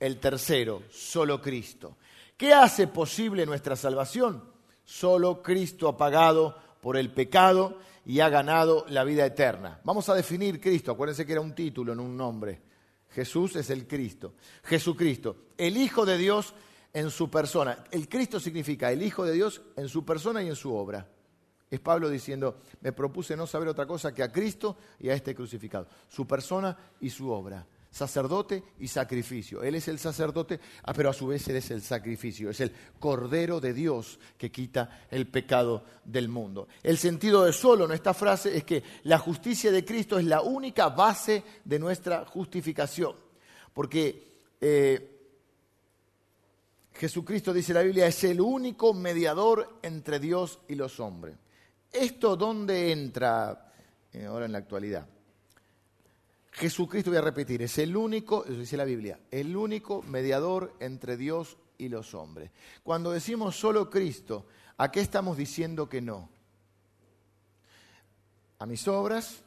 el 0.00 0.18
tercero, 0.18 0.82
solo 0.90 1.40
Cristo. 1.40 1.96
¿Qué 2.36 2.52
hace 2.52 2.88
posible 2.88 3.46
nuestra 3.46 3.76
salvación? 3.76 4.42
Solo 4.84 5.40
Cristo 5.40 5.86
ha 5.88 5.96
pagado 5.96 6.56
por 6.80 6.96
el 6.96 7.12
pecado 7.12 7.78
y 8.04 8.20
ha 8.20 8.28
ganado 8.28 8.86
la 8.88 9.04
vida 9.04 9.24
eterna. 9.24 9.80
Vamos 9.84 10.08
a 10.08 10.14
definir 10.14 10.60
Cristo, 10.60 10.90
acuérdense 10.90 11.24
que 11.24 11.32
era 11.32 11.40
un 11.40 11.54
título, 11.54 11.94
no 11.94 12.02
un 12.02 12.16
nombre. 12.16 12.60
Jesús 13.10 13.54
es 13.56 13.70
el 13.70 13.86
Cristo. 13.86 14.34
Jesucristo, 14.64 15.36
el 15.56 15.76
Hijo 15.76 16.04
de 16.06 16.16
Dios 16.18 16.54
en 16.92 17.10
su 17.10 17.30
persona. 17.30 17.84
El 17.90 18.08
Cristo 18.08 18.40
significa 18.40 18.90
el 18.90 19.02
Hijo 19.02 19.24
de 19.24 19.32
Dios 19.32 19.60
en 19.76 19.88
su 19.88 20.04
persona 20.04 20.42
y 20.42 20.48
en 20.48 20.56
su 20.56 20.74
obra. 20.74 21.06
Es 21.70 21.78
Pablo 21.78 22.08
diciendo, 22.08 22.62
me 22.80 22.92
propuse 22.92 23.36
no 23.36 23.46
saber 23.46 23.68
otra 23.68 23.86
cosa 23.86 24.12
que 24.12 24.24
a 24.24 24.32
Cristo 24.32 24.76
y 24.98 25.08
a 25.08 25.14
este 25.14 25.34
crucificado, 25.34 25.86
su 26.08 26.26
persona 26.26 26.76
y 27.00 27.10
su 27.10 27.30
obra, 27.30 27.64
sacerdote 27.88 28.64
y 28.80 28.88
sacrificio. 28.88 29.62
Él 29.62 29.76
es 29.76 29.86
el 29.86 30.00
sacerdote, 30.00 30.58
ah, 30.82 30.92
pero 30.92 31.10
a 31.10 31.12
su 31.12 31.28
vez 31.28 31.46
Él 31.46 31.56
es 31.56 31.70
el 31.70 31.80
sacrificio, 31.80 32.50
es 32.50 32.60
el 32.60 32.72
Cordero 32.98 33.60
de 33.60 33.72
Dios 33.72 34.18
que 34.36 34.50
quita 34.50 35.06
el 35.10 35.28
pecado 35.28 35.84
del 36.04 36.28
mundo. 36.28 36.66
El 36.82 36.98
sentido 36.98 37.44
de 37.44 37.52
solo 37.52 37.84
en 37.84 37.92
esta 37.92 38.14
frase 38.14 38.56
es 38.56 38.64
que 38.64 38.82
la 39.04 39.18
justicia 39.18 39.70
de 39.70 39.84
Cristo 39.84 40.18
es 40.18 40.24
la 40.24 40.40
única 40.40 40.88
base 40.88 41.44
de 41.64 41.78
nuestra 41.78 42.24
justificación, 42.26 43.14
porque... 43.72 44.28
Eh, 44.60 45.09
Jesucristo, 47.00 47.54
dice 47.54 47.72
la 47.72 47.80
Biblia, 47.80 48.06
es 48.06 48.24
el 48.24 48.42
único 48.42 48.92
mediador 48.92 49.78
entre 49.80 50.20
Dios 50.20 50.60
y 50.68 50.74
los 50.74 51.00
hombres. 51.00 51.34
¿Esto 51.90 52.36
dónde 52.36 52.92
entra 52.92 53.72
eh, 54.12 54.26
ahora 54.26 54.44
en 54.44 54.52
la 54.52 54.58
actualidad? 54.58 55.08
Jesucristo, 56.52 57.08
voy 57.10 57.16
a 57.16 57.22
repetir, 57.22 57.62
es 57.62 57.78
el 57.78 57.96
único, 57.96 58.44
eso 58.44 58.58
dice 58.58 58.76
la 58.76 58.84
Biblia, 58.84 59.18
el 59.30 59.56
único 59.56 60.02
mediador 60.02 60.76
entre 60.78 61.16
Dios 61.16 61.56
y 61.78 61.88
los 61.88 62.12
hombres. 62.12 62.50
Cuando 62.82 63.12
decimos 63.12 63.56
solo 63.56 63.88
Cristo, 63.88 64.44
¿a 64.76 64.92
qué 64.92 65.00
estamos 65.00 65.38
diciendo 65.38 65.88
que 65.88 66.02
no? 66.02 66.28
A 68.58 68.66
mis 68.66 68.86
obras, 68.88 69.42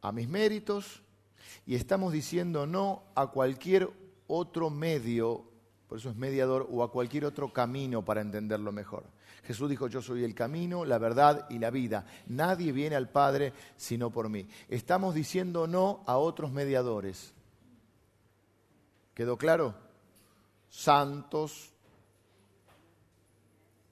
a 0.00 0.10
mis 0.10 0.26
méritos, 0.26 1.02
y 1.66 1.74
estamos 1.74 2.14
diciendo 2.14 2.66
no 2.66 3.02
a 3.14 3.26
cualquier 3.26 3.90
otro 4.26 4.70
medio, 4.70 5.44
por 5.88 5.98
eso 5.98 6.10
es 6.10 6.16
mediador, 6.16 6.68
o 6.70 6.82
a 6.82 6.92
cualquier 6.92 7.24
otro 7.24 7.52
camino 7.52 8.04
para 8.04 8.20
entenderlo 8.20 8.72
mejor. 8.72 9.04
Jesús 9.44 9.70
dijo, 9.70 9.86
yo 9.86 10.02
soy 10.02 10.22
el 10.22 10.34
camino, 10.34 10.84
la 10.84 10.98
verdad 10.98 11.46
y 11.48 11.58
la 11.58 11.70
vida. 11.70 12.04
Nadie 12.26 12.72
viene 12.72 12.94
al 12.94 13.08
Padre 13.08 13.54
sino 13.76 14.10
por 14.10 14.28
mí. 14.28 14.46
Estamos 14.68 15.14
diciendo 15.14 15.66
no 15.66 16.04
a 16.06 16.18
otros 16.18 16.52
mediadores. 16.52 17.32
¿Quedó 19.14 19.38
claro? 19.38 19.74
Santos 20.68 21.72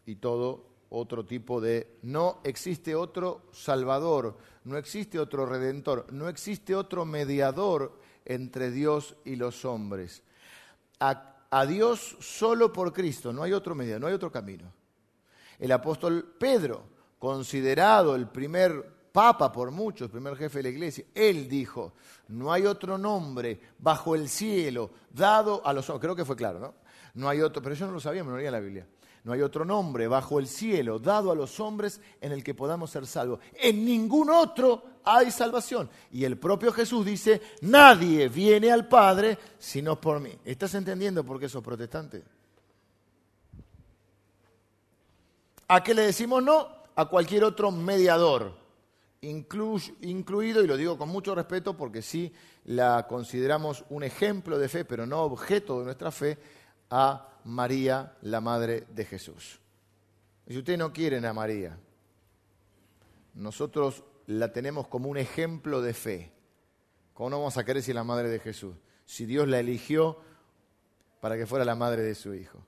y 0.04 0.16
todo 0.16 0.66
otro 0.90 1.24
tipo 1.24 1.62
de... 1.62 1.98
No 2.02 2.40
existe 2.44 2.94
otro 2.94 3.46
Salvador, 3.52 4.36
no 4.64 4.76
existe 4.76 5.18
otro 5.18 5.46
Redentor, 5.46 6.12
no 6.12 6.28
existe 6.28 6.74
otro 6.74 7.06
mediador 7.06 7.98
entre 8.26 8.70
Dios 8.70 9.16
y 9.24 9.36
los 9.36 9.64
hombres. 9.64 10.22
Dios 11.66 12.16
solo 12.20 12.72
por 12.72 12.92
Cristo, 12.92 13.32
no 13.32 13.42
hay 13.42 13.52
otro 13.52 13.74
mediador, 13.74 14.00
no 14.00 14.06
hay 14.08 14.14
otro 14.14 14.30
camino. 14.30 14.72
El 15.58 15.72
apóstol 15.72 16.34
Pedro, 16.38 16.84
considerado 17.18 18.14
el 18.14 18.28
primer 18.28 18.96
papa 19.12 19.50
por 19.50 19.70
muchos, 19.70 20.06
el 20.06 20.10
primer 20.10 20.36
jefe 20.36 20.58
de 20.58 20.62
la 20.64 20.68
iglesia, 20.68 21.06
él 21.14 21.48
dijo, 21.48 21.94
no 22.28 22.52
hay 22.52 22.66
otro 22.66 22.98
nombre 22.98 23.60
bajo 23.78 24.14
el 24.14 24.28
cielo 24.28 24.90
dado 25.10 25.66
a 25.66 25.72
los 25.72 25.88
hombres, 25.88 26.02
creo 26.02 26.16
que 26.16 26.24
fue 26.24 26.36
claro, 26.36 26.58
¿no? 26.58 26.74
No 27.14 27.28
hay 27.28 27.40
otro, 27.40 27.62
pero 27.62 27.74
yo 27.74 27.86
no 27.86 27.92
lo 27.92 28.00
sabía, 28.00 28.22
me 28.22 28.30
lo 28.30 28.36
leía 28.36 28.50
la 28.50 28.60
Biblia. 28.60 28.86
No 29.24 29.32
hay 29.32 29.42
otro 29.42 29.64
nombre 29.64 30.06
bajo 30.06 30.38
el 30.38 30.46
cielo 30.46 30.98
dado 30.98 31.32
a 31.32 31.34
los 31.34 31.58
hombres 31.58 32.00
en 32.20 32.30
el 32.30 32.44
que 32.44 32.54
podamos 32.54 32.90
ser 32.90 33.06
salvos. 33.06 33.40
En 33.54 33.84
ningún 33.84 34.30
otro 34.30 34.95
hay 35.06 35.30
salvación. 35.30 35.88
Y 36.10 36.24
el 36.24 36.36
propio 36.36 36.72
Jesús 36.72 37.06
dice, 37.06 37.40
nadie 37.62 38.28
viene 38.28 38.72
al 38.72 38.88
Padre 38.88 39.38
sino 39.58 39.98
por 39.98 40.20
mí. 40.20 40.36
¿Estás 40.44 40.74
entendiendo 40.74 41.24
por 41.24 41.38
qué 41.38 41.48
sos 41.48 41.62
protestante? 41.62 42.24
¿A 45.68 45.82
qué 45.82 45.94
le 45.94 46.02
decimos 46.02 46.42
no? 46.42 46.68
A 46.96 47.06
cualquier 47.06 47.44
otro 47.44 47.70
mediador, 47.70 48.56
incluido, 49.20 50.62
y 50.62 50.66
lo 50.66 50.76
digo 50.76 50.98
con 50.98 51.08
mucho 51.08 51.34
respeto 51.34 51.76
porque 51.76 52.02
sí 52.02 52.32
la 52.64 53.06
consideramos 53.06 53.84
un 53.90 54.02
ejemplo 54.02 54.58
de 54.58 54.68
fe, 54.68 54.84
pero 54.84 55.06
no 55.06 55.22
objeto 55.22 55.78
de 55.78 55.84
nuestra 55.84 56.10
fe, 56.10 56.38
a 56.90 57.28
María, 57.44 58.16
la 58.22 58.40
madre 58.40 58.86
de 58.90 59.04
Jesús. 59.04 59.60
Si 60.48 60.56
ustedes 60.56 60.78
no 60.78 60.92
quieren 60.92 61.24
a 61.24 61.32
María, 61.32 61.76
nosotros 63.34 64.04
la 64.26 64.52
tenemos 64.52 64.88
como 64.88 65.08
un 65.08 65.16
ejemplo 65.16 65.80
de 65.82 65.94
fe. 65.94 66.32
¿Cómo 67.14 67.30
no 67.30 67.38
vamos 67.38 67.56
a 67.56 67.64
querer 67.64 67.82
si 67.82 67.92
la 67.92 68.04
madre 68.04 68.28
de 68.28 68.38
Jesús? 68.38 68.76
Si 69.04 69.24
Dios 69.26 69.48
la 69.48 69.60
eligió 69.60 70.18
para 71.20 71.36
que 71.36 71.46
fuera 71.46 71.64
la 71.64 71.74
madre 71.74 72.02
de 72.02 72.14
su 72.14 72.34
hijo. 72.34 72.64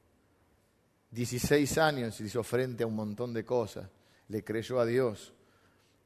16 1.10 1.78
años 1.78 2.20
hizo 2.20 2.42
frente 2.42 2.84
a 2.84 2.86
un 2.86 2.94
montón 2.94 3.32
de 3.32 3.44
cosas, 3.44 3.88
le 4.28 4.44
creyó 4.44 4.78
a 4.80 4.86
Dios. 4.86 5.32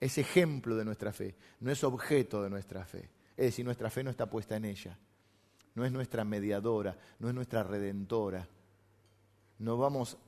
Es 0.01 0.19
ejemplo 0.19 0.77
de 0.77 0.85
nuestra 0.85 1.13
fe, 1.13 1.37
no 1.61 1.71
es 1.71 1.85
objeto 1.85 2.43
de 2.43 2.51
nuestra 2.51 2.85
fe. 2.85 3.11
Es 3.37 3.47
decir, 3.47 3.65
nuestra 3.65 3.91
fe 3.91 4.03
no 4.03 4.11
está 4.11 4.27
puesta 4.27 4.57
en 4.57 4.65
ella, 4.65 4.99
no 5.75 5.85
es 5.85 5.93
nuestra 5.93 6.25
mediadora, 6.25 6.97
no 7.19 7.29
es 7.29 7.35
nuestra 7.35 7.63
redentora 7.63 8.47
no 9.63 9.77
vamos 9.77 10.19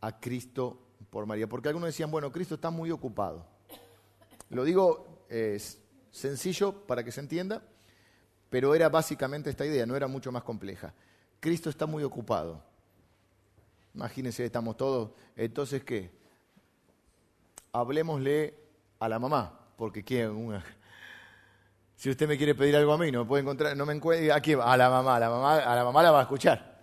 a 0.00 0.18
Cristo 0.18 0.78
por 1.10 1.26
María. 1.26 1.46
Porque 1.46 1.68
algunos 1.68 1.88
decían, 1.88 2.10
bueno, 2.10 2.32
Cristo 2.32 2.54
está 2.56 2.70
muy 2.70 2.90
ocupado. 2.90 3.46
Lo 4.50 4.64
digo 4.64 5.26
es 5.28 5.80
sencillo 6.10 6.86
para 6.86 7.04
que 7.04 7.12
se 7.12 7.20
entienda, 7.20 7.62
pero 8.50 8.74
era 8.74 8.88
básicamente 8.88 9.50
esta 9.50 9.66
idea, 9.66 9.86
no 9.86 9.96
era 9.96 10.06
mucho 10.06 10.32
más 10.32 10.42
compleja. 10.42 10.94
Cristo 11.40 11.68
está 11.70 11.86
muy 11.86 12.02
ocupado. 12.02 12.62
Imagínense, 13.94 14.44
estamos 14.44 14.76
todos. 14.76 15.10
Entonces, 15.36 15.82
¿qué? 15.84 16.10
Hablemosle 17.72 18.54
a 18.98 19.08
la 19.08 19.18
mamá, 19.18 19.58
porque 19.76 20.04
¿quién? 20.04 20.62
Si 21.96 22.10
usted 22.10 22.28
me 22.28 22.36
quiere 22.36 22.54
pedir 22.54 22.76
algo 22.76 22.92
a 22.92 22.98
mí, 22.98 23.10
no 23.10 23.20
me 23.20 23.28
puede 23.28 23.42
encontrar, 23.42 23.76
no 23.76 23.86
me 23.86 23.94
encuentre, 23.94 24.30
¿a 24.30 24.40
quién? 24.40 24.60
A 24.60 24.76
la 24.76 24.90
mamá, 24.90 25.18
la 25.18 25.30
mamá, 25.30 25.56
a 25.56 25.74
la 25.74 25.84
mamá 25.84 26.02
la 26.02 26.10
va 26.10 26.20
a 26.20 26.22
escuchar. 26.22 26.76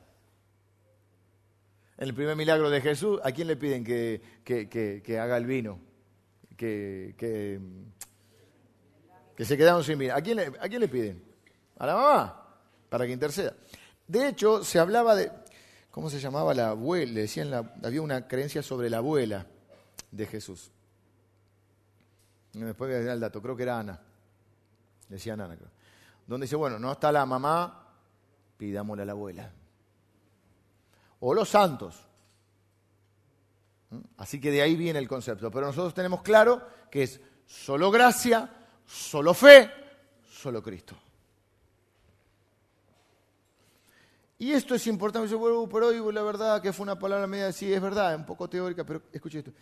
En 1.97 2.09
el 2.09 2.15
primer 2.15 2.35
milagro 2.35 2.69
de 2.69 2.81
Jesús, 2.81 3.19
¿a 3.23 3.31
quién 3.31 3.47
le 3.47 3.55
piden 3.55 3.83
que, 3.83 5.19
haga 5.21 5.37
el 5.37 5.45
vino? 5.45 5.79
Que, 6.57 7.15
que, 7.17 7.59
se 9.43 9.57
quedaron 9.57 9.83
sin 9.83 9.97
vino. 9.99 10.13
¿A 10.15 10.21
quién, 10.21 10.37
le, 10.37 10.47
¿A 10.59 10.69
quién 10.69 10.79
le 10.79 10.87
piden? 10.87 11.23
A 11.77 11.85
la 11.85 11.95
mamá, 11.95 12.57
para 12.89 13.05
que 13.05 13.11
interceda. 13.11 13.53
De 14.07 14.29
hecho, 14.29 14.63
se 14.63 14.79
hablaba 14.79 15.15
de, 15.15 15.31
¿cómo 15.91 16.09
se 16.09 16.19
llamaba 16.19 16.53
la 16.53 16.69
abuela? 16.69 17.11
Le 17.11 17.21
decían, 17.21 17.53
había 17.83 18.01
una 18.01 18.27
creencia 18.27 18.61
sobre 18.61 18.89
la 18.89 18.97
abuela 18.97 19.45
de 20.11 20.25
Jesús. 20.25 20.71
Después 22.53 22.89
voy 22.89 22.99
a 22.99 23.03
dar 23.03 23.15
el 23.15 23.19
dato, 23.19 23.41
creo 23.41 23.55
que 23.55 23.63
era 23.63 23.79
Ana. 23.79 23.99
Decían 25.09 25.41
Ana, 25.41 25.55
creo. 25.55 25.71
Donde 26.27 26.45
dice, 26.45 26.55
bueno, 26.55 26.79
no 26.79 26.91
está 26.91 27.11
la 27.11 27.25
mamá, 27.25 27.87
pidámosle 28.57 29.03
a 29.03 29.05
la 29.05 29.11
abuela 29.11 29.51
o 31.25 31.33
los 31.33 31.49
santos. 31.49 32.05
Así 34.17 34.39
que 34.39 34.51
de 34.51 34.61
ahí 34.61 34.75
viene 34.75 34.99
el 34.99 35.07
concepto. 35.07 35.49
Pero 35.51 35.67
nosotros 35.67 35.93
tenemos 35.93 36.21
claro 36.21 36.61
que 36.89 37.03
es 37.03 37.21
solo 37.45 37.91
gracia, 37.91 38.49
solo 38.85 39.33
fe, 39.33 39.71
solo 40.29 40.61
Cristo. 40.61 40.95
Y 44.39 44.51
esto 44.51 44.75
es 44.75 44.85
importante, 44.87 45.29
yo 45.29 45.39
vuelvo, 45.39 45.69
pero 45.69 45.87
hoy 45.87 46.13
la 46.13 46.21
verdad 46.21 46.61
que 46.61 46.73
fue 46.73 46.83
una 46.83 46.99
palabra 46.99 47.27
media, 47.27 47.51
sí, 47.53 47.71
es 47.71 47.81
verdad, 47.81 48.15
un 48.15 48.25
poco 48.25 48.49
teórica, 48.49 48.83
pero 48.83 49.03
escuche 49.11 49.39
esto. 49.39 49.53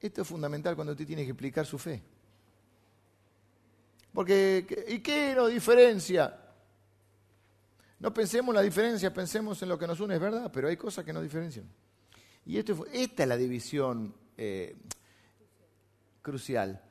Esto 0.00 0.22
es 0.22 0.28
fundamental 0.28 0.74
cuando 0.74 0.92
usted 0.92 1.06
tiene 1.06 1.24
que 1.24 1.30
explicar 1.30 1.64
su 1.66 1.78
fe. 1.78 2.02
Porque, 4.12 4.86
¿y 4.88 4.98
qué 5.00 5.34
nos 5.36 5.50
diferencia? 5.50 6.36
No 8.00 8.12
pensemos 8.12 8.48
en 8.48 8.56
la 8.56 8.62
diferencia, 8.62 9.12
pensemos 9.12 9.62
en 9.62 9.68
lo 9.68 9.78
que 9.78 9.86
nos 9.86 10.00
une, 10.00 10.14
es 10.14 10.20
verdad, 10.20 10.50
pero 10.52 10.68
hay 10.68 10.76
cosas 10.76 11.04
que 11.04 11.12
nos 11.12 11.22
diferencian. 11.22 11.68
Y 12.48 12.56
esto, 12.56 12.86
esta 12.90 13.24
es 13.24 13.28
la 13.28 13.36
división 13.36 14.14
eh, 14.38 14.74
crucial. 16.22 16.82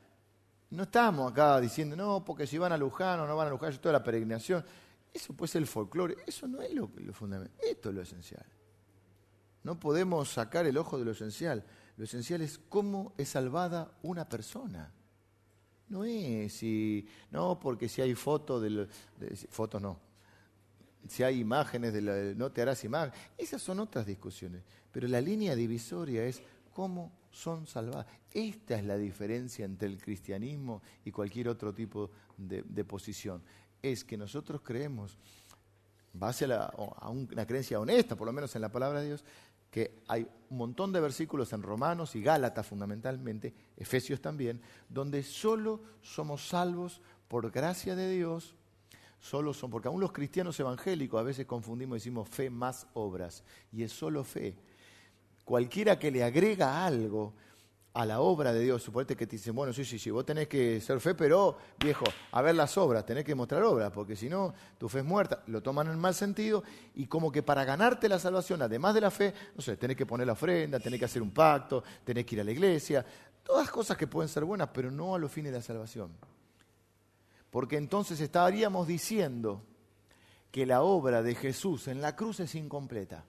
No 0.69 0.83
estamos 0.83 1.31
acá 1.31 1.59
diciendo, 1.59 1.95
no, 1.95 2.23
porque 2.23 2.45
si 2.45 2.59
van 2.59 2.73
a 2.73 2.77
Luján 2.77 3.21
o 3.21 3.25
no 3.25 3.35
van 3.35 3.47
a 3.47 3.49
Luján, 3.49 3.75
toda 3.79 3.93
la 3.93 4.03
peregrinación. 4.03 4.63
Eso 5.11 5.33
puede 5.33 5.51
ser 5.51 5.63
el 5.63 5.67
folclore, 5.67 6.15
eso 6.27 6.47
no 6.47 6.61
es 6.61 6.71
lo, 6.75 6.91
lo 6.97 7.11
fundamental, 7.11 7.57
esto 7.67 7.89
es 7.89 7.95
lo 7.95 8.01
esencial. 8.03 8.45
No 9.63 9.79
podemos 9.79 10.29
sacar 10.29 10.67
el 10.67 10.77
ojo 10.77 10.99
de 10.99 11.05
lo 11.05 11.11
esencial. 11.11 11.65
Lo 11.95 12.03
esencial 12.03 12.43
es 12.43 12.59
cómo 12.59 13.13
es 13.17 13.29
salvada 13.29 13.97
una 14.03 14.29
persona. 14.29 14.93
No 15.89 16.03
es 16.03 16.53
si, 16.53 17.07
no, 17.31 17.59
porque 17.59 17.89
si 17.89 18.03
hay 18.03 18.13
fotos 18.13 18.61
de, 18.61 18.87
de 19.17 19.35
fotos 19.49 19.81
no, 19.81 20.06
si 21.07 21.23
hay 21.23 21.39
imágenes, 21.39 21.93
de 21.93 22.01
la, 22.01 22.15
no 22.35 22.51
te 22.51 22.61
harás 22.61 22.83
imagen. 22.83 23.13
Esas 23.37 23.61
son 23.61 23.79
otras 23.79 24.05
discusiones. 24.05 24.63
Pero 24.91 25.07
la 25.07 25.21
línea 25.21 25.55
divisoria 25.55 26.25
es 26.25 26.41
cómo 26.73 27.11
son 27.31 27.67
salvadas. 27.67 28.07
Esta 28.33 28.75
es 28.75 28.85
la 28.85 28.97
diferencia 28.97 29.65
entre 29.65 29.87
el 29.87 30.01
cristianismo 30.01 30.81
y 31.05 31.11
cualquier 31.11 31.49
otro 31.49 31.73
tipo 31.73 32.11
de, 32.37 32.63
posición. 32.83 33.41
Es 33.81 34.03
que 34.03 34.17
nosotros 34.17 34.61
creemos, 34.63 35.17
base 36.13 36.45
a, 36.45 36.65
a 36.65 37.09
una 37.09 37.45
creencia 37.45 37.79
honesta, 37.79 38.15
por 38.15 38.27
lo 38.27 38.33
menos 38.33 38.55
en 38.55 38.61
la 38.61 38.71
palabra 38.71 39.01
de 39.01 39.07
Dios, 39.07 39.23
que 39.71 39.99
hay 40.07 40.27
un 40.49 40.57
montón 40.57 40.91
de 40.91 41.01
versículos 41.01 41.51
en 41.53 41.61
Romanos 41.61 42.15
y 42.15 42.21
Gálatas 42.21 42.65
fundamentalmente, 42.65 43.53
Efesios 43.75 44.21
también, 44.21 44.61
donde 44.89 45.23
solo 45.23 45.81
somos 46.01 46.47
salvos 46.47 47.01
por 47.27 47.51
gracia 47.51 47.95
de 47.95 48.09
Dios 48.09 48.55
solo 49.19 49.53
son, 49.53 49.69
porque 49.69 49.87
aún 49.87 49.99
los 49.99 50.11
cristianos 50.11 50.59
evangélicos 50.59 51.19
a 51.19 51.23
veces 51.23 51.45
confundimos 51.45 51.95
y 51.95 51.99
decimos 51.99 52.29
fe 52.29 52.49
más 52.49 52.87
obras, 52.93 53.43
y 53.71 53.83
es 53.83 53.91
solo 53.91 54.23
fe. 54.23 54.55
Cualquiera 55.43 55.97
que 55.97 56.11
le 56.11 56.23
agrega 56.23 56.85
algo 56.85 57.33
a 57.93 58.05
la 58.05 58.19
obra 58.19 58.53
de 58.53 58.59
Dios, 58.59 58.83
suponete 58.83 59.15
que 59.15 59.25
te 59.25 59.37
dicen, 59.37 59.55
bueno, 59.55 59.73
sí, 59.73 59.83
sí, 59.83 59.97
sí, 59.97 60.11
vos 60.11 60.23
tenés 60.23 60.47
que 60.47 60.79
ser 60.81 60.99
fe, 60.99 61.15
pero 61.15 61.57
viejo, 61.79 62.05
a 62.31 62.41
ver 62.43 62.53
las 62.53 62.77
obras, 62.77 63.03
tenés 63.05 63.25
que 63.25 63.33
mostrar 63.33 63.63
obras, 63.63 63.91
porque 63.91 64.15
si 64.15 64.29
no, 64.29 64.53
tu 64.77 64.87
fe 64.87 64.99
es 64.99 65.05
muerta, 65.05 65.41
lo 65.47 65.63
toman 65.63 65.87
en 65.87 65.97
mal 65.97 66.13
sentido, 66.13 66.63
y 66.93 67.07
como 67.07 67.31
que 67.31 67.41
para 67.41 67.65
ganarte 67.65 68.07
la 68.07 68.19
salvación, 68.19 68.61
además 68.61 68.93
de 68.93 69.01
la 69.01 69.09
fe, 69.09 69.33
no 69.55 69.61
sé, 69.61 69.77
tenés 69.77 69.97
que 69.97 70.05
poner 70.05 70.27
la 70.27 70.33
ofrenda, 70.33 70.79
tenés 70.79 70.99
que 70.99 71.05
hacer 71.05 71.23
un 71.23 71.31
pacto, 71.31 71.83
tenés 72.03 72.23
que 72.25 72.35
ir 72.35 72.41
a 72.41 72.43
la 72.43 72.51
iglesia, 72.51 73.03
todas 73.41 73.71
cosas 73.71 73.97
que 73.97 74.05
pueden 74.05 74.29
ser 74.29 74.45
buenas, 74.45 74.69
pero 74.71 74.91
no 74.91 75.15
a 75.15 75.19
los 75.19 75.31
fines 75.31 75.51
de 75.51 75.57
la 75.57 75.63
salvación 75.63 76.11
porque 77.57 77.77
entonces 77.77 78.21
estaríamos 78.21 78.85
diciendo 78.85 79.63
que 80.51 80.67
la 80.67 80.83
obra 80.83 81.23
de 81.23 81.33
Jesús 81.33 81.87
en 81.87 82.01
la 82.01 82.15
cruz 82.15 82.39
es 82.39 82.53
incompleta. 82.53 83.25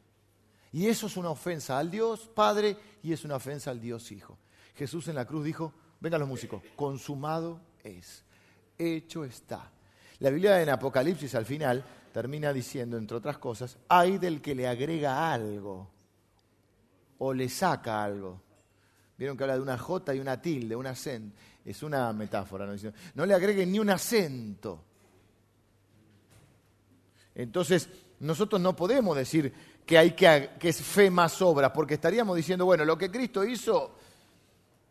Y 0.70 0.88
eso 0.88 1.06
es 1.06 1.16
una 1.16 1.30
ofensa 1.30 1.78
al 1.78 1.90
Dios 1.90 2.28
Padre 2.34 2.76
y 3.02 3.14
es 3.14 3.24
una 3.24 3.36
ofensa 3.36 3.70
al 3.70 3.80
Dios 3.80 4.12
Hijo. 4.12 4.36
Jesús 4.74 5.08
en 5.08 5.14
la 5.14 5.24
cruz 5.24 5.46
dijo, 5.46 5.72
vengan 5.98 6.20
los 6.20 6.28
músicos, 6.28 6.62
consumado 6.76 7.58
es, 7.82 8.22
hecho 8.76 9.24
está. 9.24 9.72
La 10.18 10.28
Biblia 10.28 10.60
en 10.60 10.68
Apocalipsis 10.68 11.34
al 11.34 11.46
final 11.46 11.82
termina 12.12 12.52
diciendo, 12.52 12.98
entre 12.98 13.16
otras 13.16 13.38
cosas, 13.38 13.78
hay 13.88 14.18
del 14.18 14.42
que 14.42 14.54
le 14.54 14.68
agrega 14.68 15.32
algo 15.32 15.88
o 17.16 17.32
le 17.32 17.48
saca 17.48 18.04
algo. 18.04 18.42
Vieron 19.16 19.38
que 19.38 19.44
habla 19.44 19.56
de 19.56 19.62
una 19.62 19.78
J 19.78 20.14
y 20.14 20.20
una 20.20 20.38
tilde, 20.42 20.76
una 20.76 20.90
acento 20.90 21.34
es 21.70 21.82
una 21.82 22.12
metáfora, 22.14 22.64
¿no? 22.64 22.74
no 23.14 23.26
le 23.26 23.34
agreguen 23.34 23.70
ni 23.70 23.78
un 23.78 23.90
acento. 23.90 24.84
Entonces, 27.34 27.88
nosotros 28.20 28.60
no 28.60 28.74
podemos 28.74 29.14
decir 29.14 29.52
que 29.84 29.98
hay 29.98 30.12
que, 30.12 30.50
que 30.58 30.70
es 30.70 30.80
fe 30.80 31.10
más 31.10 31.42
obra, 31.42 31.70
porque 31.70 31.94
estaríamos 31.94 32.36
diciendo, 32.36 32.64
bueno, 32.64 32.86
lo 32.86 32.96
que 32.96 33.10
Cristo 33.10 33.44
hizo 33.44 33.96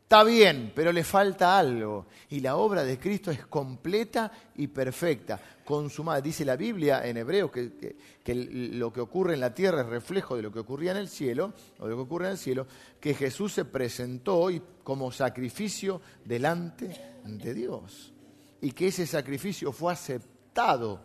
está 0.04 0.24
bien, 0.24 0.72
pero 0.76 0.92
le 0.92 1.04
falta 1.04 1.58
algo. 1.58 2.06
Y 2.30 2.42
la 2.42 2.58
obra 2.58 2.84
de 2.84 3.00
Cristo 3.00 3.32
es 3.32 3.46
completa 3.48 4.32
y 4.56 4.68
perfecta, 4.68 5.40
consumada. 5.68 6.22
Dice 6.22 6.46
la 6.46 6.56
Biblia 6.56 7.06
en 7.06 7.18
hebreo 7.18 7.52
que, 7.52 7.98
que, 8.24 8.34
lo 8.34 8.94
que 8.94 9.02
ocurre 9.02 9.34
en 9.34 9.42
la 9.42 9.54
tierra 9.54 9.82
es 9.82 9.88
reflejo 9.88 10.38
de 10.38 10.42
lo 10.42 10.50
que 10.50 10.60
ocurría 10.60 10.92
en 10.92 10.98
el 10.98 11.10
cielo, 11.10 11.54
o 11.80 11.84
de 11.84 11.90
lo 11.90 11.98
que 11.98 12.04
ocurre 12.04 12.28
en 12.28 12.32
el 12.32 12.38
cielo, 12.38 12.66
que 13.02 13.14
Jesús 13.14 13.52
se 13.52 13.66
presentó 13.66 14.48
como 14.82 15.12
sacrificio 15.12 16.00
delante 16.24 17.20
de 17.26 17.54
Dios. 17.54 18.14
Y 18.62 18.72
que 18.72 18.88
ese 18.88 19.06
sacrificio 19.06 19.74
fue 19.74 19.92
aceptado 19.92 21.02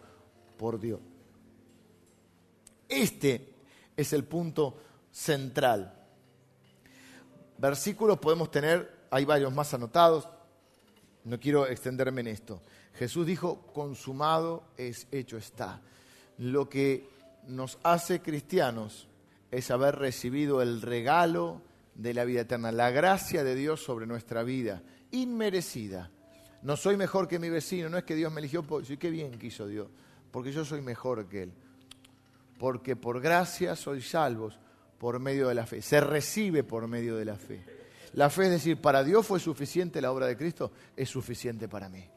por 0.56 0.78
Dios. 0.78 1.00
Este 2.88 3.54
es 3.96 4.12
el 4.12 4.22
punto 4.22 4.78
central. 5.10 5.92
Versículos 7.58 8.20
podemos 8.20 8.48
tener, 8.48 9.06
hay 9.10 9.24
varios 9.24 9.52
más 9.52 9.74
anotados, 9.74 10.28
no 11.24 11.40
quiero 11.40 11.66
extenderme 11.66 12.20
en 12.20 12.28
esto. 12.28 12.62
Jesús 12.94 13.26
dijo, 13.26 13.66
consumado 13.72 14.64
es 14.76 15.06
hecho 15.10 15.36
está. 15.36 15.80
Lo 16.38 16.68
que 16.68 17.08
nos 17.48 17.78
hace 17.82 18.20
cristianos 18.20 19.08
es 19.50 19.70
haber 19.70 19.96
recibido 19.96 20.62
el 20.62 20.82
regalo 20.82 21.62
de 21.94 22.14
la 22.14 22.24
vida 22.24 22.42
eterna, 22.42 22.72
la 22.72 22.90
gracia 22.90 23.44
de 23.44 23.54
Dios 23.54 23.82
sobre 23.82 24.06
nuestra 24.06 24.42
vida, 24.42 24.82
inmerecida. 25.10 26.10
No 26.62 26.76
soy 26.76 26.96
mejor 26.96 27.28
que 27.28 27.38
mi 27.38 27.50
vecino, 27.50 27.88
no 27.88 27.98
es 27.98 28.04
que 28.04 28.14
Dios 28.14 28.32
me 28.32 28.40
eligió, 28.40 28.64
sí, 28.84 28.96
qué 28.96 29.10
bien 29.10 29.38
quiso 29.38 29.66
Dios, 29.66 29.88
porque 30.30 30.52
yo 30.52 30.64
soy 30.64 30.80
mejor 30.80 31.28
que 31.28 31.44
Él 31.44 31.52
porque 32.62 32.94
por 32.94 33.20
gracia 33.20 33.74
sois 33.74 34.08
salvos 34.08 34.56
por 34.96 35.18
medio 35.18 35.48
de 35.48 35.54
la 35.56 35.66
fe. 35.66 35.82
Se 35.82 36.00
recibe 36.00 36.62
por 36.62 36.86
medio 36.86 37.16
de 37.16 37.24
la 37.24 37.34
fe. 37.34 37.60
La 38.12 38.30
fe 38.30 38.44
es 38.44 38.50
decir, 38.52 38.80
para 38.80 39.02
Dios 39.02 39.26
fue 39.26 39.40
suficiente 39.40 40.00
la 40.00 40.12
obra 40.12 40.26
de 40.26 40.36
Cristo, 40.36 40.70
es 40.94 41.08
suficiente 41.08 41.68
para 41.68 41.88
mí. 41.88 42.08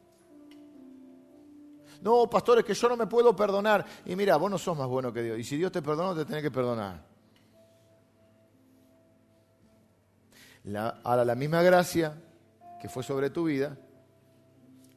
No, 2.02 2.30
pastores, 2.30 2.64
que 2.64 2.74
yo 2.74 2.90
no 2.90 2.98
me 2.98 3.08
puedo 3.08 3.36
perdonar. 3.36 3.86
Y 4.06 4.16
mira, 4.16 4.38
vos 4.38 4.50
no 4.50 4.58
sos 4.58 4.78
más 4.78 4.88
bueno 4.88 5.12
que 5.12 5.22
Dios. 5.22 5.40
Y 5.40 5.44
si 5.44 5.58
Dios 5.58 5.72
te 5.72 5.82
perdonó, 5.82 6.16
te 6.16 6.26
tiene 6.26 6.42
que 6.42 6.52
perdonar. 6.52 7.16
ahora, 11.04 11.24
la 11.24 11.36
misma 11.36 11.62
gracia 11.62 12.16
que 12.82 12.90
fue 12.90 13.04
sobre 13.04 13.30
tu 13.30 13.46
vida 13.46 13.78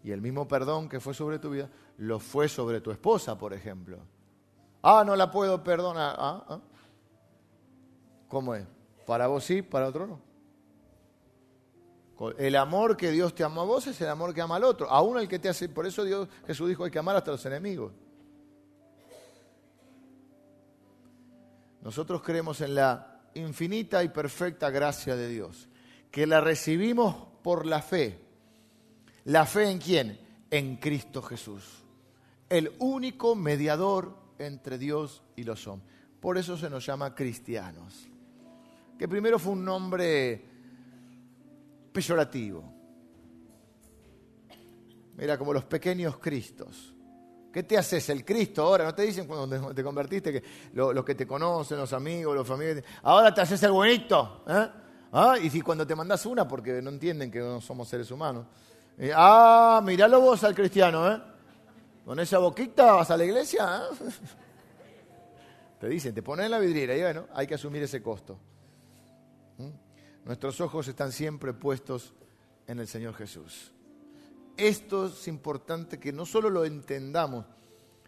y 0.02 0.10
el 0.10 0.20
mismo 0.20 0.48
perdón 0.48 0.88
que 0.88 1.00
fue 1.00 1.12
sobre 1.12 1.38
tu 1.38 1.50
vida, 1.50 1.68
lo 1.98 2.18
fue 2.18 2.48
sobre 2.48 2.80
tu 2.80 2.90
esposa, 2.90 3.36
por 3.36 3.52
ejemplo. 3.52 3.98
Ah, 4.82 5.02
no 5.04 5.16
la 5.16 5.30
puedo 5.30 5.62
perdonar. 5.62 6.16
Ah, 6.18 6.44
ah. 6.48 6.60
¿Cómo 8.28 8.54
es? 8.54 8.66
Para 9.06 9.26
vos 9.26 9.44
sí, 9.44 9.62
para 9.62 9.88
otro 9.88 10.06
no. 10.06 10.27
El 12.38 12.56
amor 12.56 12.96
que 12.96 13.12
Dios 13.12 13.34
te 13.34 13.44
ama 13.44 13.62
a 13.62 13.64
vos 13.64 13.86
es 13.86 14.00
el 14.00 14.08
amor 14.08 14.34
que 14.34 14.40
ama 14.40 14.56
al 14.56 14.64
otro. 14.64 14.90
A 14.90 15.02
uno 15.02 15.20
el 15.20 15.28
que 15.28 15.38
te 15.38 15.48
hace. 15.48 15.68
Por 15.68 15.86
eso 15.86 16.02
Dios, 16.04 16.28
Jesús 16.46 16.68
dijo 16.68 16.84
hay 16.84 16.90
que 16.90 16.98
amar 16.98 17.16
hasta 17.16 17.30
los 17.30 17.46
enemigos. 17.46 17.92
Nosotros 21.82 22.22
creemos 22.22 22.60
en 22.60 22.74
la 22.74 23.20
infinita 23.34 24.02
y 24.02 24.08
perfecta 24.08 24.68
gracia 24.70 25.14
de 25.14 25.28
Dios, 25.28 25.68
que 26.10 26.26
la 26.26 26.40
recibimos 26.40 27.14
por 27.42 27.66
la 27.66 27.80
fe. 27.82 28.18
¿La 29.24 29.46
fe 29.46 29.70
en 29.70 29.78
quién? 29.78 30.20
En 30.50 30.76
Cristo 30.76 31.22
Jesús, 31.22 31.84
el 32.48 32.72
único 32.78 33.34
mediador 33.34 34.16
entre 34.38 34.78
Dios 34.78 35.22
y 35.36 35.44
los 35.44 35.66
hombres. 35.66 35.92
Por 36.20 36.38
eso 36.38 36.56
se 36.56 36.70
nos 36.70 36.84
llama 36.84 37.14
cristianos. 37.14 38.08
Que 38.98 39.06
primero 39.06 39.38
fue 39.38 39.52
un 39.52 39.64
nombre 39.64 40.47
peyorativo. 41.98 42.62
Mira, 45.16 45.36
como 45.36 45.52
los 45.52 45.64
pequeños 45.64 46.18
cristos. 46.18 46.94
¿Qué 47.52 47.64
te 47.64 47.76
haces 47.76 48.08
el 48.10 48.24
Cristo 48.24 48.62
ahora? 48.62 48.84
¿No 48.84 48.94
te 48.94 49.02
dicen 49.02 49.26
cuando 49.26 49.74
te 49.74 49.82
convertiste 49.82 50.32
que 50.32 50.42
los 50.74 51.04
que 51.04 51.16
te 51.16 51.26
conocen, 51.26 51.76
los 51.76 51.92
amigos, 51.92 52.36
los 52.36 52.46
familiares, 52.46 52.84
ahora 53.02 53.34
te 53.34 53.40
haces 53.40 53.60
el 53.64 53.72
buenito? 53.72 54.44
¿eh? 54.46 54.68
¿Ah? 55.12 55.36
Y 55.42 55.50
si 55.50 55.60
cuando 55.60 55.84
te 55.84 55.96
mandas 55.96 56.24
una, 56.24 56.46
porque 56.46 56.80
no 56.80 56.90
entienden 56.90 57.32
que 57.32 57.40
no 57.40 57.60
somos 57.60 57.88
seres 57.88 58.08
humanos. 58.12 58.46
Ah, 59.12 59.80
miralo 59.82 60.20
vos 60.20 60.44
al 60.44 60.54
cristiano, 60.54 61.10
¿eh? 61.10 61.20
Con 62.04 62.20
esa 62.20 62.38
boquita 62.38 62.92
vas 62.92 63.10
a 63.10 63.16
la 63.16 63.24
iglesia. 63.24 63.82
¿eh? 63.90 64.10
Te 65.80 65.88
dicen, 65.88 66.12
te 66.12 66.22
ponen 66.22 66.46
en 66.46 66.50
la 66.50 66.58
vidriera 66.58 66.96
y 66.96 67.02
bueno, 67.02 67.26
hay 67.32 67.46
que 67.46 67.54
asumir 67.54 67.80
ese 67.84 68.02
costo. 68.02 68.36
Nuestros 70.28 70.60
ojos 70.60 70.86
están 70.86 71.10
siempre 71.10 71.54
puestos 71.54 72.12
en 72.66 72.78
el 72.78 72.86
Señor 72.86 73.14
Jesús. 73.14 73.72
Esto 74.58 75.06
es 75.06 75.26
importante 75.26 75.98
que 75.98 76.12
no 76.12 76.26
solo 76.26 76.50
lo 76.50 76.66
entendamos, 76.66 77.46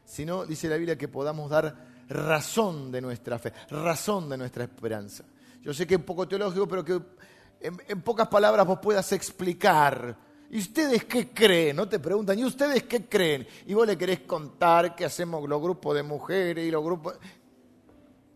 sino, 0.04 0.44
dice 0.44 0.68
la 0.68 0.76
Biblia, 0.76 0.98
que 0.98 1.08
podamos 1.08 1.48
dar 1.48 2.04
razón 2.10 2.92
de 2.92 3.00
nuestra 3.00 3.38
fe, 3.38 3.54
razón 3.70 4.28
de 4.28 4.36
nuestra 4.36 4.64
esperanza. 4.64 5.24
Yo 5.62 5.72
sé 5.72 5.86
que 5.86 5.94
es 5.94 6.00
un 6.00 6.04
poco 6.04 6.28
teológico, 6.28 6.68
pero 6.68 6.84
que 6.84 7.00
en 7.60 8.02
pocas 8.02 8.28
palabras 8.28 8.66
vos 8.66 8.78
puedas 8.80 9.10
explicar 9.12 10.16
¿Y 10.50 10.58
ustedes 10.58 11.04
qué 11.04 11.28
creen? 11.28 11.76
No 11.76 11.88
te 11.88 12.00
preguntan, 12.00 12.38
¿y 12.38 12.44
ustedes 12.44 12.82
qué 12.82 13.08
creen? 13.08 13.46
Y 13.66 13.72
vos 13.72 13.86
le 13.86 13.96
querés 13.96 14.20
contar 14.20 14.94
qué 14.94 15.06
hacemos 15.06 15.48
los 15.48 15.62
grupos 15.62 15.94
de 15.94 16.02
mujeres 16.02 16.66
y 16.66 16.70
los 16.70 16.84
grupos... 16.84 17.16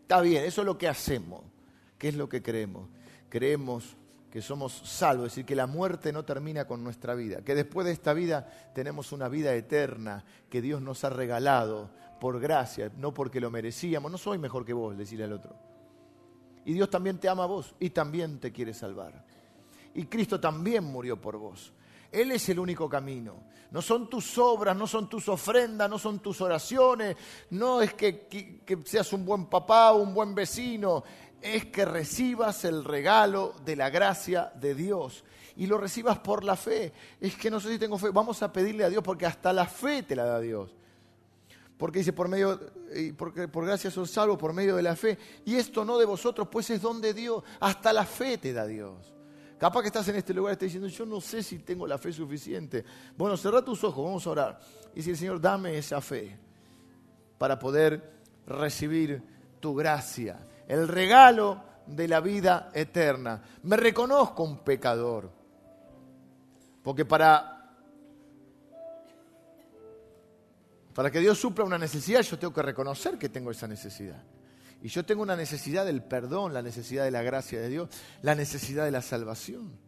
Está 0.02 0.20
bien, 0.20 0.44
eso 0.44 0.62
es 0.62 0.64
lo 0.64 0.78
que 0.78 0.86
hacemos. 0.86 1.42
¿Qué 1.98 2.08
es 2.08 2.14
lo 2.14 2.28
que 2.28 2.40
creemos? 2.40 2.88
Creemos 3.34 3.96
que 4.30 4.40
somos 4.40 4.72
salvos, 4.84 5.26
es 5.26 5.32
decir, 5.32 5.44
que 5.44 5.56
la 5.56 5.66
muerte 5.66 6.12
no 6.12 6.24
termina 6.24 6.68
con 6.68 6.84
nuestra 6.84 7.16
vida, 7.16 7.42
que 7.42 7.56
después 7.56 7.84
de 7.84 7.90
esta 7.92 8.12
vida 8.12 8.46
tenemos 8.72 9.10
una 9.10 9.28
vida 9.28 9.52
eterna 9.56 10.24
que 10.48 10.62
Dios 10.62 10.80
nos 10.80 11.02
ha 11.02 11.10
regalado 11.10 11.90
por 12.20 12.38
gracia, 12.38 12.92
no 12.96 13.12
porque 13.12 13.40
lo 13.40 13.50
merecíamos. 13.50 14.12
No 14.12 14.18
soy 14.18 14.38
mejor 14.38 14.64
que 14.64 14.72
vos, 14.72 14.96
decirle 14.96 15.24
al 15.24 15.32
otro. 15.32 15.56
Y 16.64 16.74
Dios 16.74 16.88
también 16.88 17.18
te 17.18 17.28
ama 17.28 17.42
a 17.42 17.46
vos 17.46 17.74
y 17.80 17.90
también 17.90 18.38
te 18.38 18.52
quiere 18.52 18.72
salvar. 18.72 19.24
Y 19.94 20.04
Cristo 20.04 20.38
también 20.38 20.84
murió 20.84 21.20
por 21.20 21.36
vos. 21.36 21.72
Él 22.12 22.30
es 22.30 22.48
el 22.48 22.60
único 22.60 22.88
camino. 22.88 23.42
No 23.72 23.82
son 23.82 24.08
tus 24.08 24.38
obras, 24.38 24.76
no 24.76 24.86
son 24.86 25.08
tus 25.08 25.28
ofrendas, 25.28 25.90
no 25.90 25.98
son 25.98 26.20
tus 26.20 26.40
oraciones, 26.40 27.16
no 27.50 27.82
es 27.82 27.94
que, 27.94 28.62
seas 28.84 29.12
un 29.12 29.24
buen 29.24 29.46
papá 29.46 29.92
un 29.92 30.14
buen 30.14 30.32
vecino, 30.32 31.02
es 31.44 31.66
que 31.66 31.84
recibas 31.84 32.64
el 32.64 32.84
regalo 32.84 33.54
de 33.66 33.76
la 33.76 33.90
gracia 33.90 34.50
de 34.54 34.74
Dios 34.74 35.24
y 35.56 35.66
lo 35.66 35.76
recibas 35.76 36.18
por 36.18 36.42
la 36.42 36.56
fe. 36.56 36.92
Es 37.20 37.36
que 37.36 37.50
no 37.50 37.60
sé 37.60 37.70
si 37.70 37.78
tengo 37.78 37.98
fe, 37.98 38.08
vamos 38.08 38.42
a 38.42 38.50
pedirle 38.50 38.82
a 38.82 38.88
Dios 38.88 39.02
porque 39.04 39.26
hasta 39.26 39.52
la 39.52 39.66
fe 39.66 40.02
te 40.02 40.16
la 40.16 40.24
da 40.24 40.40
Dios. 40.40 40.74
Porque 41.76 41.98
dice, 41.98 42.14
por 42.14 42.28
medio, 42.28 42.58
porque 43.18 43.46
por 43.48 43.66
gracia 43.66 43.90
sos 43.90 44.10
salvo 44.10 44.38
por 44.38 44.54
medio 44.54 44.74
de 44.76 44.82
la 44.82 44.96
fe. 44.96 45.18
Y 45.44 45.56
esto 45.56 45.84
no 45.84 45.98
de 45.98 46.06
vosotros, 46.06 46.48
pues 46.50 46.70
es 46.70 46.80
don 46.80 47.00
de 47.02 47.12
Dios. 47.12 47.44
Hasta 47.60 47.92
la 47.92 48.06
fe 48.06 48.38
te 48.38 48.54
da 48.54 48.66
Dios. 48.66 49.12
Capaz 49.58 49.82
que 49.82 49.88
estás 49.88 50.08
en 50.08 50.16
este 50.16 50.32
lugar 50.32 50.52
y 50.52 50.54
estás 50.54 50.66
diciendo, 50.66 50.88
yo 50.88 51.04
no 51.04 51.20
sé 51.20 51.42
si 51.42 51.58
tengo 51.58 51.86
la 51.86 51.98
fe 51.98 52.10
suficiente. 52.10 52.84
Bueno, 53.18 53.36
cerra 53.36 53.62
tus 53.62 53.84
ojos, 53.84 54.02
vamos 54.02 54.26
a 54.26 54.30
orar. 54.30 54.60
Y 54.94 55.10
el 55.10 55.16
Señor, 55.16 55.40
dame 55.40 55.76
esa 55.76 56.00
fe 56.00 56.38
para 57.36 57.58
poder 57.58 58.14
recibir 58.46 59.22
tu 59.60 59.74
gracia, 59.74 60.38
el 60.68 60.88
regalo 60.88 61.62
de 61.86 62.08
la 62.08 62.20
vida 62.20 62.70
eterna. 62.74 63.42
Me 63.62 63.76
reconozco 63.76 64.42
un 64.42 64.58
pecador. 64.58 65.30
Porque 66.82 67.04
para, 67.04 67.72
para 70.94 71.10
que 71.10 71.20
Dios 71.20 71.38
supla 71.38 71.64
una 71.64 71.78
necesidad, 71.78 72.20
yo 72.22 72.38
tengo 72.38 72.52
que 72.52 72.62
reconocer 72.62 73.18
que 73.18 73.28
tengo 73.28 73.50
esa 73.50 73.66
necesidad. 73.66 74.22
Y 74.82 74.88
yo 74.88 75.04
tengo 75.04 75.22
una 75.22 75.36
necesidad 75.36 75.86
del 75.86 76.02
perdón, 76.02 76.52
la 76.52 76.60
necesidad 76.60 77.04
de 77.04 77.10
la 77.10 77.22
gracia 77.22 77.60
de 77.60 77.68
Dios, 77.70 77.88
la 78.20 78.34
necesidad 78.34 78.84
de 78.84 78.90
la 78.90 79.00
salvación. 79.00 79.78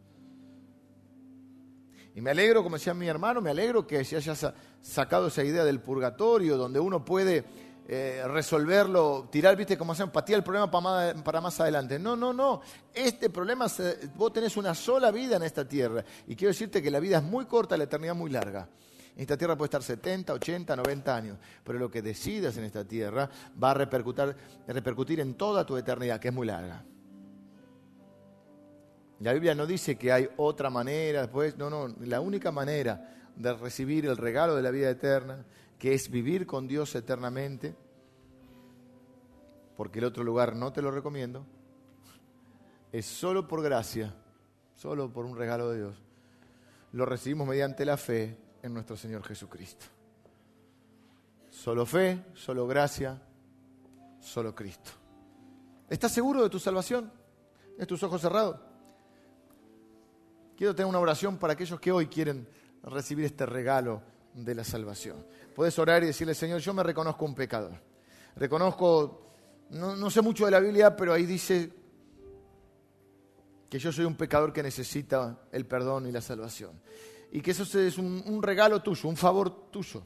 Y 2.15 2.21
me 2.21 2.31
alegro, 2.31 2.63
como 2.63 2.77
decía 2.77 2.95
mi 2.95 3.07
hermano, 3.07 3.41
me 3.41 3.51
alegro 3.51 3.85
que 3.85 4.03
se 4.03 4.15
haya 4.15 4.33
sacado 4.81 5.27
esa 5.27 5.43
idea 5.43 5.63
del 5.63 5.79
purgatorio, 5.81 6.57
donde 6.57 6.79
uno 6.79 7.05
puede 7.05 7.45
eh, 7.89 8.21
resolverlo, 8.27 9.29
tirar, 9.31 9.55
viste, 9.55 9.77
como 9.77 9.93
hacen, 9.93 10.07
empatía 10.07 10.35
el 10.35 10.43
problema 10.43 10.69
para 10.69 11.39
más, 11.39 11.59
adelante. 11.61 11.97
No, 11.97 12.17
no, 12.17 12.33
no. 12.33 12.59
Este 12.93 13.29
problema, 13.29 13.67
vos 14.15 14.33
tenés 14.33 14.57
una 14.57 14.75
sola 14.75 15.09
vida 15.09 15.37
en 15.37 15.43
esta 15.43 15.65
tierra. 15.65 16.03
Y 16.27 16.35
quiero 16.35 16.49
decirte 16.49 16.81
que 16.81 16.91
la 16.91 16.99
vida 16.99 17.19
es 17.19 17.23
muy 17.23 17.45
corta, 17.45 17.77
la 17.77 17.85
eternidad 17.85 18.13
muy 18.13 18.29
larga. 18.29 18.67
Esta 19.15 19.37
tierra 19.37 19.57
puede 19.57 19.67
estar 19.67 19.81
70, 19.81 20.33
80, 20.33 20.75
90 20.75 21.15
años, 21.15 21.37
pero 21.63 21.79
lo 21.79 21.89
que 21.89 22.01
decidas 22.01 22.57
en 22.57 22.65
esta 22.65 22.83
tierra 22.83 23.29
va 23.61 23.71
a 23.71 23.73
repercutir, 23.73 25.19
en 25.21 25.35
toda 25.35 25.65
tu 25.65 25.77
eternidad, 25.77 26.19
que 26.19 26.27
es 26.27 26.33
muy 26.33 26.45
larga. 26.45 26.83
La 29.21 29.31
Biblia 29.31 29.55
no 29.55 29.65
dice 29.65 29.97
que 29.97 30.11
hay 30.11 30.27
otra 30.35 30.69
manera, 30.69 31.21
después, 31.21 31.57
no, 31.57 31.69
no, 31.69 31.87
la 32.01 32.19
única 32.19 32.51
manera 32.51 33.31
de 33.35 33.53
recibir 33.53 34.05
el 34.05 34.17
regalo 34.17 34.55
de 34.55 34.61
la 34.61 34.71
vida 34.71 34.89
eterna, 34.89 35.45
que 35.77 35.93
es 35.93 36.09
vivir 36.09 36.45
con 36.47 36.67
Dios 36.67 36.95
eternamente, 36.95 37.75
porque 39.75 39.99
el 39.99 40.05
otro 40.05 40.23
lugar 40.23 40.55
no 40.55 40.73
te 40.73 40.81
lo 40.81 40.91
recomiendo, 40.91 41.45
es 42.91 43.05
solo 43.05 43.47
por 43.47 43.61
gracia, 43.61 44.15
solo 44.75 45.11
por 45.11 45.25
un 45.25 45.37
regalo 45.37 45.69
de 45.69 45.77
Dios. 45.77 46.03
Lo 46.93 47.05
recibimos 47.05 47.47
mediante 47.47 47.85
la 47.85 47.97
fe 47.97 48.37
en 48.63 48.73
nuestro 48.73 48.97
Señor 48.97 49.23
Jesucristo. 49.23 49.85
Solo 51.49 51.85
fe, 51.85 52.25
solo 52.33 52.65
gracia, 52.65 53.21
solo 54.19 54.55
Cristo. 54.55 54.91
¿Estás 55.89 56.11
seguro 56.11 56.43
de 56.43 56.49
tu 56.49 56.59
salvación? 56.59 57.11
¿Es 57.77 57.87
tus 57.87 58.01
ojos 58.03 58.21
cerrados? 58.21 58.59
Quiero 60.55 60.73
tener 60.73 60.89
una 60.89 60.99
oración 60.99 61.37
para 61.37 61.53
aquellos 61.53 61.79
que 61.79 61.91
hoy 61.91 62.07
quieren 62.07 62.47
recibir 62.83 63.25
este 63.25 63.45
regalo 63.45 64.01
de 64.37 64.55
la 64.55 64.63
salvación. 64.63 65.25
Puedes 65.55 65.77
orar 65.79 66.03
y 66.03 66.07
decirle, 66.07 66.35
Señor, 66.35 66.61
yo 66.61 66.73
me 66.73 66.83
reconozco 66.83 67.25
un 67.25 67.33
pecador. 67.33 67.73
Reconozco, 68.35 69.31
no, 69.71 70.09
sé 70.09 70.21
mucho 70.21 70.45
de 70.45 70.51
la 70.51 70.59
Biblia, 70.59 70.95
pero 70.95 71.13
ahí 71.13 71.25
dice 71.25 71.71
que 73.69 73.79
yo 73.79 73.91
soy 73.91 74.05
un 74.05 74.15
pecador 74.15 74.53
que 74.53 74.61
necesita 74.61 75.39
el 75.51 75.65
perdón 75.65 76.07
y 76.07 76.11
la 76.11 76.21
salvación. 76.21 76.79
Y 77.31 77.41
que 77.41 77.51
eso 77.51 77.63
es 77.79 77.97
un, 77.97 78.23
un 78.27 78.41
regalo 78.41 78.81
tuyo, 78.81 79.09
un 79.09 79.17
favor 79.17 79.71
tuyo. 79.71 80.03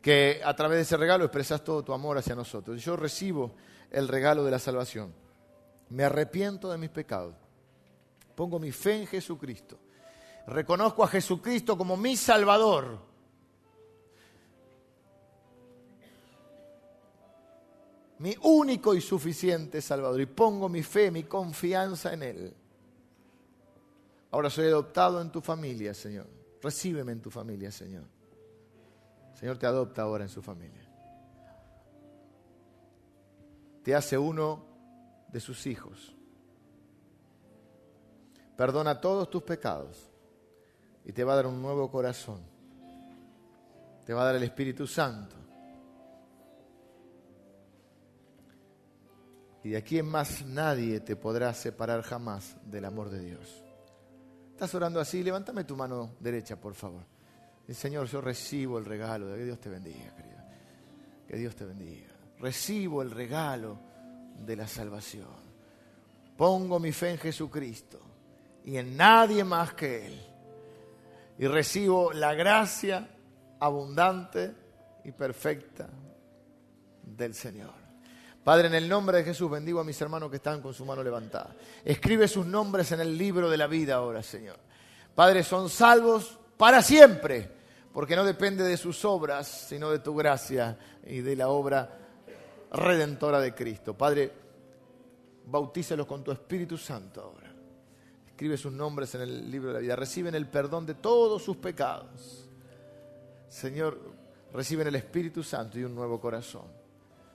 Que 0.00 0.40
a 0.44 0.54
través 0.54 0.76
de 0.78 0.82
ese 0.82 0.96
regalo 0.96 1.24
expresas 1.24 1.64
todo 1.64 1.82
tu 1.82 1.92
amor 1.92 2.16
hacia 2.16 2.36
nosotros. 2.36 2.82
Yo 2.82 2.96
recibo 2.96 3.56
el 3.90 4.06
regalo 4.06 4.44
de 4.44 4.52
la 4.52 4.60
salvación. 4.60 5.12
Me 5.90 6.04
arrepiento 6.04 6.70
de 6.70 6.78
mis 6.78 6.90
pecados. 6.90 7.34
Pongo 8.36 8.60
mi 8.60 8.70
fe 8.70 9.00
en 9.00 9.06
Jesucristo. 9.06 9.78
Reconozco 10.46 11.02
a 11.02 11.08
Jesucristo 11.08 11.76
como 11.76 11.96
mi 11.96 12.16
Salvador. 12.16 12.98
Mi 18.18 18.34
único 18.42 18.94
y 18.94 19.00
suficiente 19.00 19.82
Salvador. 19.82 20.20
Y 20.20 20.26
pongo 20.26 20.68
mi 20.68 20.82
fe, 20.82 21.10
mi 21.10 21.24
confianza 21.24 22.12
en 22.12 22.22
Él. 22.22 22.54
Ahora 24.30 24.48
soy 24.48 24.66
adoptado 24.66 25.20
en 25.20 25.30
tu 25.30 25.40
familia, 25.40 25.92
Señor. 25.94 26.28
Recíbeme 26.62 27.12
en 27.12 27.20
tu 27.20 27.30
familia, 27.30 27.72
Señor. 27.72 28.04
Señor 29.34 29.58
te 29.58 29.66
adopta 29.66 30.02
ahora 30.02 30.24
en 30.24 30.30
su 30.30 30.42
familia. 30.42 30.88
Te 33.82 33.94
hace 33.94 34.16
uno 34.16 34.64
de 35.28 35.40
sus 35.40 35.66
hijos. 35.66 36.14
Perdona 38.56 39.00
todos 39.00 39.28
tus 39.28 39.42
pecados 39.42 40.10
y 41.06 41.12
te 41.12 41.22
va 41.22 41.34
a 41.34 41.36
dar 41.36 41.46
un 41.46 41.62
nuevo 41.62 41.88
corazón. 41.88 42.40
Te 44.04 44.12
va 44.12 44.22
a 44.22 44.24
dar 44.26 44.36
el 44.36 44.42
Espíritu 44.42 44.86
Santo. 44.88 45.36
Y 49.62 49.70
de 49.70 49.76
aquí 49.76 49.98
en 49.98 50.06
más 50.06 50.44
nadie 50.44 51.00
te 51.00 51.16
podrá 51.16 51.54
separar 51.54 52.02
jamás 52.02 52.56
del 52.64 52.84
amor 52.84 53.10
de 53.10 53.20
Dios. 53.20 53.64
¿Estás 54.50 54.74
orando 54.74 55.00
así? 55.00 55.22
Levántame 55.22 55.64
tu 55.64 55.76
mano 55.76 56.14
derecha, 56.18 56.56
por 56.56 56.74
favor. 56.74 57.04
Y, 57.68 57.74
Señor, 57.74 58.06
yo 58.06 58.20
recibo 58.20 58.78
el 58.78 58.84
regalo. 58.84 59.34
Que 59.34 59.44
Dios 59.44 59.60
te 59.60 59.68
bendiga, 59.68 60.14
querido. 60.14 60.42
Que 61.28 61.36
Dios 61.36 61.54
te 61.54 61.64
bendiga. 61.64 62.08
Recibo 62.40 63.02
el 63.02 63.12
regalo 63.12 63.78
de 64.44 64.56
la 64.56 64.66
salvación. 64.66 65.46
Pongo 66.36 66.80
mi 66.80 66.90
fe 66.90 67.10
en 67.10 67.18
Jesucristo 67.18 68.00
y 68.64 68.76
en 68.76 68.96
nadie 68.96 69.44
más 69.44 69.72
que 69.74 70.06
Él. 70.06 70.35
Y 71.38 71.46
recibo 71.46 72.12
la 72.12 72.34
gracia 72.34 73.08
abundante 73.60 74.54
y 75.04 75.12
perfecta 75.12 75.88
del 77.02 77.34
Señor. 77.34 77.86
Padre, 78.42 78.68
en 78.68 78.74
el 78.74 78.88
nombre 78.88 79.18
de 79.18 79.24
Jesús 79.24 79.50
bendigo 79.50 79.80
a 79.80 79.84
mis 79.84 80.00
hermanos 80.00 80.30
que 80.30 80.36
están 80.36 80.62
con 80.62 80.72
su 80.72 80.84
mano 80.84 81.02
levantada. 81.02 81.54
Escribe 81.84 82.28
sus 82.28 82.46
nombres 82.46 82.92
en 82.92 83.00
el 83.00 83.18
libro 83.18 83.50
de 83.50 83.56
la 83.56 83.66
vida 83.66 83.96
ahora, 83.96 84.22
Señor. 84.22 84.56
Padre, 85.14 85.42
son 85.42 85.68
salvos 85.68 86.38
para 86.56 86.80
siempre, 86.80 87.50
porque 87.92 88.14
no 88.14 88.24
depende 88.24 88.62
de 88.62 88.76
sus 88.76 89.04
obras, 89.04 89.48
sino 89.48 89.90
de 89.90 89.98
tu 89.98 90.14
gracia 90.14 90.78
y 91.04 91.22
de 91.22 91.34
la 91.34 91.48
obra 91.48 91.98
redentora 92.72 93.40
de 93.40 93.54
Cristo. 93.54 93.96
Padre, 93.96 94.32
bautícelos 95.46 96.06
con 96.06 96.22
tu 96.22 96.30
Espíritu 96.30 96.76
Santo 96.76 97.22
ahora. 97.22 97.45
Escribe 98.36 98.58
sus 98.58 98.72
nombres 98.74 99.14
en 99.14 99.22
el 99.22 99.50
libro 99.50 99.68
de 99.68 99.74
la 99.76 99.80
vida. 99.80 99.96
Reciben 99.96 100.34
el 100.34 100.46
perdón 100.46 100.84
de 100.84 100.92
todos 100.92 101.42
sus 101.42 101.56
pecados. 101.56 102.46
Señor, 103.48 103.98
reciben 104.52 104.86
el 104.88 104.94
Espíritu 104.96 105.42
Santo 105.42 105.78
y 105.78 105.84
un 105.84 105.94
nuevo 105.94 106.20
corazón. 106.20 106.64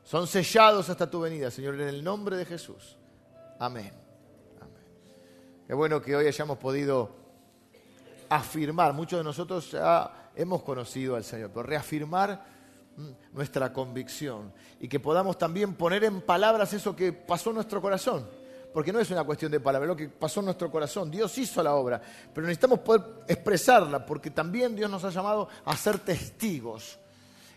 Son 0.04 0.28
sellados 0.28 0.92
hasta 0.92 1.10
tu 1.10 1.22
venida, 1.22 1.50
Señor, 1.50 1.74
en 1.82 1.88
el 1.88 2.04
nombre 2.04 2.38
de 2.38 2.46
Jesús. 2.46 3.00
Amén. 3.58 3.92
Amén. 4.60 4.84
Qué 5.66 5.74
bueno 5.74 6.00
que 6.04 6.16
hoy 6.16 6.28
hayamos 6.28 6.60
podido 6.60 7.16
afirmar. 8.30 8.94
Muchos 8.94 9.22
de 9.22 9.24
nosotros 9.24 9.72
ya 9.72 10.30
hemos 10.36 10.62
conocido 10.62 11.16
al 11.16 11.24
Señor, 11.24 11.50
pero 11.50 11.64
reafirmar 11.64 12.46
mm, 12.96 13.10
nuestra 13.34 13.74
convicción 13.74 14.54
y 14.80 14.88
que 14.88 15.00
podamos 15.00 15.36
también 15.40 15.74
poner 15.74 16.04
en 16.04 16.22
palabras 16.22 16.72
eso 16.74 16.96
que 16.96 17.12
pasó 17.12 17.50
en 17.50 17.56
nuestro 17.56 17.82
corazón. 17.82 18.41
Porque 18.74 18.94
no 18.94 19.00
es 19.00 19.12
una 19.12 19.24
cuestión 19.24 19.52
de 19.52 19.60
palabras, 19.60 19.88
lo 19.88 19.96
que 19.96 20.08
pasó 20.08 20.40
en 20.40 20.46
nuestro 20.46 20.72
corazón. 20.72 21.12
Dios 21.12 21.38
hizo 21.38 21.62
la 21.62 21.76
obra, 21.76 22.02
pero 22.34 22.48
necesitamos 22.48 22.80
poder 22.80 23.24
expresarla 23.28 24.06
porque 24.06 24.32
también 24.32 24.76
Dios 24.76 24.90
nos 24.90 25.04
ha 25.04 25.10
llamado 25.10 25.50
a 25.66 25.76
ser 25.76 26.00
testigos. 26.00 26.98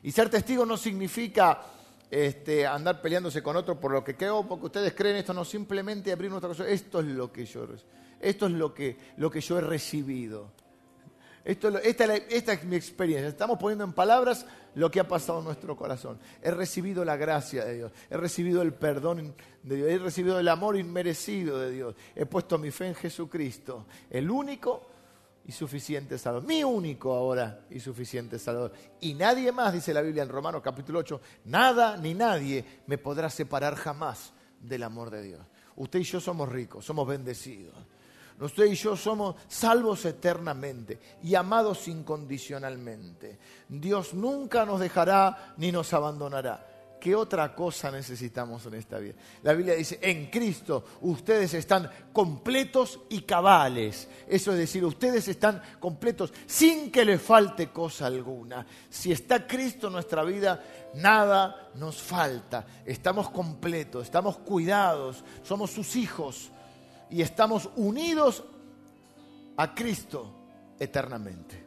Y 0.02 0.10
ser 0.10 0.28
testigos 0.28 0.66
no 0.66 0.76
significa 0.76 1.62
este, 2.10 2.66
andar 2.66 3.00
peleándose 3.00 3.42
con 3.42 3.56
otro 3.56 3.78
por 3.78 3.92
lo 3.92 4.02
que 4.02 4.16
creo, 4.16 4.46
porque 4.46 4.66
ustedes 4.66 4.92
creen 4.94 5.16
esto, 5.16 5.32
no 5.32 5.44
simplemente 5.44 6.12
abrir 6.12 6.30
nuestra 6.30 6.48
corazón. 6.48 6.66
Esto 6.68 7.00
es 7.00 7.06
lo 7.06 7.32
que 7.32 7.46
yo, 7.46 7.66
esto 8.20 8.46
es 8.46 8.52
lo 8.52 8.74
que, 8.74 8.96
lo 9.16 9.30
que 9.30 9.40
yo 9.40 9.58
he 9.58 9.60
recibido 9.60 10.63
esta, 11.44 12.54
es 12.54 12.64
mi 12.64 12.76
experiencia. 12.76 13.28
Estamos 13.28 13.58
poniendo 13.58 13.84
en 13.84 13.92
palabras 13.92 14.46
lo 14.74 14.90
que 14.90 15.00
ha 15.00 15.06
pasado 15.06 15.40
en 15.40 15.44
nuestro 15.44 15.76
corazón. 15.76 16.18
He 16.42 16.50
recibido 16.50 17.04
la 17.04 17.16
gracia 17.16 17.64
de 17.64 17.74
Dios. 17.74 17.92
He 18.08 18.16
recibido 18.16 18.62
el 18.62 18.72
perdón 18.72 19.34
de 19.62 19.76
Dios. 19.76 19.88
He 19.88 19.98
recibido 19.98 20.40
el 20.40 20.48
amor 20.48 20.76
inmerecido 20.76 21.58
de 21.58 21.70
Dios. 21.70 21.94
He 22.14 22.24
puesto 22.24 22.56
mi 22.56 22.70
fe 22.70 22.88
en 22.88 22.94
Jesucristo. 22.94 23.86
El 24.08 24.30
único 24.30 24.88
y 25.46 25.52
suficiente 25.52 26.16
Salvador. 26.16 26.48
Mi 26.48 26.64
único 26.64 27.12
ahora 27.12 27.66
y 27.68 27.78
suficiente 27.78 28.38
Salvador. 28.38 28.72
Y 29.00 29.12
nadie 29.12 29.52
más, 29.52 29.74
dice 29.74 29.92
la 29.92 30.00
Biblia 30.00 30.22
en 30.22 30.30
Romanos 30.30 30.62
capítulo 30.62 31.00
8, 31.00 31.20
nada 31.44 31.98
ni 31.98 32.14
nadie 32.14 32.64
me 32.86 32.96
podrá 32.96 33.28
separar 33.28 33.74
jamás 33.74 34.32
del 34.60 34.82
amor 34.82 35.10
de 35.10 35.22
Dios. 35.22 35.46
Usted 35.76 35.98
y 35.98 36.04
yo 36.04 36.20
somos 36.20 36.48
ricos, 36.48 36.86
somos 36.86 37.06
bendecidos. 37.06 37.74
Usted 38.40 38.66
y 38.66 38.74
yo 38.74 38.96
somos 38.96 39.36
salvos 39.48 40.04
eternamente 40.04 40.98
y 41.22 41.34
amados 41.34 41.86
incondicionalmente. 41.88 43.38
Dios 43.68 44.12
nunca 44.14 44.66
nos 44.66 44.80
dejará 44.80 45.54
ni 45.56 45.70
nos 45.70 45.92
abandonará. 45.92 46.74
¿Qué 47.04 47.14
otra 47.14 47.54
cosa 47.54 47.90
necesitamos 47.90 48.64
en 48.64 48.74
esta 48.74 48.98
vida? 48.98 49.12
La 49.42 49.52
Biblia 49.52 49.74
dice, 49.74 49.98
en 50.00 50.30
Cristo 50.30 50.84
ustedes 51.02 51.52
están 51.52 51.90
completos 52.14 52.98
y 53.10 53.20
cabales. 53.20 54.08
Eso 54.26 54.52
es 54.52 54.58
decir, 54.58 54.82
ustedes 54.86 55.28
están 55.28 55.60
completos 55.78 56.32
sin 56.46 56.90
que 56.90 57.04
les 57.04 57.20
falte 57.20 57.68
cosa 57.68 58.06
alguna. 58.06 58.66
Si 58.88 59.12
está 59.12 59.46
Cristo 59.46 59.88
en 59.88 59.92
nuestra 59.92 60.24
vida, 60.24 60.64
nada 60.94 61.70
nos 61.74 62.00
falta. 62.00 62.66
Estamos 62.86 63.28
completos, 63.28 64.04
estamos 64.04 64.38
cuidados, 64.38 65.22
somos 65.42 65.72
sus 65.72 65.96
hijos 65.96 66.50
y 67.10 67.22
estamos 67.22 67.68
unidos 67.76 68.44
a 69.56 69.74
Cristo 69.74 70.32
eternamente. 70.78 71.62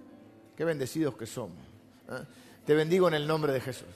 Qué 0.56 0.66
bendecidos 0.66 1.16
que 1.16 1.26
somos. 1.26 1.58
¿eh? 2.10 2.24
Te 2.66 2.74
bendigo 2.74 3.08
en 3.08 3.14
el 3.14 3.28
nombre 3.28 3.54
de 3.54 3.62
Jesús. 3.62 3.88